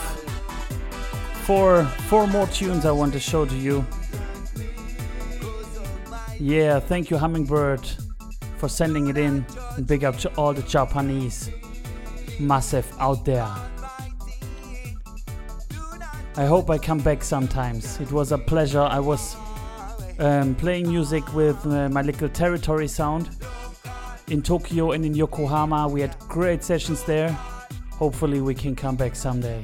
four 1.46 1.86
four 2.10 2.26
more 2.26 2.48
tunes 2.48 2.86
I 2.86 2.92
want 2.92 3.14
to 3.14 3.20
show 3.20 3.46
to 3.46 3.56
you. 3.56 3.86
Yeah, 6.40 6.80
thank 6.80 7.12
you, 7.12 7.18
Hummingbird, 7.18 7.88
for 8.58 8.68
sending 8.68 9.08
it 9.08 9.18
in, 9.18 9.46
and 9.78 9.86
big 9.86 10.04
up 10.04 10.18
to 10.20 10.30
all 10.38 10.54
the 10.54 10.64
Japanese 10.64 11.52
massive 12.40 12.92
out 13.00 13.26
there. 13.26 13.52
I 16.36 16.46
hope 16.46 16.72
I 16.72 16.80
come 16.80 17.00
back 17.00 17.24
sometimes. 17.24 18.00
It 18.00 18.12
was 18.12 18.32
a 18.32 18.40
pleasure. 18.40 18.82
I 18.82 19.00
was 19.00 19.36
um, 20.18 20.56
playing 20.56 20.90
music 20.90 21.24
with 21.36 21.64
uh, 21.68 21.90
my 21.90 22.02
little 22.02 22.30
territory 22.30 22.88
sound 22.88 23.30
in 24.28 24.42
Tokyo 24.42 24.92
and 24.92 25.06
in 25.06 25.14
Yokohama. 25.14 25.88
We 25.88 26.02
had 26.02 26.18
great 26.20 26.64
sessions 26.64 27.04
there. 27.04 27.30
Hopefully, 27.92 28.42
we 28.42 28.54
can 28.54 28.76
come 28.76 28.96
back 28.96 29.16
someday. 29.16 29.64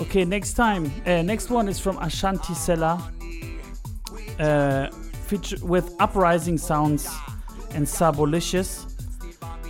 Okay, 0.00 0.24
next 0.24 0.54
time, 0.54 0.92
uh, 1.06 1.22
next 1.22 1.50
one 1.50 1.68
is 1.68 1.80
from 1.80 1.98
Ashanti 1.98 2.54
Selah, 2.54 3.12
uh, 4.38 4.88
with 5.62 5.94
uprising 5.98 6.56
sounds 6.56 7.08
and 7.74 7.84
Sabolicious. 7.84 8.86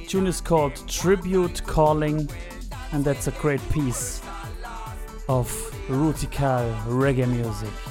Tune 0.06 0.26
is 0.26 0.40
called 0.40 0.74
Tribute 0.86 1.62
Calling, 1.64 2.28
and 2.92 3.04
that's 3.04 3.26
a 3.26 3.32
great 3.32 3.66
piece 3.70 4.20
of 5.28 5.50
rutical 5.88 6.74
reggae 6.86 7.28
music. 7.28 7.87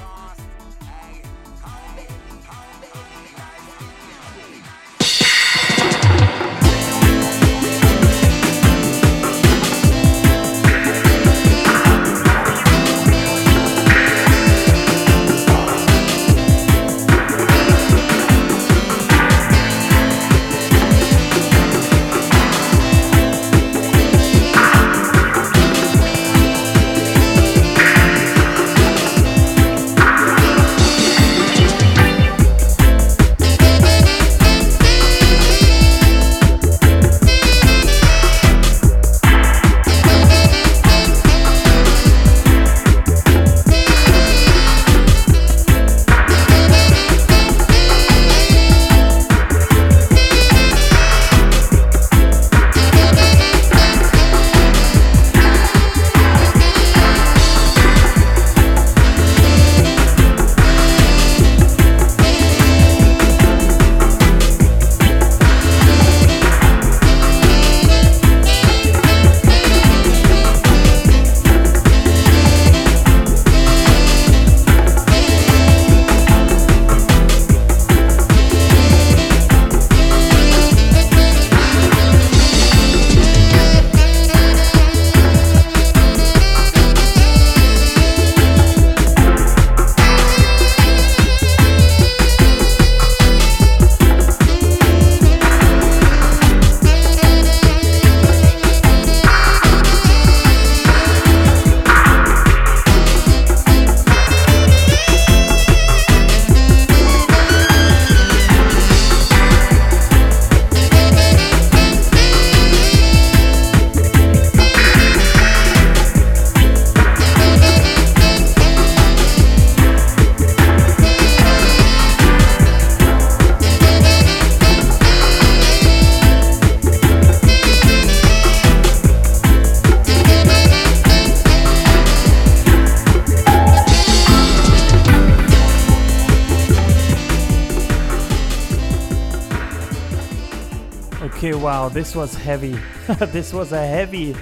This 141.97 142.15
was 142.15 142.35
heavy. 142.35 142.77
this 143.31 143.51
was 143.51 143.71
a 143.71 143.83
heavy 143.83 144.35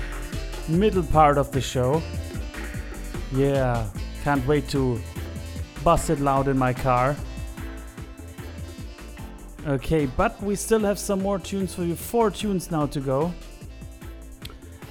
middle 0.67 1.03
part 1.03 1.37
of 1.37 1.53
the 1.53 1.61
show. 1.61 2.01
Yeah, 3.31 3.87
can't 4.25 4.45
wait 4.45 4.67
to 4.71 4.99
bust 5.81 6.09
it 6.09 6.19
loud 6.19 6.49
in 6.49 6.57
my 6.57 6.73
car. 6.73 7.15
Okay, 9.65 10.05
but 10.05 10.43
we 10.43 10.57
still 10.57 10.81
have 10.81 10.99
some 10.99 11.21
more 11.21 11.39
tunes 11.39 11.73
for 11.73 11.85
you. 11.85 11.95
Four 11.95 12.29
tunes 12.29 12.71
now 12.71 12.87
to 12.87 12.99
go. 12.99 13.33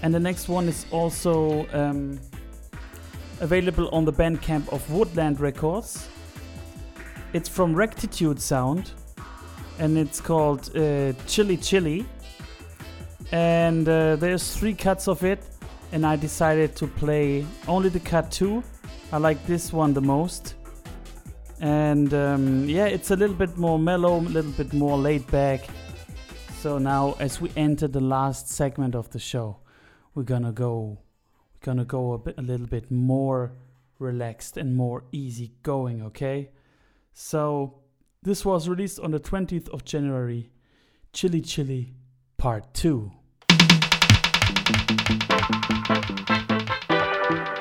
And 0.01 0.15
the 0.15 0.21
next 0.21 0.49
one 0.49 0.67
is 0.67 0.87
also 0.91 1.67
um, 1.75 2.19
available 3.41 3.91
on 3.91 4.07
the 4.07 4.13
Bandcamp 4.13 4.73
of 4.73 4.91
Woodland 4.91 5.39
Records. 5.39 6.09
It's 7.35 7.47
from 7.49 7.75
Rectitude 7.75 8.41
Sound 8.41 8.93
and 9.79 9.99
it's 9.99 10.19
called 10.19 10.75
uh, 10.75 11.13
Chili 11.27 11.59
Chili. 11.59 12.07
And 13.35 13.89
uh, 13.89 14.15
there's 14.15 14.57
three 14.57 14.75
cuts 14.75 15.09
of 15.09 15.25
it, 15.25 15.43
and 15.91 16.07
I 16.07 16.15
decided 16.15 16.77
to 16.77 16.87
play 16.87 17.45
only 17.67 17.89
the 17.89 17.99
cut 17.99 18.31
two. 18.31 18.63
I 19.11 19.19
like 19.19 19.45
this 19.45 19.73
one 19.73 19.93
the 19.93 20.01
most. 20.01 20.55
And 21.61 22.15
um, 22.15 22.69
yeah, 22.69 22.85
it's 22.85 23.11
a 23.11 23.17
little 23.17 23.35
bit 23.35 23.57
more 23.57 23.77
mellow, 23.77 24.21
a 24.21 24.21
little 24.21 24.53
bit 24.53 24.73
more 24.73 24.97
laid 24.97 25.27
back. 25.33 25.67
So 26.61 26.79
now, 26.79 27.17
as 27.19 27.41
we 27.41 27.51
enter 27.57 27.89
the 27.89 28.01
last 28.01 28.51
segment 28.51 28.95
of 28.95 29.11
the 29.11 29.19
show, 29.19 29.57
we're 30.15 30.23
gonna 30.23 30.53
go, 30.53 31.01
we're 31.55 31.67
gonna 31.67 31.85
go 31.85 32.13
a 32.13 32.19
bit, 32.19 32.39
a 32.39 32.43
little 32.43 32.69
bit 32.69 32.89
more 32.89 33.51
relaxed 33.99 34.57
and 34.57 34.77
more 34.77 35.03
easy 35.11 35.55
going. 35.65 36.03
Okay, 36.03 36.51
so 37.13 37.81
this 38.23 38.45
was 38.45 38.69
released 38.69 39.01
on 39.01 39.11
the 39.11 39.19
20th 39.19 39.69
of 39.71 39.85
January. 39.85 40.53
Chili 41.13 41.41
Chili 41.41 41.95
Part 42.37 42.73
2. 42.75 43.11
Thank 44.67 44.99
you. 47.49 47.54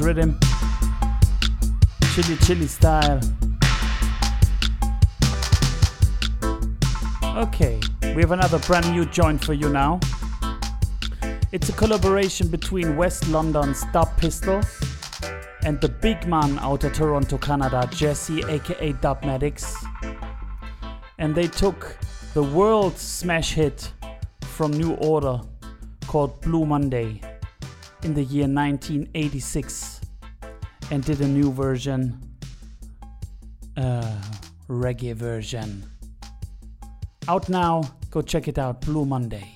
Rhythm. 0.00 0.38
Chili 2.14 2.36
chili 2.44 2.66
style. 2.66 3.20
Okay, 7.36 7.80
we 8.14 8.20
have 8.22 8.32
another 8.32 8.58
brand 8.60 8.90
new 8.92 9.04
joint 9.06 9.44
for 9.44 9.54
you 9.54 9.68
now. 9.68 10.00
It's 11.52 11.68
a 11.68 11.72
collaboration 11.72 12.48
between 12.48 12.96
West 12.96 13.28
London's 13.28 13.84
Dub 13.92 14.08
Pistol 14.16 14.60
and 15.64 15.80
the 15.80 15.88
big 15.88 16.26
man 16.26 16.58
out 16.60 16.84
of 16.84 16.92
Toronto, 16.92 17.38
Canada, 17.38 17.88
Jesse 17.92 18.42
aka 18.48 18.92
Dubmatix. 18.94 19.74
And 21.18 21.34
they 21.34 21.46
took 21.46 21.98
the 22.34 22.42
world 22.42 22.98
smash 22.98 23.52
hit 23.52 23.92
from 24.42 24.72
New 24.72 24.94
Order 24.94 25.40
called 26.06 26.40
Blue 26.40 26.64
Monday 26.64 27.20
in 28.02 28.14
the 28.14 28.22
year 28.22 28.46
1986 28.46 29.85
and 30.90 31.04
did 31.04 31.20
a 31.20 31.28
new 31.28 31.52
version, 31.52 32.18
uh, 33.76 34.22
reggae 34.68 35.14
version. 35.14 35.84
Out 37.28 37.48
now, 37.48 37.82
go 38.10 38.22
check 38.22 38.48
it 38.48 38.58
out, 38.58 38.80
Blue 38.82 39.04
Monday. 39.04 39.55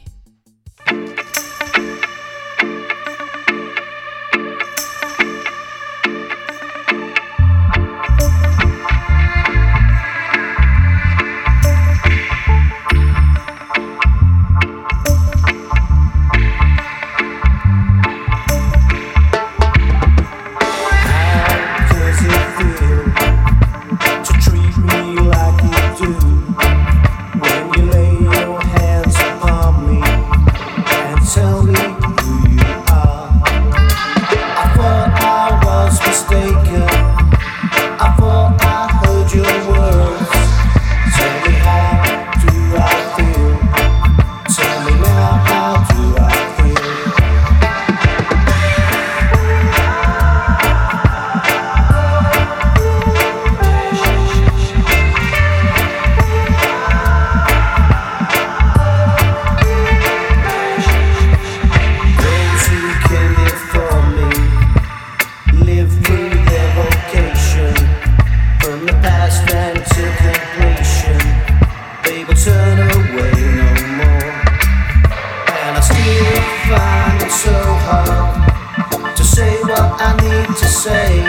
I 80.03 80.17
need 80.17 80.57
to 80.57 80.67
say. 80.67 81.23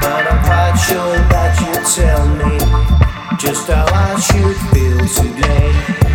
But 0.00 0.26
I'm 0.26 0.42
quite 0.42 0.76
sure 0.88 1.18
that 1.28 1.52
you 1.60 1.74
tell 2.00 2.26
me 2.40 2.56
just 3.36 3.68
how 3.68 3.84
I 3.92 4.18
should 4.18 4.56
feel 4.72 5.06
today. 5.06 6.07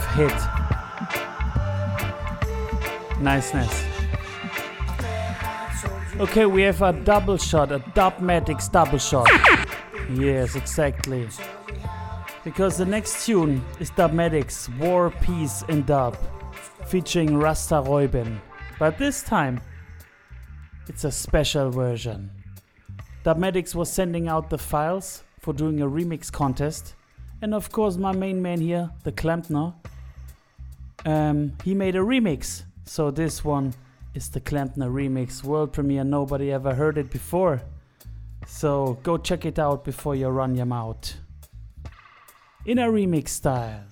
Wave 0.00 0.30
hit. 0.30 0.40
Niceness. 3.20 3.84
Okay, 6.18 6.46
we 6.46 6.62
have 6.62 6.82
a 6.82 6.92
double 6.92 7.36
shot, 7.36 7.72
a 7.72 7.78
Dubmatix 7.78 8.70
double 8.70 8.98
shot. 8.98 9.28
Yes, 10.12 10.54
exactly. 10.54 11.28
Because 12.44 12.76
the 12.76 12.84
next 12.84 13.26
tune 13.26 13.64
is 13.78 13.90
Dubmatix 13.90 14.68
War, 14.78 15.10
Peace 15.22 15.64
and 15.68 15.86
Dub 15.86 16.16
featuring 16.86 17.36
Rasta 17.36 17.82
Reuben. 17.86 18.40
But 18.78 18.98
this 18.98 19.22
time, 19.22 19.60
it's 20.88 21.04
a 21.04 21.12
special 21.12 21.70
version. 21.70 22.30
Dubmatix 23.24 23.74
was 23.74 23.92
sending 23.92 24.28
out 24.28 24.50
the 24.50 24.58
files 24.58 25.22
for 25.38 25.52
doing 25.54 25.80
a 25.82 25.86
remix 25.86 26.32
contest. 26.32 26.94
And 27.42 27.54
of 27.54 27.70
course, 27.70 27.96
my 27.96 28.12
main 28.12 28.42
man 28.42 28.60
here, 28.60 28.90
the 29.04 29.12
Klempner, 29.12 29.74
um, 31.04 31.52
he 31.64 31.74
made 31.74 31.96
a 31.96 32.00
remix. 32.00 32.64
So 32.84 33.10
this 33.10 33.44
one 33.44 33.74
is 34.14 34.28
the 34.30 34.40
Klempner 34.40 34.90
remix, 34.90 35.42
world 35.44 35.72
premiere. 35.72 36.04
Nobody 36.04 36.52
ever 36.52 36.74
heard 36.74 36.98
it 36.98 37.10
before. 37.10 37.62
So 38.46 38.98
go 39.02 39.16
check 39.16 39.44
it 39.44 39.58
out 39.58 39.84
before 39.84 40.14
you 40.14 40.28
run 40.28 40.54
your 40.54 40.66
mouth. 40.66 41.14
In 42.64 42.78
a 42.78 42.88
remix 42.88 43.28
style. 43.28 43.89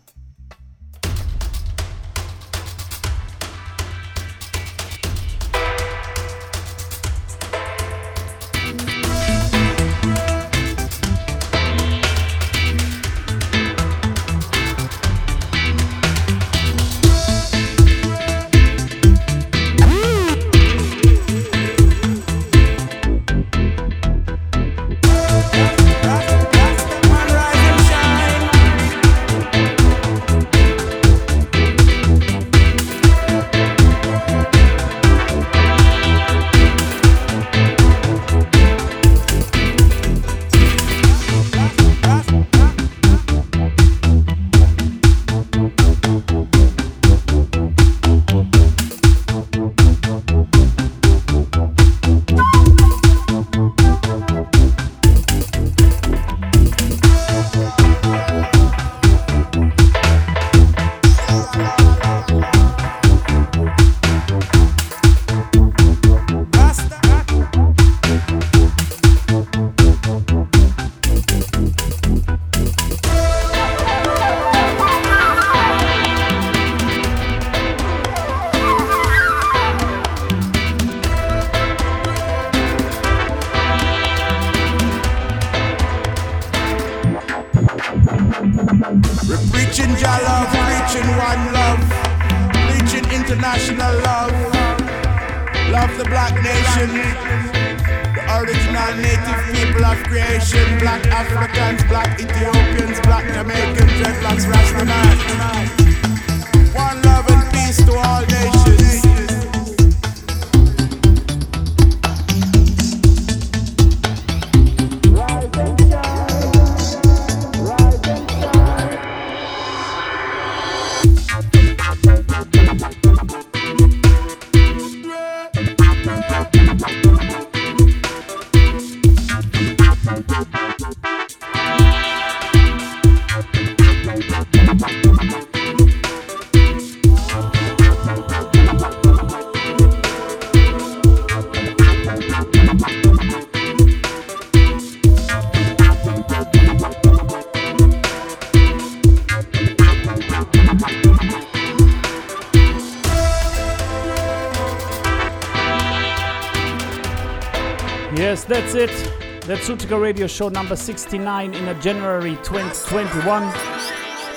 That's 158.49 158.75
it. 158.75 159.43
That's 159.43 159.68
Rootikal 159.68 160.01
Radio 160.01 160.27
Show 160.27 160.49
number 160.49 160.75
69 160.75 161.52
in 161.52 161.68
a 161.68 161.75
January 161.83 162.36
2021. 162.43 163.52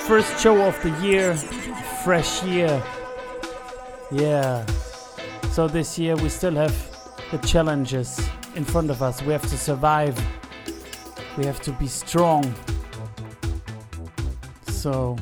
First 0.06 0.38
show 0.38 0.60
of 0.66 0.78
the 0.82 0.90
year. 1.00 1.34
Fresh 2.04 2.44
year. 2.44 2.82
Yeah. 4.10 4.66
So 5.52 5.66
this 5.66 5.98
year 5.98 6.14
we 6.16 6.28
still 6.28 6.54
have 6.56 6.76
the 7.30 7.38
challenges 7.38 8.20
in 8.54 8.66
front 8.66 8.90
of 8.90 9.02
us. 9.02 9.22
We 9.22 9.32
have 9.32 9.48
to 9.48 9.56
survive. 9.56 10.14
We 11.38 11.46
have 11.46 11.62
to 11.62 11.72
be 11.72 11.86
strong. 11.86 12.54
So 14.66 15.16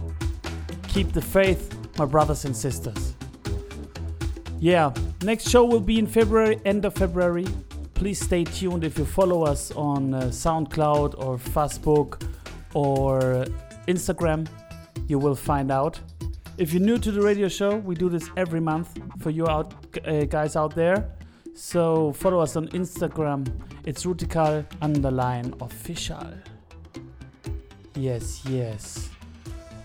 keep 0.88 1.12
the 1.12 1.22
faith, 1.22 1.72
my 1.96 2.06
brothers 2.06 2.44
and 2.44 2.56
sisters. 2.56 3.14
Yeah, 4.58 4.92
next 5.22 5.48
show 5.48 5.64
will 5.64 5.78
be 5.78 6.00
in 6.00 6.08
February, 6.08 6.60
end 6.64 6.84
of 6.84 6.94
February. 6.94 7.46
Please 8.00 8.18
stay 8.18 8.44
tuned 8.44 8.82
if 8.82 8.96
you 8.96 9.04
follow 9.04 9.42
us 9.42 9.72
on 9.72 10.14
uh, 10.14 10.22
SoundCloud 10.22 11.22
or 11.22 11.36
Facebook 11.36 12.22
or 12.72 13.44
Instagram. 13.88 14.48
You 15.06 15.18
will 15.18 15.34
find 15.34 15.70
out. 15.70 16.00
If 16.56 16.72
you're 16.72 16.80
new 16.82 16.96
to 16.96 17.12
the 17.12 17.20
radio 17.20 17.46
show, 17.46 17.76
we 17.76 17.94
do 17.94 18.08
this 18.08 18.30
every 18.38 18.58
month 18.58 18.98
for 19.18 19.28
you 19.28 19.46
out 19.46 19.74
uh, 20.06 20.24
guys 20.24 20.56
out 20.56 20.74
there. 20.74 21.10
So 21.54 22.14
follow 22.14 22.40
us 22.40 22.56
on 22.56 22.68
Instagram. 22.68 23.46
It's 23.84 24.06
rootikal 24.06 24.64
underline 24.80 25.52
official. 25.60 26.26
Yes, 27.94 28.42
yes. 28.46 29.09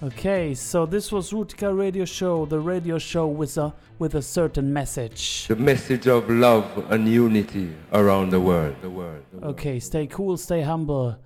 Okay, 0.03 0.53
so 0.53 0.85
this 0.85 1.09
was 1.09 1.32
Rootikal 1.32 1.77
Radio 1.77 2.03
Show, 2.03 2.45
the 2.45 2.59
radio 2.59 2.98
show 2.98 3.27
with 3.27 3.57
a 3.57 3.74
with 3.98 4.15
a 4.15 4.22
certain 4.22 4.74
message. 4.74 5.48
The 5.48 5.56
message 5.56 6.06
of 6.06 6.30
love 6.30 6.91
and 6.91 7.07
unity 7.07 7.74
around 7.93 8.32
the 8.32 8.41
world. 8.41 8.75
The 8.82 8.90
world. 8.90 9.24
The 9.32 9.38
world. 9.38 9.53
Okay, 9.53 9.80
stay 9.80 10.06
cool, 10.07 10.35
stay 10.35 10.61
humble, 10.64 11.17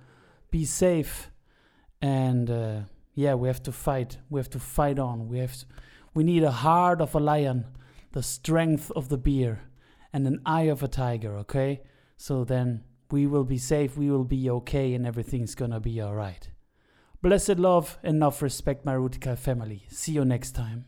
be 0.52 0.64
safe, 0.64 1.30
and 2.00 2.48
uh, 2.48 2.80
yeah, 3.14 3.34
we 3.34 3.48
have 3.48 3.62
to 3.64 3.72
fight. 3.72 4.18
We 4.30 4.38
have 4.38 4.50
to 4.50 4.60
fight 4.60 5.00
on. 5.00 5.28
We 5.28 5.40
have 5.40 5.56
to, 5.58 5.66
we 6.14 6.22
need 6.22 6.44
a 6.44 6.52
heart 6.52 7.00
of 7.00 7.16
a 7.16 7.20
lion, 7.20 7.64
the 8.12 8.22
strength 8.22 8.92
of 8.94 9.08
the 9.08 9.18
bear, 9.18 9.62
and 10.12 10.28
an 10.28 10.40
eye 10.46 10.68
of 10.70 10.84
a 10.84 10.88
tiger. 10.88 11.36
Okay, 11.38 11.82
so 12.16 12.44
then 12.44 12.84
we 13.10 13.26
will 13.26 13.44
be 13.44 13.58
safe. 13.58 13.96
We 13.96 14.12
will 14.12 14.24
be 14.24 14.48
okay, 14.48 14.94
and 14.94 15.04
everything's 15.04 15.56
gonna 15.56 15.80
be 15.80 16.00
all 16.00 16.14
right. 16.14 16.48
Blessed 17.22 17.58
love, 17.58 17.98
enough 18.02 18.40
respect, 18.40 18.86
my 18.86 18.94
Rootikal 18.94 19.36
family. 19.36 19.84
See 19.90 20.12
you 20.12 20.24
next 20.24 20.52
time. 20.52 20.86